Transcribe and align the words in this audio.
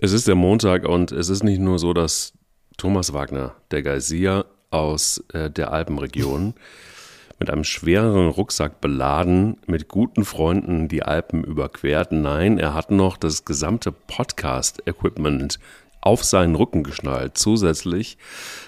Es 0.00 0.12
ist 0.12 0.28
der 0.28 0.36
Montag 0.36 0.86
und 0.86 1.10
es 1.10 1.28
ist 1.28 1.42
nicht 1.42 1.58
nur 1.58 1.80
so, 1.80 1.92
dass 1.92 2.32
Thomas 2.76 3.14
Wagner, 3.14 3.56
der 3.72 3.82
Geysir 3.82 4.46
aus 4.70 5.24
äh, 5.32 5.50
der 5.50 5.72
Alpenregion, 5.72 6.54
mit 7.40 7.50
einem 7.50 7.64
schwereren 7.64 8.28
Rucksack 8.28 8.80
beladen, 8.80 9.56
mit 9.66 9.88
guten 9.88 10.24
Freunden 10.24 10.86
die 10.86 11.02
Alpen 11.02 11.42
überquert. 11.42 12.12
Nein, 12.12 12.60
er 12.60 12.74
hat 12.74 12.92
noch 12.92 13.16
das 13.16 13.44
gesamte 13.44 13.90
Podcast-Equipment 13.90 15.58
auf 16.00 16.22
seinen 16.22 16.54
Rücken 16.54 16.84
geschnallt, 16.84 17.36
zusätzlich 17.36 18.18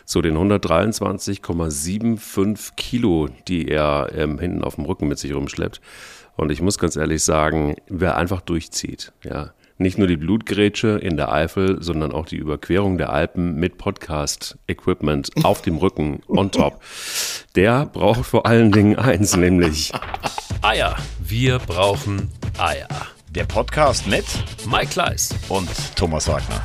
zu 0.05 0.23
den 0.23 0.37
123,75 0.37 2.75
Kilo, 2.75 3.29
die 3.47 3.69
er 3.69 4.11
ähm, 4.17 4.41
hinten 4.41 4.65
auf 4.65 4.75
dem 4.75 4.85
Rücken 4.85 5.07
mit 5.07 5.21
sich 5.21 5.33
rumschleppt. 5.33 5.81
Und 6.37 6.51
ich 6.51 6.61
muss 6.61 6.79
ganz 6.79 6.97
ehrlich 6.97 7.23
sagen, 7.23 7.77
wer 7.87 8.17
einfach 8.17 8.41
durchzieht, 8.41 9.13
ja, 9.23 9.53
nicht 9.81 9.97
nur 9.99 10.07
die 10.07 10.19
Blutgrätsche 10.19 10.99
in 10.99 11.17
der 11.17 11.33
Eifel, 11.33 11.83
sondern 11.83 12.13
auch 12.13 12.27
die 12.27 12.37
Überquerung 12.37 12.99
der 12.99 13.11
Alpen 13.11 13.55
mit 13.55 13.79
Podcast-Equipment 13.79 15.31
auf 15.43 15.63
dem 15.63 15.79
Rücken 15.79 16.21
on 16.29 16.51
top. 16.51 16.83
Der 17.57 17.87
braucht 17.87 18.27
vor 18.27 18.47
allen 18.47 18.73
Dingen 18.73 18.97
eins, 18.97 19.37
nämlich 19.37 19.91
Eier. 20.61 20.97
Wir 21.19 21.59
brauchen 21.59 22.31
Eier. 22.59 22.89
Der 23.31 23.45
Podcast 23.45 24.07
mit 24.07 24.25
Mike 24.71 24.89
Kleiss 24.89 25.35
und 25.49 25.69
Thomas 25.97 26.29
Wagner. 26.29 26.61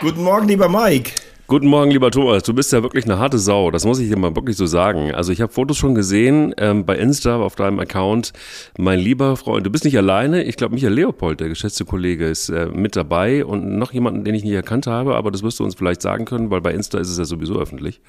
Guten 0.00 0.22
Morgen, 0.22 0.46
lieber 0.46 0.68
Mike. 0.68 1.12
Guten 1.46 1.66
Morgen, 1.66 1.90
lieber 1.90 2.10
Thomas. 2.10 2.42
Du 2.42 2.54
bist 2.54 2.72
ja 2.72 2.82
wirklich 2.82 3.04
eine 3.04 3.18
harte 3.18 3.38
Sau. 3.38 3.70
Das 3.70 3.84
muss 3.84 3.98
ich 3.98 4.08
dir 4.08 4.16
mal 4.16 4.34
wirklich 4.34 4.56
so 4.56 4.64
sagen. 4.64 5.14
Also 5.14 5.30
ich 5.30 5.42
habe 5.42 5.52
Fotos 5.52 5.76
schon 5.76 5.94
gesehen 5.94 6.54
ähm, 6.56 6.86
bei 6.86 6.96
Insta 6.96 7.36
auf 7.36 7.54
deinem 7.54 7.80
Account. 7.80 8.32
Mein 8.78 8.98
lieber 8.98 9.36
Freund, 9.36 9.66
du 9.66 9.70
bist 9.70 9.84
nicht 9.84 9.98
alleine. 9.98 10.42
Ich 10.44 10.56
glaube, 10.56 10.74
Michael 10.74 10.94
Leopold, 10.94 11.40
der 11.40 11.50
geschätzte 11.50 11.84
Kollege, 11.84 12.26
ist 12.26 12.48
äh, 12.48 12.68
mit 12.72 12.96
dabei 12.96 13.44
und 13.44 13.76
noch 13.76 13.92
jemanden, 13.92 14.24
den 14.24 14.34
ich 14.34 14.42
nicht 14.42 14.54
erkannt 14.54 14.86
habe. 14.86 15.16
Aber 15.16 15.30
das 15.30 15.42
wirst 15.42 15.60
du 15.60 15.64
uns 15.64 15.74
vielleicht 15.74 16.00
sagen 16.00 16.24
können, 16.24 16.50
weil 16.50 16.62
bei 16.62 16.72
Insta 16.72 16.98
ist 16.98 17.10
es 17.10 17.18
ja 17.18 17.26
sowieso 17.26 17.60
öffentlich. 17.60 18.00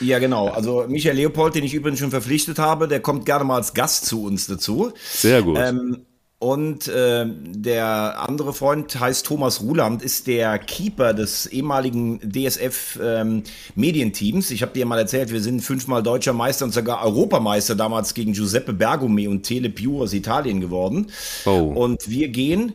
Ja, 0.00 0.18
genau. 0.18 0.48
Also 0.48 0.84
Michael 0.88 1.16
Leopold, 1.16 1.54
den 1.54 1.64
ich 1.64 1.72
übrigens 1.72 2.00
schon 2.00 2.10
verpflichtet 2.10 2.58
habe, 2.58 2.86
der 2.86 3.00
kommt 3.00 3.24
gerne 3.24 3.44
mal 3.44 3.56
als 3.56 3.72
Gast 3.72 4.04
zu 4.04 4.24
uns 4.24 4.46
dazu. 4.46 4.92
Sehr 5.10 5.40
gut. 5.40 5.56
Ähm, 5.58 6.04
und 6.40 6.86
äh, 6.86 7.26
der 7.26 8.20
andere 8.20 8.52
Freund 8.52 8.98
heißt 8.98 9.26
Thomas 9.26 9.60
Ruland, 9.60 10.02
ist 10.02 10.28
der 10.28 10.60
Keeper 10.60 11.12
des 11.12 11.46
ehemaligen 11.46 12.20
DSF 12.20 13.00
ähm, 13.02 13.42
Medienteams. 13.74 14.52
Ich 14.52 14.62
habe 14.62 14.72
dir 14.72 14.86
mal 14.86 15.00
erzählt, 15.00 15.32
wir 15.32 15.40
sind 15.40 15.62
fünfmal 15.62 16.04
deutscher 16.04 16.32
Meister 16.32 16.64
und 16.64 16.72
sogar 16.72 17.04
Europameister 17.04 17.74
damals 17.74 18.14
gegen 18.14 18.34
Giuseppe 18.34 18.72
Bergome 18.72 19.28
und 19.28 19.42
Tele 19.42 19.68
Più 19.68 20.00
aus 20.00 20.12
Italien 20.12 20.60
geworden. 20.60 21.10
Oh. 21.44 21.72
Und 21.74 22.08
wir 22.08 22.28
gehen. 22.28 22.74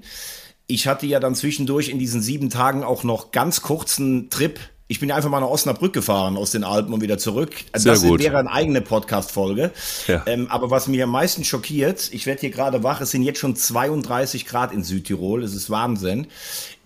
Ich 0.68 0.88
hatte 0.88 1.06
ja 1.06 1.22
dann 1.22 1.36
zwischendurch 1.36 1.88
in 1.88 2.00
diesen 2.00 2.22
sieben 2.22 2.50
Tagen 2.50 2.84
auch 2.84 3.06
noch 3.06 3.32
ganz 3.32 3.62
kurzen 3.62 4.30
Trip 4.30 4.60
ich 4.88 5.00
bin 5.00 5.12
einfach 5.12 5.30
mal 5.30 5.40
nach 5.40 5.48
Osnabrück 5.48 5.94
gefahren 5.94 6.36
aus 6.38 6.52
den 6.52 6.64
Alpen 6.64 6.94
und 6.94 7.02
wieder 7.02 7.18
zurück. 7.18 7.54
Sehr 7.76 7.94
das 7.94 8.04
wäre 8.04 8.38
eine 8.38 8.52
eigene 8.52 8.82
Podcast-Folge. 8.82 9.72
Ja. 10.08 10.24
Ähm, 10.26 10.48
aber 10.50 10.72
was 10.72 10.88
mich 10.88 11.02
am 11.02 11.10
meisten 11.10 11.44
schockiert, 11.44 12.10
ich 12.12 12.26
werde 12.26 12.42
hier 12.42 12.52
gerade 12.52 12.84
wach, 12.84 13.02
es 13.02 13.12
sind 13.12 13.24
jetzt 13.24 13.40
schon 13.40 13.56
32 13.56 14.46
Grad 14.46 14.74
in 14.74 14.84
Südtirol, 14.84 15.44
es 15.44 15.56
ist 15.56 15.70
Wahnsinn, 15.70 16.28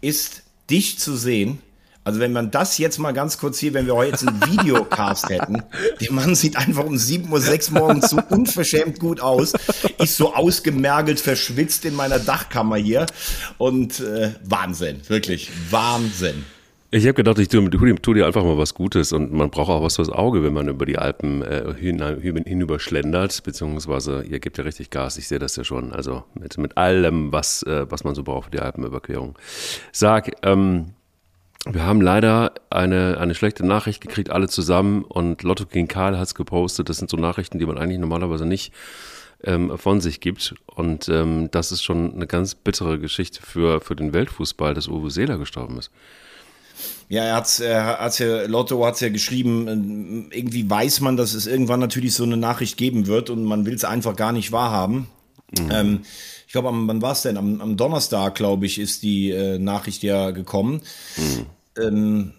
ist 0.01 0.43
dich 0.69 0.99
zu 0.99 1.15
sehen. 1.15 1.59
Also 2.03 2.21
wenn 2.21 2.31
man 2.31 2.51
das 2.51 2.77
jetzt 2.77 2.99
mal 2.99 3.11
ganz 3.11 3.37
kurz 3.37 3.59
hier, 3.59 3.73
wenn 3.73 3.85
wir 3.85 3.95
heute 3.95 4.11
jetzt 4.11 4.25
einen 4.25 4.41
Videocast 4.41 5.27
hätten, 5.29 5.63
der 5.99 6.11
Mann 6.13 6.35
sieht 6.35 6.55
einfach 6.55 6.85
um 6.85 6.95
7.06 6.95 7.73
Uhr 7.73 7.79
morgens 7.79 8.09
so 8.11 8.19
unverschämt 8.29 8.99
gut 8.99 9.19
aus, 9.19 9.51
ist 9.99 10.15
so 10.15 10.33
ausgemergelt, 10.33 11.19
verschwitzt 11.19 11.83
in 11.83 11.95
meiner 11.95 12.19
Dachkammer 12.19 12.77
hier 12.77 13.07
und 13.57 13.99
äh, 13.99 14.31
Wahnsinn, 14.45 15.01
wirklich 15.09 15.51
Wahnsinn. 15.69 16.45
Ich 16.89 17.03
habe 17.03 17.15
gedacht, 17.15 17.37
ich 17.39 17.49
tue, 17.49 17.69
tu 17.69 18.13
dir 18.13 18.25
einfach 18.25 18.45
mal 18.45 18.57
was 18.57 18.73
Gutes 18.73 19.11
und 19.11 19.33
man 19.33 19.49
braucht 19.49 19.69
auch 19.69 19.83
was 19.83 19.97
fürs 19.97 20.09
Auge, 20.09 20.41
wenn 20.41 20.53
man 20.53 20.69
über 20.69 20.85
die 20.85 20.97
Alpen 20.97 21.41
äh, 21.41 21.73
hin, 21.77 22.01
hinüber 22.45 22.79
schlendert, 22.79 23.43
beziehungsweise 23.43 24.23
ihr 24.23 24.39
gebt 24.39 24.57
ja 24.57 24.63
richtig 24.63 24.89
Gas, 24.89 25.17
ich 25.17 25.27
sehe 25.27 25.37
das 25.37 25.57
ja 25.57 25.65
schon, 25.65 25.91
also 25.91 26.23
mit, 26.33 26.57
mit 26.57 26.77
allem, 26.77 27.33
was, 27.33 27.61
äh, 27.63 27.85
was 27.89 28.05
man 28.05 28.15
so 28.15 28.23
braucht 28.23 28.45
für 28.45 28.51
die 28.51 28.61
Alpenüberquerung. 28.61 29.37
Sag, 29.91 30.31
ähm, 30.43 30.93
wir 31.65 31.85
haben 31.85 31.99
leider 31.99 32.53
eine, 32.69 33.17
eine 33.19 33.35
schlechte 33.35 33.65
Nachricht 33.65 33.99
gekriegt, 33.99 34.29
alle 34.29 34.47
zusammen. 34.47 35.03
Und 35.03 35.43
Lotto 35.43 35.65
King 35.65 35.89
Karl 35.89 36.17
hat 36.17 36.27
es 36.27 36.35
gepostet, 36.35 36.87
das 36.87 36.97
sind 36.97 37.09
so 37.09 37.17
Nachrichten, 37.17 37.59
die 37.59 37.65
man 37.65 37.77
eigentlich 37.77 37.99
normalerweise 37.99 38.45
nicht 38.45 38.71
ähm, 39.43 39.77
von 39.77 39.99
sich 39.99 40.21
gibt. 40.21 40.55
Und 40.67 41.09
ähm, 41.09 41.49
das 41.51 41.73
ist 41.73 41.83
schon 41.83 42.13
eine 42.13 42.27
ganz 42.27 42.55
bittere 42.55 42.99
Geschichte 42.99 43.41
für, 43.41 43.81
für 43.81 43.97
den 43.97 44.13
Weltfußball, 44.13 44.73
dass 44.73 44.87
Uwe 44.87 45.11
Seeler 45.11 45.37
gestorben 45.37 45.77
ist. 45.77 45.91
Ja, 47.09 47.23
er 47.23 47.35
hat's, 47.35 47.59
er 47.59 47.99
hat's 47.99 48.19
ja, 48.19 48.45
Lotto 48.45 48.85
hat's 48.85 48.99
ja 48.99 49.09
geschrieben, 49.09 50.29
äh, 50.31 50.37
irgendwie 50.37 50.69
weiß 50.69 51.01
man, 51.01 51.17
dass 51.17 51.33
es 51.33 51.47
irgendwann 51.47 51.79
natürlich 51.79 52.13
so 52.13 52.23
eine 52.23 52.37
Nachricht 52.37 52.77
geben 52.77 53.07
wird 53.07 53.29
und 53.29 53.43
man 53.43 53.65
will 53.65 53.75
es 53.75 53.85
einfach 53.85 54.15
gar 54.15 54.31
nicht 54.31 54.51
wahrhaben. 54.51 55.07
Mhm. 55.57 55.71
Ähm, 55.71 55.99
ich 56.45 56.53
glaube, 56.53 56.69
wann 56.71 57.01
war 57.01 57.11
es 57.11 57.23
denn? 57.23 57.37
Am, 57.37 57.61
am 57.61 57.77
Donnerstag, 57.77 58.35
glaube 58.35 58.65
ich, 58.65 58.79
ist 58.79 59.03
die 59.03 59.31
äh, 59.31 59.59
Nachricht 59.59 60.03
ja 60.03 60.31
gekommen. 60.31 60.81
Mhm. 61.17 61.45
Ähm, 61.81 62.33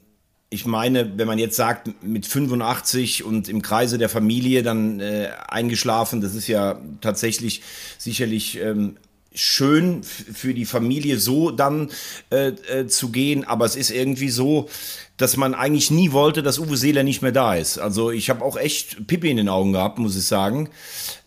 ich 0.51 0.65
meine, 0.65 1.19
wenn 1.19 1.27
man 1.27 1.39
jetzt 1.39 1.57
sagt, 1.57 2.03
mit 2.03 2.27
85 2.27 3.23
und 3.23 3.49
im 3.49 3.61
Kreise 3.61 3.99
der 3.99 4.09
Familie 4.09 4.63
dann 4.63 4.99
äh, 5.01 5.29
eingeschlafen, 5.47 6.23
das 6.23 6.35
ist 6.35 6.49
ja 6.49 6.81
tatsächlich 7.03 7.63
sicherlich 7.99 8.59
ähm, 8.59 8.97
schön 9.35 10.03
für 10.03 10.55
die 10.55 10.65
Familie 10.65 11.19
so 11.19 11.51
dann 11.51 11.91
äh, 12.31 12.49
äh, 12.49 12.87
zu 12.87 13.11
gehen, 13.11 13.45
aber 13.45 13.65
es 13.65 13.77
ist 13.77 13.91
irgendwie 13.91 14.31
so, 14.31 14.69
dass 15.17 15.37
man 15.37 15.55
eigentlich 15.55 15.91
nie 15.91 16.13
wollte, 16.13 16.43
dass 16.43 16.59
Uwe 16.59 16.77
Seeler 16.77 17.03
nicht 17.03 17.23
mehr 17.23 17.33
da 17.33 17.55
ist. 17.55 17.79
Also 17.79 18.11
ich 18.11 18.31
habe 18.31 18.45
auch 18.45 18.57
echt 18.57 19.07
Pippi 19.07 19.31
in 19.31 19.37
den 19.37 19.49
Augen 19.49 19.73
gehabt, 19.73 19.99
muss 19.99 20.17
ich 20.17 20.25
sagen. 20.25 20.71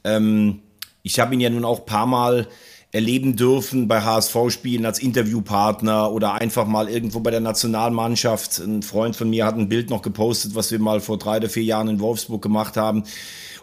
Ähm, 0.03 0.59
ich 1.03 1.19
habe 1.19 1.34
ihn 1.34 1.39
ja 1.39 1.50
nun 1.50 1.66
auch 1.66 1.85
paar 1.85 2.06
Mal 2.06 2.47
erleben 2.91 3.35
dürfen 3.38 3.88
bei 3.88 4.01
HSV-Spielen 4.01 4.85
als 4.85 5.00
Interviewpartner 5.00 6.12
oder 6.12 6.33
einfach 6.33 6.68
mal 6.68 6.89
irgendwo 6.89 7.22
bei 7.22 7.31
der 7.31 7.39
Nationalmannschaft. 7.39 8.59
Ein 8.59 8.83
Freund 8.83 9.16
von 9.16 9.29
mir 9.29 9.45
hat 9.45 9.56
ein 9.56 9.69
Bild 9.69 9.89
noch 9.89 10.01
gepostet, 10.01 10.56
was 10.56 10.72
wir 10.72 10.79
mal 10.79 11.00
vor 11.00 11.18
drei 11.18 11.38
oder 11.38 11.50
vier 11.50 11.63
Jahren 11.63 11.88
in 11.88 12.00
Wolfsburg 12.01 12.41
gemacht 12.41 12.75
haben. 12.75 13.03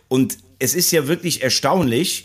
Und 0.09 0.39
es 0.59 0.75
ist 0.75 0.91
ja 0.91 1.07
wirklich 1.07 1.43
erstaunlich, 1.43 2.25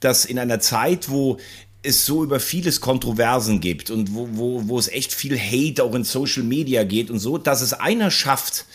dass 0.00 0.24
in 0.24 0.38
einer 0.38 0.60
Zeit, 0.60 1.10
wo 1.10 1.38
es 1.82 2.04
so 2.04 2.24
über 2.24 2.40
vieles 2.40 2.80
Kontroversen 2.80 3.60
gibt 3.60 3.90
und 3.90 4.14
wo, 4.14 4.28
wo, 4.32 4.68
wo 4.68 4.78
es 4.78 4.88
echt 4.88 5.12
viel 5.12 5.38
Hate 5.38 5.82
auch 5.82 5.94
in 5.94 6.04
Social 6.04 6.42
Media 6.42 6.84
geht 6.84 7.10
und 7.10 7.18
so, 7.18 7.38
dass 7.38 7.62
es 7.62 7.72
einer 7.72 8.10
schafft, 8.10 8.66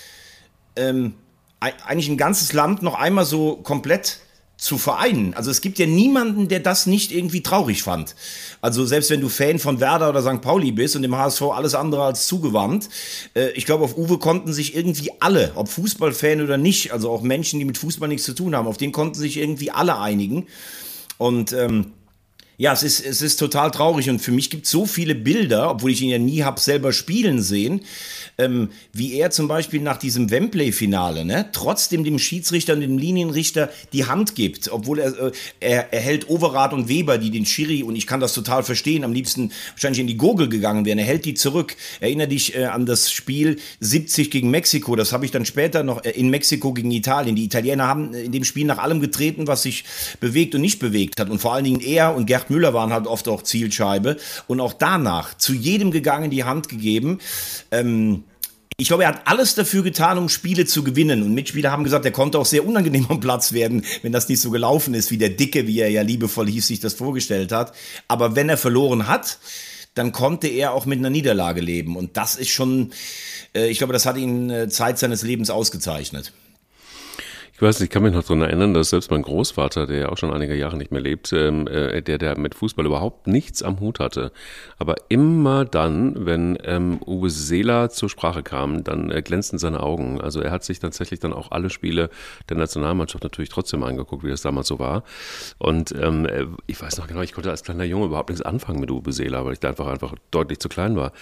ähm, 0.75 1.13
eigentlich 1.59 2.09
ein 2.09 2.17
ganzes 2.17 2.53
Land 2.53 2.81
noch 2.81 2.95
einmal 2.95 3.25
so 3.25 3.57
komplett 3.57 4.19
zu 4.57 4.77
vereinen. 4.77 5.33
Also 5.33 5.51
es 5.51 5.61
gibt 5.61 5.79
ja 5.79 5.85
niemanden, 5.85 6.47
der 6.47 6.61
das 6.61 6.85
nicht 6.85 7.11
irgendwie 7.11 7.43
traurig 7.43 7.83
fand. 7.83 8.15
Also 8.61 8.85
selbst 8.85 9.09
wenn 9.09 9.19
du 9.19 9.27
Fan 9.27 9.59
von 9.59 9.79
Werder 9.79 10.09
oder 10.09 10.21
St. 10.21 10.41
Pauli 10.41 10.71
bist 10.71 10.95
und 10.95 11.01
dem 11.01 11.15
HSV 11.15 11.41
alles 11.41 11.75
andere 11.75 12.03
als 12.03 12.27
zugewandt, 12.27 12.89
äh, 13.35 13.49
ich 13.51 13.65
glaube, 13.65 13.83
auf 13.83 13.97
Uwe 13.97 14.17
konnten 14.17 14.53
sich 14.53 14.75
irgendwie 14.75 15.11
alle, 15.19 15.51
ob 15.55 15.67
Fußballfan 15.67 16.41
oder 16.41 16.57
nicht, 16.57 16.93
also 16.93 17.11
auch 17.11 17.21
Menschen, 17.21 17.59
die 17.59 17.65
mit 17.65 17.77
Fußball 17.77 18.07
nichts 18.07 18.25
zu 18.25 18.33
tun 18.33 18.55
haben, 18.55 18.67
auf 18.67 18.77
den 18.77 18.93
konnten 18.93 19.19
sich 19.19 19.37
irgendwie 19.37 19.71
alle 19.71 19.99
einigen. 19.99 20.47
Und 21.17 21.53
ähm, 21.53 21.93
ja, 22.57 22.71
es 22.71 22.83
ist, 22.83 23.05
es 23.05 23.21
ist 23.21 23.37
total 23.37 23.71
traurig 23.71 24.09
und 24.09 24.19
für 24.19 24.31
mich 24.31 24.49
gibt 24.49 24.65
es 24.65 24.71
so 24.71 24.85
viele 24.85 25.13
Bilder, 25.13 25.71
obwohl 25.71 25.91
ich 25.91 26.01
ihn 26.01 26.09
ja 26.09 26.17
nie 26.17 26.43
habe 26.43 26.59
selber 26.59 26.93
spielen 26.93 27.41
sehen, 27.41 27.81
ähm, 28.37 28.69
wie 28.93 29.13
er 29.13 29.29
zum 29.31 29.47
Beispiel 29.47 29.81
nach 29.81 29.97
diesem 29.97 30.31
Wembley-Finale, 30.31 31.25
ne, 31.25 31.49
trotzdem 31.51 32.05
dem 32.05 32.17
Schiedsrichter 32.17 32.73
und 32.73 32.81
dem 32.81 32.97
Linienrichter 32.97 33.69
die 33.91 34.05
Hand 34.05 34.35
gibt, 34.35 34.71
obwohl 34.71 34.99
er, 34.99 35.19
äh, 35.19 35.31
er, 35.59 35.93
er 35.93 35.99
hält 35.99 36.29
Overath 36.29 36.71
und 36.71 36.87
Weber, 36.87 37.17
die 37.17 37.29
den 37.29 37.45
Schiri, 37.45 37.83
und 37.83 37.95
ich 37.95 38.07
kann 38.07 38.21
das 38.21 38.33
total 38.33 38.63
verstehen, 38.63 39.03
am 39.03 39.11
liebsten 39.11 39.51
wahrscheinlich 39.71 39.99
in 39.99 40.07
die 40.07 40.17
Gurgel 40.17 40.47
gegangen 40.47 40.85
wären, 40.85 40.99
er 40.99 41.05
hält 41.05 41.25
die 41.25 41.33
zurück. 41.33 41.75
Erinner 41.99 42.27
dich 42.27 42.55
äh, 42.55 42.65
an 42.65 42.85
das 42.85 43.11
Spiel 43.11 43.57
70 43.81 44.31
gegen 44.31 44.49
Mexiko, 44.49 44.95
das 44.95 45.11
habe 45.11 45.25
ich 45.25 45.31
dann 45.31 45.45
später 45.45 45.83
noch 45.83 46.05
äh, 46.05 46.11
in 46.11 46.29
Mexiko 46.29 46.73
gegen 46.73 46.91
Italien. 46.91 47.35
Die 47.35 47.43
Italiener 47.43 47.87
haben 47.87 48.13
in 48.13 48.31
dem 48.31 48.45
Spiel 48.45 48.65
nach 48.65 48.77
allem 48.77 49.01
getreten, 49.01 49.47
was 49.47 49.63
sich 49.63 49.83
bewegt 50.21 50.55
und 50.55 50.61
nicht 50.61 50.79
bewegt 50.79 51.19
hat 51.19 51.29
und 51.29 51.39
vor 51.39 51.53
allen 51.53 51.65
Dingen 51.65 51.81
er 51.81 52.15
und 52.15 52.25
Gerd 52.25 52.44
Müller 52.49 52.73
waren 52.73 52.93
halt 52.93 53.07
oft 53.07 53.27
auch 53.27 53.43
Zielscheibe 53.43 54.17
und 54.47 54.59
auch 54.59 54.73
danach 54.73 55.37
zu 55.37 55.53
jedem 55.53 55.91
gegangen 55.91 56.29
die 56.29 56.43
Hand 56.43 56.69
gegeben. 56.69 57.19
Ähm, 57.71 58.23
ich 58.77 58.89
glaube, 58.89 59.03
er 59.03 59.09
hat 59.09 59.21
alles 59.25 59.55
dafür 59.55 59.83
getan, 59.83 60.17
um 60.17 60.27
Spiele 60.27 60.65
zu 60.65 60.83
gewinnen. 60.83 61.23
Und 61.23 61.33
Mitspieler 61.33 61.71
haben 61.71 61.85
gesagt, 61.85 62.03
er 62.03 62.11
konnte 62.11 62.37
auch 62.37 62.45
sehr 62.45 62.65
unangenehm 62.65 63.05
am 63.09 63.21
Platz 63.21 63.53
werden, 63.53 63.85
wenn 64.01 64.11
das 64.11 64.27
nicht 64.27 64.41
so 64.41 64.51
gelaufen 64.51 64.93
ist, 64.93 65.11
wie 65.11 65.17
der 65.17 65.29
Dicke, 65.29 65.65
wie 65.65 65.79
er 65.79 65.89
ja 65.89 66.01
liebevoll 66.01 66.47
hieß, 66.47 66.67
sich 66.67 66.81
das 66.81 66.93
vorgestellt 66.93 67.53
hat. 67.53 67.73
Aber 68.09 68.35
wenn 68.35 68.49
er 68.49 68.57
verloren 68.57 69.07
hat, 69.07 69.39
dann 69.93 70.11
konnte 70.11 70.47
er 70.47 70.73
auch 70.73 70.85
mit 70.85 70.99
einer 70.99 71.09
Niederlage 71.09 71.61
leben. 71.61 71.95
Und 71.95 72.17
das 72.17 72.35
ist 72.35 72.49
schon, 72.49 72.91
äh, 73.55 73.69
ich 73.69 73.77
glaube, 73.77 73.93
das 73.93 74.05
hat 74.05 74.17
ihn 74.17 74.49
äh, 74.49 74.67
Zeit 74.67 74.99
seines 74.99 75.21
Lebens 75.21 75.49
ausgezeichnet. 75.49 76.33
Ich 77.55 77.61
weiß 77.61 77.79
nicht, 77.79 77.87
ich 77.87 77.89
kann 77.89 78.03
mich 78.03 78.13
noch 78.13 78.23
daran 78.23 78.41
erinnern, 78.41 78.73
dass 78.73 78.89
selbst 78.89 79.11
mein 79.11 79.21
Großvater, 79.21 79.87
der 79.87 79.97
ja 79.97 80.09
auch 80.09 80.17
schon 80.17 80.33
einige 80.33 80.55
Jahre 80.55 80.75
nicht 80.75 80.91
mehr 80.91 80.99
lebt, 80.99 81.31
ähm, 81.31 81.67
äh, 81.67 82.01
der, 82.01 82.17
der 82.17 82.37
mit 82.37 82.53
Fußball 82.53 82.85
überhaupt 82.85 83.27
nichts 83.27 83.63
am 83.63 83.79
Hut 83.79 84.01
hatte, 84.01 84.33
aber 84.77 84.95
immer 85.07 85.63
dann, 85.63 86.25
wenn 86.25 86.57
ähm, 86.65 86.99
Uwe 87.05 87.29
Seeler 87.29 87.89
zur 87.91 88.09
Sprache 88.09 88.43
kam, 88.43 88.83
dann 88.83 89.09
äh, 89.09 89.21
glänzten 89.21 89.57
seine 89.57 89.79
Augen. 89.79 90.19
Also 90.19 90.41
er 90.41 90.51
hat 90.51 90.65
sich 90.65 90.79
tatsächlich 90.79 91.21
dann 91.21 91.31
auch 91.31 91.51
alle 91.51 91.69
Spiele 91.69 92.09
der 92.49 92.57
Nationalmannschaft 92.57 93.23
natürlich 93.23 93.51
trotzdem 93.51 93.83
angeguckt, 93.83 94.25
wie 94.25 94.31
das 94.31 94.41
damals 94.41 94.67
so 94.67 94.77
war. 94.77 95.05
Und 95.57 95.95
ähm, 95.97 96.25
äh, 96.25 96.47
ich 96.67 96.81
weiß 96.81 96.97
noch 96.97 97.07
genau, 97.07 97.21
ich 97.21 97.31
konnte 97.31 97.51
als 97.51 97.63
kleiner 97.63 97.85
Junge 97.85 98.07
überhaupt 98.07 98.31
nichts 98.31 98.43
anfangen 98.43 98.81
mit 98.81 98.91
Uwe 98.91 99.13
Seeler, 99.13 99.45
weil 99.45 99.53
ich 99.53 99.61
da 99.61 99.69
einfach, 99.69 99.87
einfach 99.87 100.13
deutlich 100.29 100.59
zu 100.59 100.67
klein 100.67 100.97
war. 100.97 101.13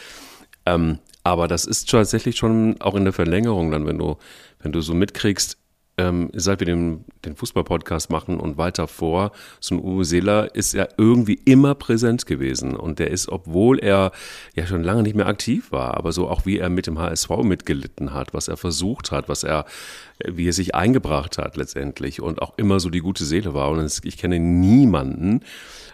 Ähm, 0.66 0.98
aber 1.24 1.48
das 1.48 1.66
ist 1.66 1.92
tatsächlich 1.92 2.38
schon 2.38 2.82
auch 2.82 2.96
in 2.96 3.04
der 3.04 3.14
Verlängerung 3.14 3.70
dann, 3.70 3.86
wenn 3.86 4.00
du, 4.00 4.18
wenn 4.64 4.72
du 4.72 4.82
so 4.82 4.96
mitkriegst, 4.96 5.58
ähm, 5.98 6.30
seit 6.34 6.60
wir 6.60 6.66
den, 6.66 7.06
den 7.24 7.36
Fußball-Podcast 7.36 8.10
machen 8.10 8.40
und 8.40 8.58
weiter 8.58 8.88
vor, 8.88 9.32
so 9.60 9.76
ein 9.76 9.84
Uwe 9.84 10.06
Seeler 10.06 10.56
ist 10.56 10.74
ja 10.74 10.88
irgendwie 10.98 11.40
immer 11.46 11.76
präsent 11.76 12.26
gewesen. 12.26 12.76
Und 12.76 13.00
der 13.00 13.12
ist, 13.12 13.30
obwohl 13.30 13.80
er 13.80 14.12
ja 14.56 14.66
schon 14.66 14.84
lange 14.84 15.04
nicht 15.04 15.16
mehr 15.16 15.28
aktiv 15.28 15.72
war, 15.72 15.96
aber 15.96 16.12
so 16.12 16.30
auch 16.30 16.46
wie 16.46 16.58
er 16.58 16.70
mit 16.70 16.88
dem 16.88 16.98
HSV 17.00 17.30
mitgelitten 17.44 18.14
hat, 18.14 18.34
was 18.34 18.48
er 18.48 18.58
versucht 18.58 19.12
hat, 19.12 19.30
was 19.30 19.44
er, 19.44 19.66
wie 20.26 20.48
er 20.48 20.54
sich 20.54 20.74
eingebracht 20.74 21.38
hat 21.38 21.58
letztendlich 21.58 22.22
und 22.22 22.42
auch 22.42 22.58
immer 22.58 22.80
so 22.80 22.90
die 22.90 23.02
gute 23.02 23.26
Seele 23.26 23.54
war. 23.54 23.70
Und 23.70 24.02
ich 24.04 24.18
kenne 24.18 24.40
niemanden, 24.40 25.42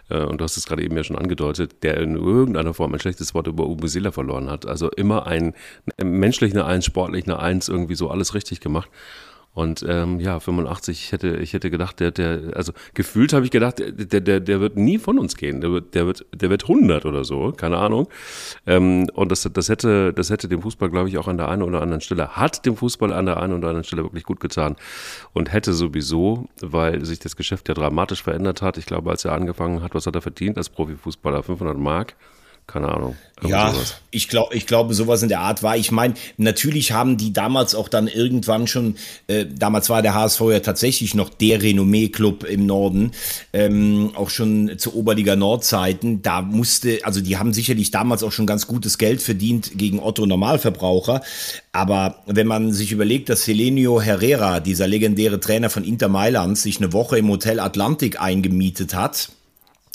äh, 0.09 0.23
und 0.23 0.39
du 0.39 0.43
hast 0.43 0.57
es 0.57 0.65
gerade 0.65 0.83
eben 0.83 0.95
ja 0.95 1.03
schon 1.03 1.17
angedeutet, 1.17 1.83
der 1.83 1.97
in 1.97 2.15
irgendeiner 2.15 2.73
Form 2.73 2.93
ein 2.93 2.99
schlechtes 2.99 3.33
Wort 3.33 3.47
über 3.47 3.67
Uwe 3.67 3.87
Seeler 3.87 4.11
verloren 4.11 4.49
hat. 4.49 4.65
Also 4.65 4.89
immer 4.89 5.27
ein 5.27 5.53
menschlich 6.01 6.53
eine 6.53 6.65
Eins, 6.65 6.85
sportlich 6.85 7.25
eine 7.25 7.39
Eins, 7.39 7.67
irgendwie 7.69 7.95
so 7.95 8.09
alles 8.09 8.33
richtig 8.33 8.59
gemacht. 8.59 8.89
Und 9.59 9.85
ähm, 9.85 10.21
ja, 10.21 10.39
85, 10.39 11.03
ich 11.03 11.11
hätte, 11.11 11.35
ich 11.35 11.51
hätte 11.51 11.69
gedacht, 11.69 11.99
der, 11.99 12.11
der, 12.11 12.55
also 12.55 12.71
gefühlt 12.93 13.33
habe 13.33 13.43
ich 13.43 13.51
gedacht, 13.51 13.79
der, 13.79 14.21
der, 14.21 14.39
der 14.39 14.61
wird 14.61 14.77
nie 14.77 14.97
von 14.97 15.19
uns 15.19 15.35
gehen. 15.35 15.59
Der 15.59 15.69
wird, 15.69 15.95
der 15.95 16.05
wird, 16.05 16.25
der 16.33 16.49
wird 16.49 16.63
100 16.63 17.05
oder 17.05 17.25
so, 17.25 17.51
keine 17.51 17.77
Ahnung. 17.77 18.07
Ähm, 18.65 19.09
und 19.13 19.33
das, 19.33 19.49
das 19.51 19.67
hätte, 19.67 20.13
das 20.13 20.29
hätte 20.29 20.47
dem 20.47 20.61
Fußball, 20.61 20.89
glaube 20.89 21.09
ich, 21.09 21.17
auch 21.17 21.27
an 21.27 21.35
der 21.35 21.49
einen 21.49 21.63
oder 21.63 21.81
anderen 21.81 21.99
Stelle, 21.99 22.37
hat 22.37 22.65
dem 22.65 22.77
Fußball 22.77 23.11
an 23.11 23.25
der 23.25 23.35
einen 23.35 23.51
oder 23.51 23.67
anderen 23.67 23.83
Stelle 23.83 24.03
wirklich 24.03 24.23
gut 24.23 24.39
getan. 24.39 24.77
Und 25.33 25.51
hätte 25.51 25.73
sowieso, 25.73 26.47
weil 26.61 27.03
sich 27.03 27.19
das 27.19 27.35
Geschäft 27.35 27.67
ja 27.67 27.73
dramatisch 27.73 28.23
verändert 28.23 28.61
hat. 28.61 28.77
Ich 28.77 28.85
glaube, 28.85 29.09
als 29.09 29.25
er 29.25 29.33
angefangen 29.33 29.83
hat, 29.83 29.93
was 29.93 30.07
hat 30.07 30.15
er 30.15 30.21
verdient 30.21 30.57
als 30.57 30.69
Profifußballer? 30.69 31.43
500 31.43 31.77
Mark 31.77 32.15
keine 32.69 32.89
Ahnung. 32.89 33.15
Ja, 33.41 33.71
sowas. 33.71 33.95
ich 34.11 34.27
glaube, 34.27 34.55
ich 34.55 34.67
glaube, 34.67 34.93
sowas 34.93 35.23
in 35.23 35.29
der 35.29 35.39
Art 35.39 35.63
war. 35.63 35.77
Ich 35.77 35.91
meine, 35.91 36.13
natürlich 36.37 36.91
haben 36.91 37.17
die 37.17 37.33
damals 37.33 37.73
auch 37.73 37.87
dann 37.87 38.07
irgendwann 38.07 38.67
schon, 38.67 38.95
äh, 39.27 39.45
damals 39.45 39.89
war 39.89 40.01
der 40.01 40.13
HSV 40.13 40.41
ja 40.51 40.59
tatsächlich 40.59 41.15
noch 41.15 41.29
der 41.29 41.61
Renommee-Club 41.61 42.43
im 42.43 42.65
Norden, 42.65 43.11
ähm, 43.53 44.11
auch 44.13 44.29
schon 44.29 44.77
zu 44.77 44.93
Oberliga 44.93 45.35
Nordzeiten. 45.35 46.21
Da 46.21 46.41
musste, 46.41 46.99
also 47.03 47.21
die 47.21 47.37
haben 47.37 47.53
sicherlich 47.53 47.91
damals 47.91 48.23
auch 48.23 48.31
schon 48.31 48.45
ganz 48.45 48.67
gutes 48.67 48.97
Geld 48.97 49.21
verdient 49.21 49.71
gegen 49.77 49.99
Otto 49.99 50.25
Normalverbraucher. 50.25 51.21
Aber 51.71 52.23
wenn 52.25 52.47
man 52.47 52.73
sich 52.73 52.91
überlegt, 52.91 53.29
dass 53.29 53.47
Helenio 53.47 54.01
Herrera, 54.01 54.59
dieser 54.59 54.87
legendäre 54.87 55.39
Trainer 55.39 55.69
von 55.69 55.83
Inter 55.83 56.09
Mailand, 56.09 56.57
sich 56.57 56.77
eine 56.77 56.93
Woche 56.93 57.17
im 57.17 57.29
Hotel 57.29 57.59
Atlantik 57.59 58.21
eingemietet 58.21 58.93
hat, 58.93 59.29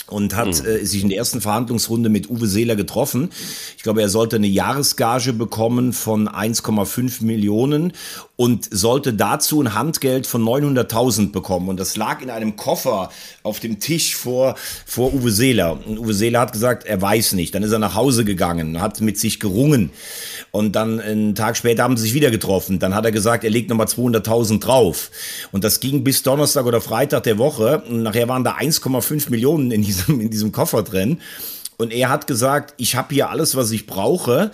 und 0.06 0.36
hat 0.36 0.62
mhm. 0.62 0.68
äh, 0.68 0.84
sich 0.84 1.02
in 1.02 1.08
der 1.08 1.18
ersten 1.18 1.40
Verhandlungsrunde 1.40 2.08
mit 2.08 2.28
Uwe 2.28 2.46
Seeler 2.46 2.76
getroffen. 2.76 3.30
Ich 3.76 3.82
glaube, 3.82 4.02
er 4.02 4.08
sollte 4.08 4.36
eine 4.36 4.46
Jahresgage 4.46 5.32
bekommen 5.32 5.92
von 5.92 6.28
1,5 6.28 7.24
Millionen 7.24 7.92
und 8.36 8.66
sollte 8.70 9.14
dazu 9.14 9.62
ein 9.62 9.74
Handgeld 9.74 10.26
von 10.26 10.42
900.000 10.42 11.30
bekommen. 11.30 11.68
Und 11.68 11.78
das 11.78 11.96
lag 11.96 12.20
in 12.20 12.30
einem 12.30 12.56
Koffer 12.56 13.10
auf 13.44 13.60
dem 13.60 13.78
Tisch 13.78 14.16
vor, 14.16 14.56
vor 14.84 15.14
Uwe 15.14 15.30
Seeler. 15.30 15.78
Und 15.86 15.98
Uwe 15.98 16.14
Seeler 16.14 16.40
hat 16.40 16.52
gesagt, 16.52 16.84
er 16.84 17.00
weiß 17.00 17.34
nicht. 17.34 17.54
Dann 17.54 17.62
ist 17.62 17.70
er 17.70 17.78
nach 17.78 17.94
Hause 17.94 18.24
gegangen, 18.24 18.80
hat 18.80 19.00
mit 19.00 19.18
sich 19.18 19.38
gerungen. 19.38 19.90
Und 20.50 20.74
dann 20.74 20.98
einen 20.98 21.36
Tag 21.36 21.56
später 21.56 21.84
haben 21.84 21.96
sie 21.96 22.04
sich 22.04 22.14
wieder 22.14 22.32
getroffen. 22.32 22.80
Dann 22.80 22.94
hat 22.94 23.04
er 23.04 23.12
gesagt, 23.12 23.44
er 23.44 23.50
legt 23.50 23.70
nochmal 23.70 23.86
200.000 23.86 24.58
drauf. 24.58 25.12
Und 25.52 25.62
das 25.62 25.78
ging 25.78 26.02
bis 26.02 26.24
Donnerstag 26.24 26.66
oder 26.66 26.80
Freitag 26.80 27.22
der 27.22 27.38
Woche. 27.38 27.84
Und 27.88 28.02
nachher 28.02 28.28
waren 28.28 28.42
da 28.42 28.56
1,5 28.56 29.30
Millionen 29.30 29.70
in 29.70 29.82
diesem, 29.82 30.20
in 30.20 30.30
diesem 30.30 30.50
Koffer 30.50 30.82
drin. 30.82 31.20
Und 31.76 31.92
er 31.92 32.08
hat 32.08 32.26
gesagt, 32.26 32.74
ich 32.76 32.96
habe 32.96 33.14
hier 33.14 33.30
alles, 33.30 33.56
was 33.56 33.70
ich 33.70 33.86
brauche. 33.86 34.50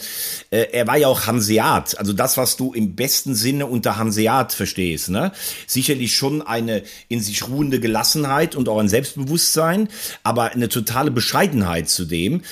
Äh, 0.50 0.68
er 0.72 0.86
war 0.86 0.96
ja 0.96 1.08
auch 1.08 1.26
Hanseat, 1.26 1.98
also 1.98 2.12
das, 2.12 2.36
was 2.36 2.56
du 2.56 2.72
im 2.72 2.94
besten 2.94 3.34
Sinne 3.34 3.66
unter 3.66 3.96
Hanseat 3.96 4.52
verstehst. 4.52 5.10
Ne? 5.10 5.32
Sicherlich 5.66 6.14
schon 6.14 6.42
eine 6.42 6.82
in 7.08 7.20
sich 7.20 7.46
ruhende 7.48 7.80
Gelassenheit 7.80 8.54
und 8.54 8.68
auch 8.68 8.78
ein 8.78 8.88
Selbstbewusstsein, 8.88 9.88
aber 10.22 10.52
eine 10.52 10.68
totale 10.68 11.10
Bescheidenheit 11.10 11.88
zu 11.88 12.04
dem. 12.04 12.42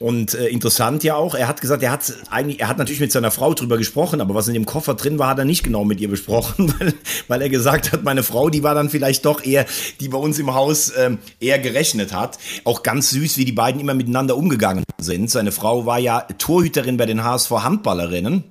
Und 0.00 0.32
äh, 0.32 0.46
interessant 0.46 1.04
ja 1.04 1.14
auch, 1.14 1.34
er 1.34 1.46
hat 1.46 1.60
gesagt, 1.60 1.82
er 1.82 1.92
hat 1.92 2.10
eigentlich, 2.30 2.60
er 2.60 2.68
hat 2.68 2.78
natürlich 2.78 3.00
mit 3.00 3.12
seiner 3.12 3.30
Frau 3.30 3.52
drüber 3.52 3.76
gesprochen, 3.76 4.22
aber 4.22 4.34
was 4.34 4.48
in 4.48 4.54
dem 4.54 4.64
Koffer 4.64 4.94
drin 4.94 5.18
war, 5.18 5.28
hat 5.28 5.38
er 5.38 5.44
nicht 5.44 5.62
genau 5.62 5.84
mit 5.84 6.00
ihr 6.00 6.08
besprochen, 6.08 6.74
weil, 6.80 6.94
weil 7.28 7.42
er 7.42 7.50
gesagt 7.50 7.92
hat, 7.92 8.02
meine 8.02 8.22
Frau, 8.22 8.48
die 8.48 8.62
war 8.62 8.74
dann 8.74 8.88
vielleicht 8.88 9.26
doch 9.26 9.44
eher, 9.44 9.66
die 10.00 10.08
bei 10.08 10.16
uns 10.16 10.38
im 10.38 10.54
Haus 10.54 10.90
ähm, 10.96 11.18
eher 11.38 11.58
gerechnet 11.58 12.14
hat. 12.14 12.38
Auch 12.64 12.82
ganz 12.82 13.10
süß, 13.10 13.36
wie 13.36 13.44
die 13.44 13.52
beiden 13.52 13.78
immer 13.78 13.92
miteinander 13.92 14.38
umgegangen 14.38 14.84
sind. 14.98 15.30
Seine 15.30 15.52
Frau 15.52 15.84
war 15.84 15.98
ja 15.98 16.20
Torhüterin 16.38 16.96
bei 16.96 17.04
den 17.04 17.22
HSV 17.22 17.50
Handballerinnen 17.50 18.44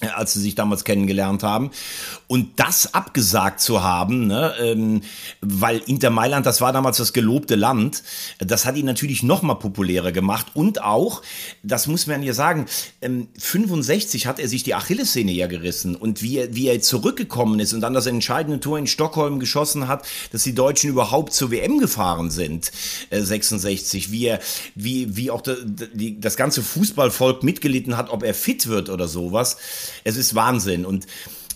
als 0.00 0.32
sie 0.32 0.40
sich 0.40 0.54
damals 0.54 0.84
kennengelernt 0.84 1.42
haben. 1.42 1.70
Und 2.28 2.60
das 2.60 2.94
abgesagt 2.94 3.60
zu 3.60 3.82
haben, 3.82 4.26
ne, 4.26 4.54
ähm, 4.60 5.00
weil 5.40 5.78
Inter 5.86 6.10
Mailand, 6.10 6.46
das 6.46 6.60
war 6.60 6.72
damals 6.72 6.98
das 6.98 7.12
gelobte 7.12 7.56
Land, 7.56 8.02
das 8.38 8.64
hat 8.64 8.76
ihn 8.76 8.86
natürlich 8.86 9.22
noch 9.22 9.42
mal 9.42 9.54
populärer 9.54 10.12
gemacht. 10.12 10.48
Und 10.54 10.82
auch, 10.82 11.22
das 11.62 11.86
muss 11.86 12.06
man 12.06 12.22
ja 12.22 12.32
sagen, 12.32 12.66
ähm, 13.00 13.28
65 13.38 14.26
hat 14.26 14.38
er 14.38 14.48
sich 14.48 14.62
die 14.62 14.74
Achillessehne 14.74 15.32
ja 15.32 15.46
gerissen. 15.46 15.96
Und 15.96 16.22
wie 16.22 16.38
er, 16.38 16.54
wie 16.54 16.68
er 16.68 16.80
zurückgekommen 16.80 17.58
ist 17.58 17.72
und 17.72 17.80
dann 17.80 17.94
das 17.94 18.06
entscheidende 18.06 18.60
Tor 18.60 18.78
in 18.78 18.86
Stockholm 18.86 19.40
geschossen 19.40 19.88
hat, 19.88 20.06
dass 20.32 20.44
die 20.44 20.54
Deutschen 20.54 20.90
überhaupt 20.90 21.32
zur 21.32 21.50
WM 21.50 21.78
gefahren 21.78 22.30
sind, 22.30 22.70
äh, 23.10 23.20
66. 23.20 24.12
Wie 24.12 24.26
er, 24.26 24.40
wie, 24.74 25.16
wie 25.16 25.30
auch 25.30 25.42
die, 25.42 26.20
das 26.20 26.36
ganze 26.36 26.62
Fußballvolk 26.62 27.42
mitgelitten 27.42 27.96
hat, 27.96 28.10
ob 28.10 28.22
er 28.22 28.34
fit 28.34 28.68
wird 28.68 28.90
oder 28.90 29.08
sowas. 29.08 29.56
Es 30.04 30.16
ist 30.16 30.34
Wahnsinn. 30.34 30.84
Und 30.84 31.06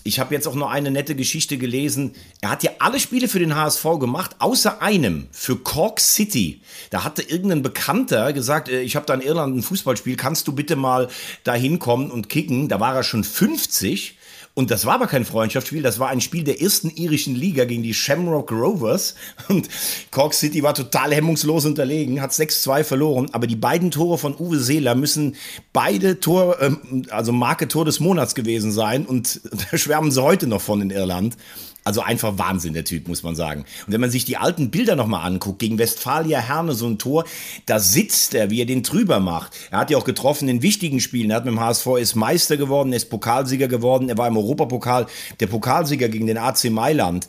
ich 0.05 0.19
habe 0.19 0.33
jetzt 0.33 0.47
auch 0.47 0.55
noch 0.55 0.69
eine 0.69 0.91
nette 0.91 1.15
Geschichte 1.15 1.57
gelesen. 1.57 2.13
Er 2.41 2.49
hat 2.49 2.63
ja 2.63 2.71
alle 2.79 2.99
Spiele 2.99 3.29
für 3.29 3.39
den 3.39 3.55
HSV 3.55 3.83
gemacht, 3.99 4.35
außer 4.39 4.81
einem 4.81 5.27
für 5.31 5.55
Cork 5.55 6.01
City. 6.01 6.61
Da 6.89 7.05
hatte 7.05 7.21
irgendein 7.21 7.61
Bekannter 7.61 8.33
gesagt, 8.33 8.67
äh, 8.67 8.81
ich 8.81 8.95
habe 8.97 9.05
da 9.05 9.13
in 9.13 9.21
Irland 9.21 9.55
ein 9.55 9.63
Fußballspiel, 9.63 10.17
kannst 10.17 10.47
du 10.47 10.51
bitte 10.51 10.75
mal 10.75 11.07
da 11.45 11.53
hinkommen 11.53 12.11
und 12.11 12.27
kicken? 12.27 12.67
Da 12.67 12.79
war 12.79 12.95
er 12.95 13.03
schon 13.03 13.23
50 13.23 14.17
und 14.55 14.69
das 14.69 14.85
war 14.85 14.95
aber 14.95 15.07
kein 15.07 15.25
Freundschaftsspiel, 15.25 15.81
das 15.81 15.97
war 15.97 16.09
ein 16.09 16.21
Spiel 16.21 16.43
der 16.43 16.61
ersten 16.61 16.91
irischen 16.91 17.33
Liga 17.33 17.65
gegen 17.65 17.81
die 17.81 17.95
Shamrock 17.95 18.51
Rovers. 18.51 19.15
Und 19.49 19.67
Cork 20.11 20.35
City 20.35 20.61
war 20.61 20.75
total 20.75 21.11
hemmungslos 21.11 21.65
unterlegen, 21.65 22.21
hat 22.21 22.33
6-2 22.33 22.83
verloren. 22.83 23.29
Aber 23.31 23.47
die 23.47 23.55
beiden 23.55 23.89
Tore 23.89 24.19
von 24.19 24.35
Uwe 24.37 24.59
Seeler 24.59 24.93
müssen 24.93 25.35
beide 25.71 26.19
Tor, 26.19 26.61
ähm, 26.61 27.07
also 27.09 27.31
Marke 27.31 27.67
Tor 27.67 27.85
des 27.85 27.99
Monats 27.99 28.35
gewesen 28.35 28.71
sein. 28.71 29.07
Und 29.07 29.41
da 29.71 29.77
schwärmen 29.77 30.11
sie 30.11 30.21
heute 30.21 30.45
noch 30.45 30.61
von 30.61 30.81
in 30.83 30.91
Irland. 30.91 31.35
Also 31.83 32.01
einfach 32.01 32.37
Wahnsinn, 32.37 32.73
der 32.73 32.85
Typ, 32.85 33.07
muss 33.07 33.23
man 33.23 33.35
sagen. 33.35 33.65
Und 33.85 33.93
wenn 33.93 34.01
man 34.01 34.11
sich 34.11 34.25
die 34.25 34.37
alten 34.37 34.69
Bilder 34.69 34.95
nochmal 34.95 35.25
anguckt, 35.25 35.59
gegen 35.59 35.77
Westfalia 35.77 36.39
Herne 36.39 36.73
so 36.73 36.87
ein 36.87 36.97
Tor, 36.97 37.25
da 37.65 37.79
sitzt 37.79 38.35
er, 38.35 38.49
wie 38.49 38.61
er 38.61 38.65
den 38.65 38.83
drüber 38.83 39.19
macht. 39.19 39.51
Er 39.71 39.79
hat 39.79 39.89
ja 39.89 39.97
auch 39.97 40.05
getroffen 40.05 40.47
in 40.47 40.61
wichtigen 40.61 40.99
Spielen. 40.99 41.31
Er 41.31 41.37
hat 41.37 41.45
mit 41.45 41.53
dem 41.53 41.59
HSV 41.59 41.87
ist 41.99 42.15
Meister 42.15 42.57
geworden, 42.57 42.93
ist 42.93 43.09
Pokalsieger 43.09 43.67
geworden, 43.67 44.09
er 44.09 44.17
war 44.17 44.27
im 44.27 44.37
Europapokal 44.37 45.07
der 45.39 45.47
Pokalsieger 45.47 46.09
gegen 46.09 46.27
den 46.27 46.37
AC 46.37 46.65
Mailand. 46.69 47.27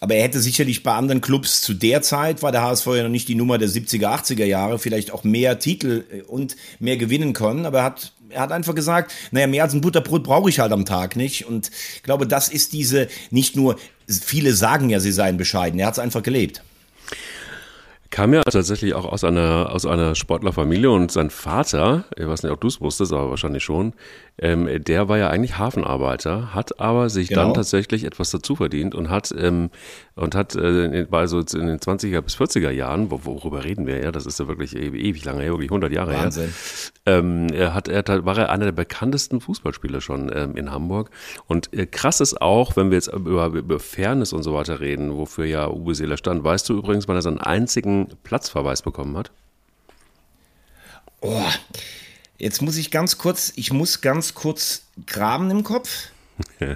Aber 0.00 0.14
er 0.14 0.22
hätte 0.22 0.40
sicherlich 0.40 0.84
bei 0.84 0.92
anderen 0.92 1.20
Clubs 1.20 1.60
zu 1.60 1.74
der 1.74 2.02
Zeit, 2.02 2.42
war 2.42 2.52
der 2.52 2.62
HSV 2.62 2.86
ja 2.86 3.02
noch 3.02 3.10
nicht 3.10 3.28
die 3.28 3.34
Nummer 3.34 3.58
der 3.58 3.68
70er, 3.68 4.06
80er 4.06 4.44
Jahre, 4.44 4.78
vielleicht 4.78 5.10
auch 5.10 5.24
mehr 5.24 5.58
Titel 5.58 6.04
äh, 6.12 6.22
und 6.22 6.56
mehr 6.78 6.96
gewinnen 6.96 7.32
können. 7.32 7.66
Aber 7.66 7.78
er 7.78 7.84
hat 7.84 8.12
er 8.30 8.40
hat 8.40 8.52
einfach 8.52 8.74
gesagt, 8.74 9.12
naja, 9.30 9.46
mehr 9.46 9.64
als 9.64 9.74
ein 9.74 9.80
Butterbrot 9.80 10.24
brauche 10.24 10.50
ich 10.50 10.60
halt 10.60 10.72
am 10.72 10.84
Tag 10.84 11.16
nicht. 11.16 11.46
Und 11.46 11.70
ich 11.94 12.02
glaube, 12.02 12.26
das 12.26 12.48
ist 12.48 12.72
diese, 12.72 13.08
nicht 13.30 13.56
nur, 13.56 13.76
viele 14.06 14.54
sagen 14.54 14.90
ja, 14.90 15.00
sie 15.00 15.12
seien 15.12 15.36
bescheiden, 15.36 15.78
er 15.80 15.86
hat 15.86 15.94
es 15.94 15.98
einfach 15.98 16.22
gelebt 16.22 16.62
kam 18.18 18.34
ja 18.34 18.42
tatsächlich 18.42 18.94
auch 18.94 19.04
aus 19.04 19.22
einer, 19.22 19.70
aus 19.70 19.86
einer 19.86 20.16
Sportlerfamilie 20.16 20.90
und 20.90 21.12
sein 21.12 21.30
Vater, 21.30 22.02
ich 22.16 22.26
weiß 22.26 22.42
nicht, 22.42 22.50
ob 22.50 22.60
du 22.60 22.66
es 22.66 22.80
wusstest, 22.80 23.12
aber 23.12 23.30
wahrscheinlich 23.30 23.62
schon, 23.62 23.92
ähm, 24.40 24.68
der 24.82 25.08
war 25.08 25.18
ja 25.18 25.30
eigentlich 25.30 25.56
Hafenarbeiter, 25.56 26.52
hat 26.52 26.80
aber 26.80 27.10
sich 27.10 27.28
genau. 27.28 27.42
dann 27.42 27.54
tatsächlich 27.54 28.02
etwas 28.02 28.32
dazu 28.32 28.56
verdient 28.56 28.96
und 28.96 29.08
hat, 29.08 29.32
ähm, 29.38 29.70
und 30.16 30.34
hat 30.34 30.56
äh, 30.56 31.06
bei 31.08 31.28
so 31.28 31.38
in 31.38 31.66
den 31.66 31.78
20er 31.78 32.20
bis 32.20 32.36
40er 32.36 32.70
Jahren, 32.70 33.12
worüber 33.12 33.62
reden 33.62 33.86
wir 33.86 34.02
ja, 34.02 34.10
das 34.10 34.26
ist 34.26 34.40
ja 34.40 34.48
wirklich 34.48 34.74
ewig, 34.74 35.00
ewig 35.00 35.24
lange 35.24 35.42
her, 35.42 35.52
wirklich 35.52 35.70
100 35.70 35.92
Jahre 35.92 36.14
Wahnsinn. 36.14 36.52
Ähm, 37.06 37.46
er 37.52 37.72
hat, 37.72 37.86
er 37.86 38.04
war 38.24 38.36
er 38.36 38.50
einer 38.50 38.64
der 38.64 38.72
bekanntesten 38.72 39.40
Fußballspieler 39.40 40.00
schon 40.00 40.30
ähm, 40.34 40.56
in 40.56 40.72
Hamburg. 40.72 41.10
Und 41.46 41.72
äh, 41.72 41.86
krass 41.86 42.20
ist 42.20 42.42
auch, 42.42 42.76
wenn 42.76 42.90
wir 42.90 42.96
jetzt 42.96 43.12
über, 43.12 43.46
über 43.46 43.78
Fairness 43.78 44.32
und 44.32 44.42
so 44.42 44.54
weiter 44.54 44.80
reden, 44.80 45.16
wofür 45.16 45.44
ja 45.44 45.68
Uwe 45.68 45.94
Seeler 45.94 46.16
stand. 46.16 46.42
Weißt 46.42 46.68
du 46.68 46.78
übrigens, 46.78 47.06
wann 47.06 47.16
er 47.16 47.22
seinen 47.22 47.38
einzigen 47.38 48.07
Platzverweis 48.16 48.82
bekommen 48.82 49.16
hat? 49.16 49.30
Oh, 51.20 51.42
jetzt 52.38 52.62
muss 52.62 52.76
ich 52.76 52.90
ganz 52.90 53.18
kurz, 53.18 53.52
ich 53.56 53.72
muss 53.72 54.00
ganz 54.00 54.34
kurz 54.34 54.82
graben 55.06 55.50
im 55.50 55.64
Kopf. 55.64 56.08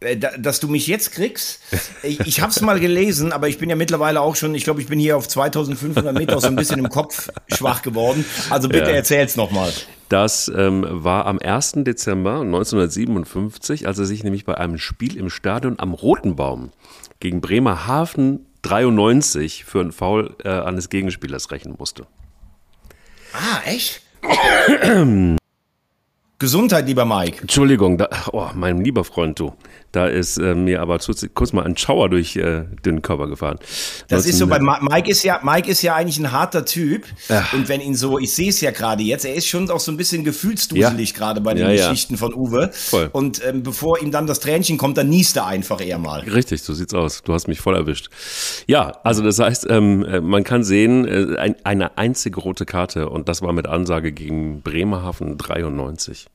Äh, 0.00 0.16
dass 0.16 0.60
du 0.60 0.68
mich 0.68 0.86
jetzt 0.86 1.12
kriegst. 1.12 1.60
Ich, 2.02 2.20
ich 2.20 2.40
habe 2.40 2.50
es 2.50 2.60
mal 2.62 2.80
gelesen, 2.80 3.32
aber 3.32 3.48
ich 3.48 3.58
bin 3.58 3.68
ja 3.68 3.76
mittlerweile 3.76 4.22
auch 4.22 4.34
schon, 4.34 4.54
ich 4.54 4.64
glaube, 4.64 4.80
ich 4.80 4.86
bin 4.86 4.98
hier 4.98 5.16
auf 5.16 5.28
2500 5.28 6.14
Meter 6.14 6.40
so 6.40 6.46
ein 6.46 6.56
bisschen 6.56 6.78
im 6.78 6.88
Kopf 6.88 7.28
schwach 7.52 7.82
geworden. 7.82 8.24
Also 8.48 8.68
bitte 8.68 8.90
ja. 8.90 8.96
erzähl's 8.96 9.36
nochmal. 9.36 9.70
Das 10.08 10.50
ähm, 10.54 10.86
war 10.88 11.26
am 11.26 11.38
1. 11.38 11.72
Dezember 11.84 12.40
1957, 12.40 13.86
als 13.86 13.98
er 13.98 14.06
sich 14.06 14.24
nämlich 14.24 14.44
bei 14.44 14.56
einem 14.56 14.78
Spiel 14.78 15.16
im 15.16 15.28
Stadion 15.28 15.78
am 15.78 15.92
Rotenbaum 15.92 16.70
gegen 17.20 17.42
Bremerhaven 17.42 18.46
93 18.62 19.64
für 19.64 19.80
einen 19.80 19.92
Foul 19.92 20.36
äh, 20.44 20.48
eines 20.48 20.88
Gegenspielers 20.88 21.50
rechnen 21.50 21.74
musste. 21.78 22.06
Ah, 23.32 23.60
echt? 23.64 24.02
Gesundheit, 26.38 26.86
lieber 26.86 27.04
Mike. 27.04 27.42
Entschuldigung, 27.42 27.98
da, 27.98 28.08
oh, 28.32 28.48
mein 28.54 28.82
lieber 28.82 29.04
Freund, 29.04 29.38
du. 29.38 29.52
Da 29.92 30.06
ist 30.06 30.38
äh, 30.38 30.54
mir 30.54 30.82
aber 30.82 30.98
kurz 31.34 31.52
mal 31.52 31.64
ein 31.64 31.76
Schauer 31.76 32.08
durch 32.08 32.36
äh, 32.36 32.62
den 32.84 33.02
Körper 33.02 33.26
gefahren. 33.26 33.58
Das 34.08 34.24
ist 34.24 34.38
so, 34.38 34.46
bei 34.46 34.60
Mike 34.60 35.10
ist 35.10 35.24
ja, 35.24 35.40
Mike 35.42 35.68
ist 35.68 35.82
ja 35.82 35.96
eigentlich 35.96 36.18
ein 36.18 36.30
harter 36.30 36.64
Typ. 36.64 37.06
Ja. 37.28 37.48
Und 37.52 37.68
wenn 37.68 37.80
ihn 37.80 37.96
so, 37.96 38.18
ich 38.18 38.32
sehe 38.32 38.50
es 38.50 38.60
ja 38.60 38.70
gerade 38.70 39.02
jetzt, 39.02 39.24
er 39.24 39.34
ist 39.34 39.48
schon 39.48 39.68
auch 39.68 39.80
so 39.80 39.90
ein 39.90 39.96
bisschen 39.96 40.22
gefühlsduselig 40.22 41.10
ja. 41.10 41.16
gerade 41.16 41.40
bei 41.40 41.54
den 41.54 41.68
ja, 41.68 41.88
Geschichten 41.88 42.16
von 42.16 42.32
Uwe. 42.34 42.70
Voll. 42.72 43.10
Und 43.12 43.44
ähm, 43.44 43.64
bevor 43.64 44.00
ihm 44.00 44.12
dann 44.12 44.28
das 44.28 44.38
Tränchen 44.38 44.78
kommt, 44.78 44.96
dann 44.96 45.08
niest 45.08 45.36
er 45.36 45.46
einfach 45.46 45.80
eher 45.80 45.98
mal. 45.98 46.20
Richtig, 46.20 46.62
so 46.62 46.72
sieht's 46.72 46.94
aus. 46.94 47.22
Du 47.22 47.34
hast 47.34 47.48
mich 47.48 47.60
voll 47.60 47.74
erwischt. 47.74 48.10
Ja, 48.68 48.92
also 49.02 49.24
das 49.24 49.40
heißt, 49.40 49.66
ähm, 49.68 50.04
äh, 50.04 50.20
man 50.20 50.44
kann 50.44 50.62
sehen, 50.62 51.06
äh, 51.06 51.36
ein, 51.36 51.56
eine 51.64 51.98
einzige 51.98 52.40
rote 52.40 52.64
Karte 52.64 53.08
und 53.08 53.28
das 53.28 53.42
war 53.42 53.52
mit 53.52 53.66
Ansage 53.66 54.12
gegen 54.12 54.62
Bremerhaven 54.62 55.36
93. 55.36 56.26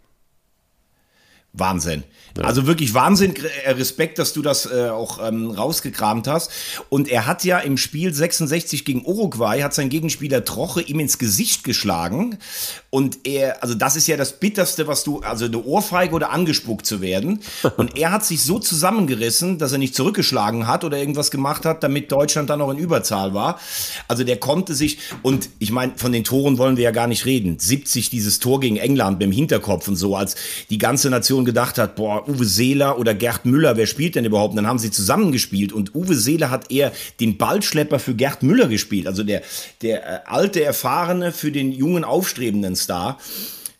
Wahnsinn. 1.53 2.03
Ja. 2.37 2.43
Also 2.43 2.67
wirklich 2.67 2.93
Wahnsinn, 2.93 3.33
äh, 3.63 3.71
Respekt, 3.71 4.19
dass 4.19 4.33
du 4.33 4.41
das 4.41 4.65
äh, 4.65 4.89
auch 4.89 5.25
ähm, 5.25 5.51
rausgekramt 5.51 6.27
hast. 6.27 6.51
Und 6.89 7.07
er 7.07 7.27
hat 7.27 7.45
ja 7.45 7.59
im 7.59 7.77
Spiel 7.77 8.13
66 8.13 8.83
gegen 8.83 9.05
Uruguay, 9.05 9.61
hat 9.61 9.73
sein 9.73 9.87
Gegenspieler 9.87 10.43
Troche 10.43 10.81
ihm 10.81 10.99
ins 10.99 11.17
Gesicht 11.17 11.63
geschlagen. 11.63 12.37
Und 12.89 13.19
er, 13.25 13.63
also 13.63 13.73
das 13.73 13.95
ist 13.95 14.07
ja 14.07 14.17
das 14.17 14.39
Bitterste, 14.39 14.85
was 14.85 15.05
du, 15.05 15.19
also 15.19 15.45
eine 15.45 15.63
Ohrfeige 15.63 16.13
oder 16.13 16.31
angespuckt 16.31 16.85
zu 16.85 16.99
werden. 16.99 17.39
Und 17.77 17.97
er 17.97 18.11
hat 18.11 18.25
sich 18.25 18.43
so 18.43 18.59
zusammengerissen, 18.59 19.57
dass 19.57 19.71
er 19.71 19.77
nicht 19.77 19.95
zurückgeschlagen 19.95 20.67
hat 20.67 20.83
oder 20.83 20.97
irgendwas 20.97 21.31
gemacht 21.31 21.63
hat, 21.63 21.83
damit 21.83 22.11
Deutschland 22.11 22.49
dann 22.49 22.59
noch 22.59 22.69
in 22.69 22.77
Überzahl 22.77 23.33
war. 23.33 23.59
Also 24.09 24.25
der 24.25 24.37
konnte 24.37 24.75
sich, 24.75 24.97
und 25.21 25.49
ich 25.59 25.71
meine, 25.71 25.93
von 25.95 26.11
den 26.11 26.25
Toren 26.25 26.57
wollen 26.57 26.75
wir 26.75 26.83
ja 26.83 26.91
gar 26.91 27.07
nicht 27.07 27.25
reden. 27.25 27.59
70 27.59 28.09
dieses 28.09 28.39
Tor 28.39 28.59
gegen 28.59 28.75
England 28.75 29.21
dem 29.21 29.31
Hinterkopf 29.31 29.87
und 29.87 29.95
so, 29.95 30.17
als 30.17 30.35
die 30.69 30.77
ganze 30.77 31.09
Nation 31.09 31.45
gedacht 31.45 31.77
hat, 31.77 31.95
boah, 31.95 32.24
Uwe 32.27 32.45
Seeler 32.45 32.99
oder 32.99 33.13
Gerd 33.13 33.45
Müller, 33.45 33.77
wer 33.77 33.87
spielt 33.87 34.15
denn 34.15 34.25
überhaupt? 34.25 34.51
Und 34.51 34.57
dann 34.57 34.67
haben 34.67 34.79
sie 34.79 34.91
zusammengespielt 34.91 35.73
und 35.73 35.95
Uwe 35.95 36.15
Seeler 36.15 36.49
hat 36.49 36.71
eher 36.71 36.91
den 37.19 37.37
Ballschlepper 37.37 37.99
für 37.99 38.15
Gerd 38.15 38.43
Müller 38.43 38.67
gespielt, 38.67 39.07
also 39.07 39.23
der, 39.23 39.41
der 39.81 40.03
äh, 40.03 40.19
alte, 40.25 40.63
erfahrene 40.63 41.31
für 41.31 41.51
den 41.51 41.71
jungen, 41.71 42.03
aufstrebenden 42.03 42.75
Star. 42.75 43.19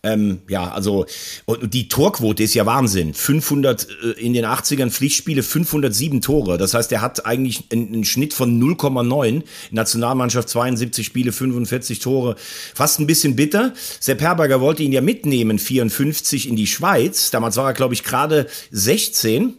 Ähm, 0.06 0.42
ja, 0.48 0.72
also 0.72 1.08
und 1.46 1.74
die 1.74 1.88
Torquote 1.88 2.44
ist 2.44 2.54
ja 2.54 2.68
Wahnsinn. 2.68 3.16
500 3.16 3.88
äh, 4.04 4.22
in 4.22 4.34
den 4.34 4.46
80ern 4.46 4.92
Pflichtspiele 4.92 5.42
507 5.42 6.22
Tore. 6.22 6.58
Das 6.60 6.76
heißt, 6.76 6.92
er 6.92 7.02
hat 7.02 7.26
eigentlich 7.26 7.64
einen, 7.72 7.88
einen 7.88 8.06
Schnitt 8.06 8.36
von 8.36 8.62
0,9. 8.62 9.42
Nationalmannschaft 9.72 10.48
72 10.48 11.06
Spiele 11.06 11.32
45 11.32 12.00
Tore. 12.00 12.36
Fast 12.76 13.00
ein 13.00 13.08
bisschen 13.08 13.36
bitter. 13.36 13.74
Sepp 14.00 14.22
Herberger 14.22 14.62
wollte 14.62 14.84
ihn 14.84 14.92
ja 14.92 15.02
mitnehmen 15.02 15.58
54 15.58 16.48
in 16.48 16.56
die 16.56 16.68
Schweiz. 16.68 17.32
Damals 17.32 17.58
war 17.58 17.66
er 17.66 17.74
glaube 17.74 17.96
ich 17.96 18.04
gerade 18.04 18.46
16. 18.70 19.56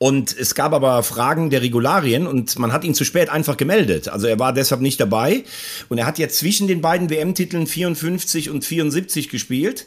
Und 0.00 0.36
es 0.38 0.54
gab 0.54 0.74
aber 0.74 1.02
Fragen 1.02 1.50
der 1.50 1.60
Regularien 1.60 2.28
und 2.28 2.56
man 2.56 2.72
hat 2.72 2.84
ihn 2.84 2.94
zu 2.94 3.04
spät 3.04 3.30
einfach 3.30 3.56
gemeldet. 3.56 4.08
Also 4.08 4.28
er 4.28 4.38
war 4.38 4.52
deshalb 4.52 4.80
nicht 4.80 5.00
dabei. 5.00 5.42
Und 5.88 5.98
er 5.98 6.06
hat 6.06 6.20
jetzt 6.20 6.38
zwischen 6.38 6.68
den 6.68 6.80
beiden 6.80 7.10
WM-Titeln 7.10 7.66
54 7.66 8.48
und 8.50 8.64
74 8.64 9.28
gespielt. 9.28 9.86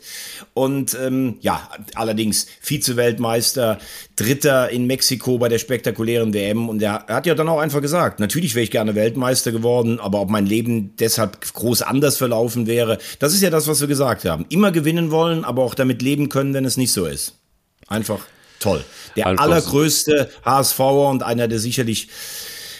Und 0.54 0.98
ähm, 1.02 1.38
ja, 1.40 1.70
allerdings 1.96 2.48
Vize-Weltmeister, 2.60 3.80
Dritter 4.18 4.70
in 4.70 4.86
Mexiko 4.86 5.38
bei 5.38 5.48
der 5.48 5.60
spektakulären 5.60 6.34
WM. 6.34 6.68
Und 6.68 6.82
er, 6.82 7.06
er 7.08 7.16
hat 7.16 7.26
ja 7.26 7.34
dann 7.34 7.48
auch 7.48 7.60
einfach 7.60 7.82
gesagt, 7.82 8.20
natürlich 8.20 8.54
wäre 8.54 8.66
ich 8.66 8.72
gerne 8.72 8.96
Weltmeister 8.96 9.54
geworden, 9.54 10.02
aber 10.02 10.20
ob 10.20 10.30
mein 10.30 10.46
Leben 10.46 10.94
deshalb 11.00 11.40
groß 11.54 11.84
anders 11.84 12.18
verlaufen 12.18 12.68
wäre, 12.68 12.98
das 13.20 13.34
ist 13.34 13.44
ja 13.44 13.50
das, 13.50 13.70
was 13.70 13.80
wir 13.80 13.88
gesagt 13.88 14.26
haben. 14.26 14.46
Immer 14.50 14.74
gewinnen 14.74 15.10
wollen, 15.10 15.46
aber 15.46 15.64
auch 15.64 15.74
damit 15.74 16.02
leben 16.02 16.28
können, 16.28 16.54
wenn 16.54 16.66
es 16.66 16.76
nicht 16.76 16.92
so 16.92 17.06
ist. 17.06 17.38
Einfach 17.88 18.20
toll. 18.62 18.84
Der 19.16 19.28
Einfach 19.28 19.44
allergrößte 19.44 20.30
HSVer 20.46 21.10
und 21.10 21.24
einer 21.24 21.48
der 21.48 21.60
sicherlich, 21.60 22.10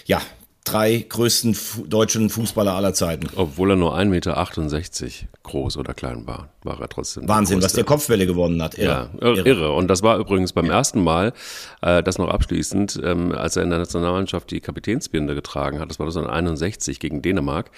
ja, 0.06 0.22
drei 0.64 1.06
größten 1.10 1.58
deutschen 1.88 2.30
Fußballer 2.30 2.74
aller 2.74 2.94
Zeiten. 2.94 3.28
Obwohl 3.36 3.72
er 3.72 3.76
nur 3.76 3.98
1,68 3.98 4.06
Meter 4.06 5.28
groß 5.44 5.78
oder 5.78 5.94
klein 5.94 6.28
war, 6.28 6.50
war 6.64 6.80
er 6.80 6.88
trotzdem. 6.88 7.28
Wahnsinn, 7.28 7.60
der 7.60 7.66
was 7.66 7.74
der 7.74 7.84
Kopfwelle 7.84 8.28
gewonnen 8.28 8.62
hat. 8.62 8.78
Irre. 8.78 9.10
Ja, 9.20 9.28
irre. 9.28 9.42
irre. 9.42 9.72
Und 9.72 9.88
das 9.88 10.04
war 10.04 10.18
übrigens 10.18 10.54
beim 10.54 10.68
ja. 10.68 10.74
ersten 10.74 11.04
Mal, 11.04 11.34
äh, 11.82 12.04
das 12.04 12.20
noch 12.20 12.30
abschließend, 12.30 13.00
ähm, 13.04 13.32
als 13.32 13.56
er 13.56 13.64
in 13.64 13.72
der 13.72 13.80
Nationalmannschaft 13.80 14.52
die 14.52 14.62
Kapitänsbinde 14.62 15.34
getragen 15.34 15.80
hat, 15.80 15.90
das 15.90 16.00
war 16.00 16.06
1961 16.06 17.00
gegen 17.00 17.22
Dänemark, 17.22 17.72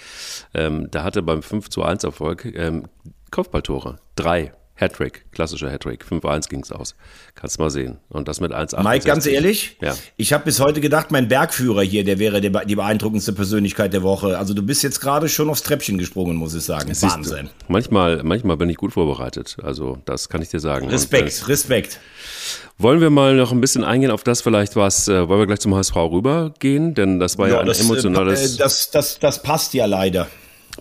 ähm, 0.52 0.90
da 0.90 1.04
hatte 1.04 1.22
beim 1.22 1.42
5 1.42 1.70
zu 1.70 1.82
1 1.82 2.04
Erfolg 2.04 2.44
ähm, 2.44 2.84
Kopfballtore. 3.30 3.96
Drei 4.14 4.52
Hattrick, 4.76 5.24
klassischer 5.30 5.70
Hattrick. 5.70 6.04
5-1 6.04 6.48
ging 6.48 6.60
es 6.60 6.72
aus. 6.72 6.96
Kannst 7.36 7.60
mal 7.60 7.70
sehen. 7.70 7.98
Und 8.08 8.26
das 8.26 8.40
mit 8.40 8.52
1 8.52 8.76
Mike, 8.82 9.06
ganz 9.06 9.24
ehrlich, 9.26 9.76
ja. 9.80 9.94
ich 10.16 10.32
habe 10.32 10.44
bis 10.44 10.58
heute 10.58 10.80
gedacht, 10.80 11.12
mein 11.12 11.28
Bergführer 11.28 11.82
hier, 11.82 12.04
der 12.04 12.18
wäre 12.18 12.40
der, 12.40 12.64
die 12.64 12.74
beeindruckendste 12.74 13.32
Persönlichkeit 13.32 13.92
der 13.92 14.02
Woche. 14.02 14.36
Also 14.36 14.52
du 14.52 14.62
bist 14.62 14.82
jetzt 14.82 15.00
gerade 15.00 15.28
schon 15.28 15.48
aufs 15.48 15.62
Treppchen 15.62 15.96
gesprungen, 15.96 16.36
muss 16.36 16.54
ich 16.54 16.64
sagen. 16.64 16.92
Siehst 16.92 17.14
Wahnsinn. 17.14 17.46
Du, 17.46 17.64
manchmal, 17.68 18.22
manchmal 18.24 18.56
bin 18.56 18.68
ich 18.68 18.76
gut 18.76 18.92
vorbereitet. 18.92 19.56
Also 19.62 19.98
das 20.06 20.28
kann 20.28 20.42
ich 20.42 20.48
dir 20.48 20.60
sagen. 20.60 20.88
Respekt, 20.88 21.42
Und, 21.42 21.48
Respekt. 21.48 22.00
Wollen 22.76 23.00
wir 23.00 23.10
mal 23.10 23.36
noch 23.36 23.52
ein 23.52 23.60
bisschen 23.60 23.84
eingehen 23.84 24.10
auf 24.10 24.24
das 24.24 24.42
vielleicht, 24.42 24.74
was, 24.74 25.06
äh, 25.06 25.28
wollen 25.28 25.38
wir 25.38 25.46
gleich 25.46 25.60
zum 25.60 25.76
HSV 25.76 25.94
rübergehen? 25.94 26.94
Denn 26.94 27.20
das 27.20 27.38
war 27.38 27.46
ja, 27.46 27.54
ja 27.54 27.60
ein 27.60 27.66
das, 27.66 27.78
äh, 27.78 27.84
emotionales... 27.84 28.56
Äh, 28.56 28.58
das, 28.58 28.90
das, 28.90 29.20
das 29.20 29.40
passt 29.40 29.74
ja 29.74 29.86
leider. 29.86 30.26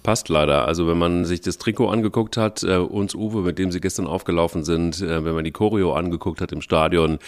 Passt 0.01 0.27
leider. 0.27 0.67
Also 0.67 0.87
wenn 0.87 0.97
man 0.97 1.23
sich 1.23 1.41
das 1.41 1.59
Trikot 1.59 1.89
angeguckt 1.89 2.35
hat, 2.35 2.63
äh, 2.63 2.77
uns 2.77 3.13
Uwe, 3.13 3.41
mit 3.41 3.59
dem 3.59 3.71
sie 3.71 3.79
gestern 3.79 4.07
aufgelaufen 4.07 4.63
sind, 4.63 5.01
äh, 5.01 5.23
wenn 5.23 5.35
man 5.35 5.43
die 5.43 5.51
Choreo 5.51 5.93
angeguckt 5.93 6.41
hat 6.41 6.51
im 6.51 6.61
Stadion, 6.61 7.19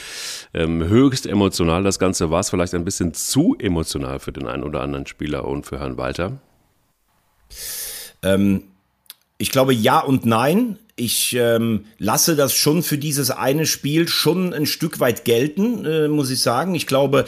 ähm, 0.53 0.83
höchst 0.83 1.27
emotional 1.27 1.83
das 1.83 1.99
Ganze 1.99 2.31
war 2.31 2.39
es 2.39 2.49
vielleicht 2.49 2.73
ein 2.73 2.83
bisschen 2.83 3.13
zu 3.13 3.55
emotional 3.59 4.19
für 4.19 4.31
den 4.31 4.47
einen 4.47 4.63
oder 4.63 4.81
anderen 4.81 5.05
Spieler 5.05 5.45
und 5.45 5.65
für 5.65 5.79
Herrn 5.79 5.97
Walter. 5.97 6.39
Ähm, 8.23 8.63
ich 9.37 9.51
glaube 9.51 9.73
ja 9.73 9.99
und 9.99 10.25
nein 10.25 10.79
ich 10.97 11.35
ähm, 11.37 11.85
lasse 11.97 12.37
das 12.37 12.53
schon 12.53 12.81
für 12.81 12.97
dieses 12.97 13.29
eine 13.29 13.65
Spiel 13.65 14.07
schon 14.07 14.53
ein 14.53 14.65
Stück 14.65 15.01
weit 15.01 15.25
gelten, 15.25 15.83
äh, 15.85 16.07
muss 16.07 16.29
ich 16.29 16.39
sagen. 16.39 16.73
Ich 16.73 16.87
glaube, 16.87 17.25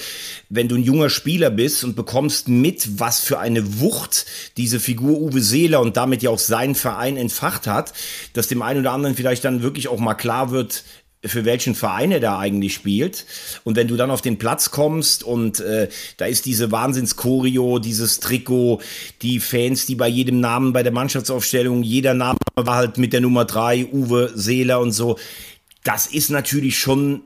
wenn 0.50 0.70
du 0.70 0.76
ein 0.76 0.84
junger 0.84 1.10
Spieler 1.10 1.50
bist 1.50 1.84
und 1.84 1.98
bekommst 1.98 2.48
mit, 2.48 3.00
was 3.00 3.20
für 3.20 3.40
eine 3.40 3.82
Wucht 3.82 4.26
diese 4.56 4.80
Figur 4.80 5.20
Uwe 5.20 5.42
Seeler 5.42 5.82
und 5.82 5.98
damit 5.98 6.24
ja 6.24 6.30
auch 6.30 6.40
sein 6.40 6.76
Verein 6.76 7.18
entfacht 7.18 7.68
hat, 7.68 7.94
dass 8.32 8.48
dem 8.48 8.62
einen 8.62 8.80
oder 8.80 8.94
anderen 8.94 9.18
vielleicht 9.18 9.44
dann 9.44 9.62
wirklich 9.62 9.90
auch 9.90 10.00
mal 10.00 10.16
klar 10.16 10.52
wird, 10.52 10.86
für 11.28 11.46
welchen 11.46 11.76
Verein 11.76 12.12
er 12.12 12.20
da 12.20 12.40
eigentlich 12.40 12.74
spielt. 12.74 13.26
Und 13.64 13.76
wenn 13.76 13.88
du 13.88 13.96
dann 13.96 14.12
auf 14.12 14.22
den 14.22 14.38
Platz 14.38 14.72
kommst 14.72 15.24
und 15.24 15.60
äh, 15.60 15.90
da 16.18 16.26
ist 16.26 16.46
diese 16.46 16.72
Wahnsinns-Choreo, 16.72 17.80
dieses 17.80 18.20
Trikot, 18.20 18.82
die 19.22 19.40
Fans, 19.40 19.86
die 19.86 19.96
bei 19.96 20.08
jedem 20.08 20.40
Namen 20.40 20.74
bei 20.74 20.84
der 20.84 20.92
Mannschaftsaufstellung, 20.92 21.84
jeder 21.84 22.14
Name 22.14 22.38
war 22.56 22.76
halt 22.76 22.98
mit 22.98 23.14
der 23.14 23.22
Nummer 23.22 23.46
drei, 23.46 23.86
Uwe 23.92 24.32
Seeler 24.34 24.80
und 24.80 24.92
so. 24.92 25.18
Das 25.84 26.08
ist 26.08 26.30
natürlich 26.30 26.78
schon 26.78 27.22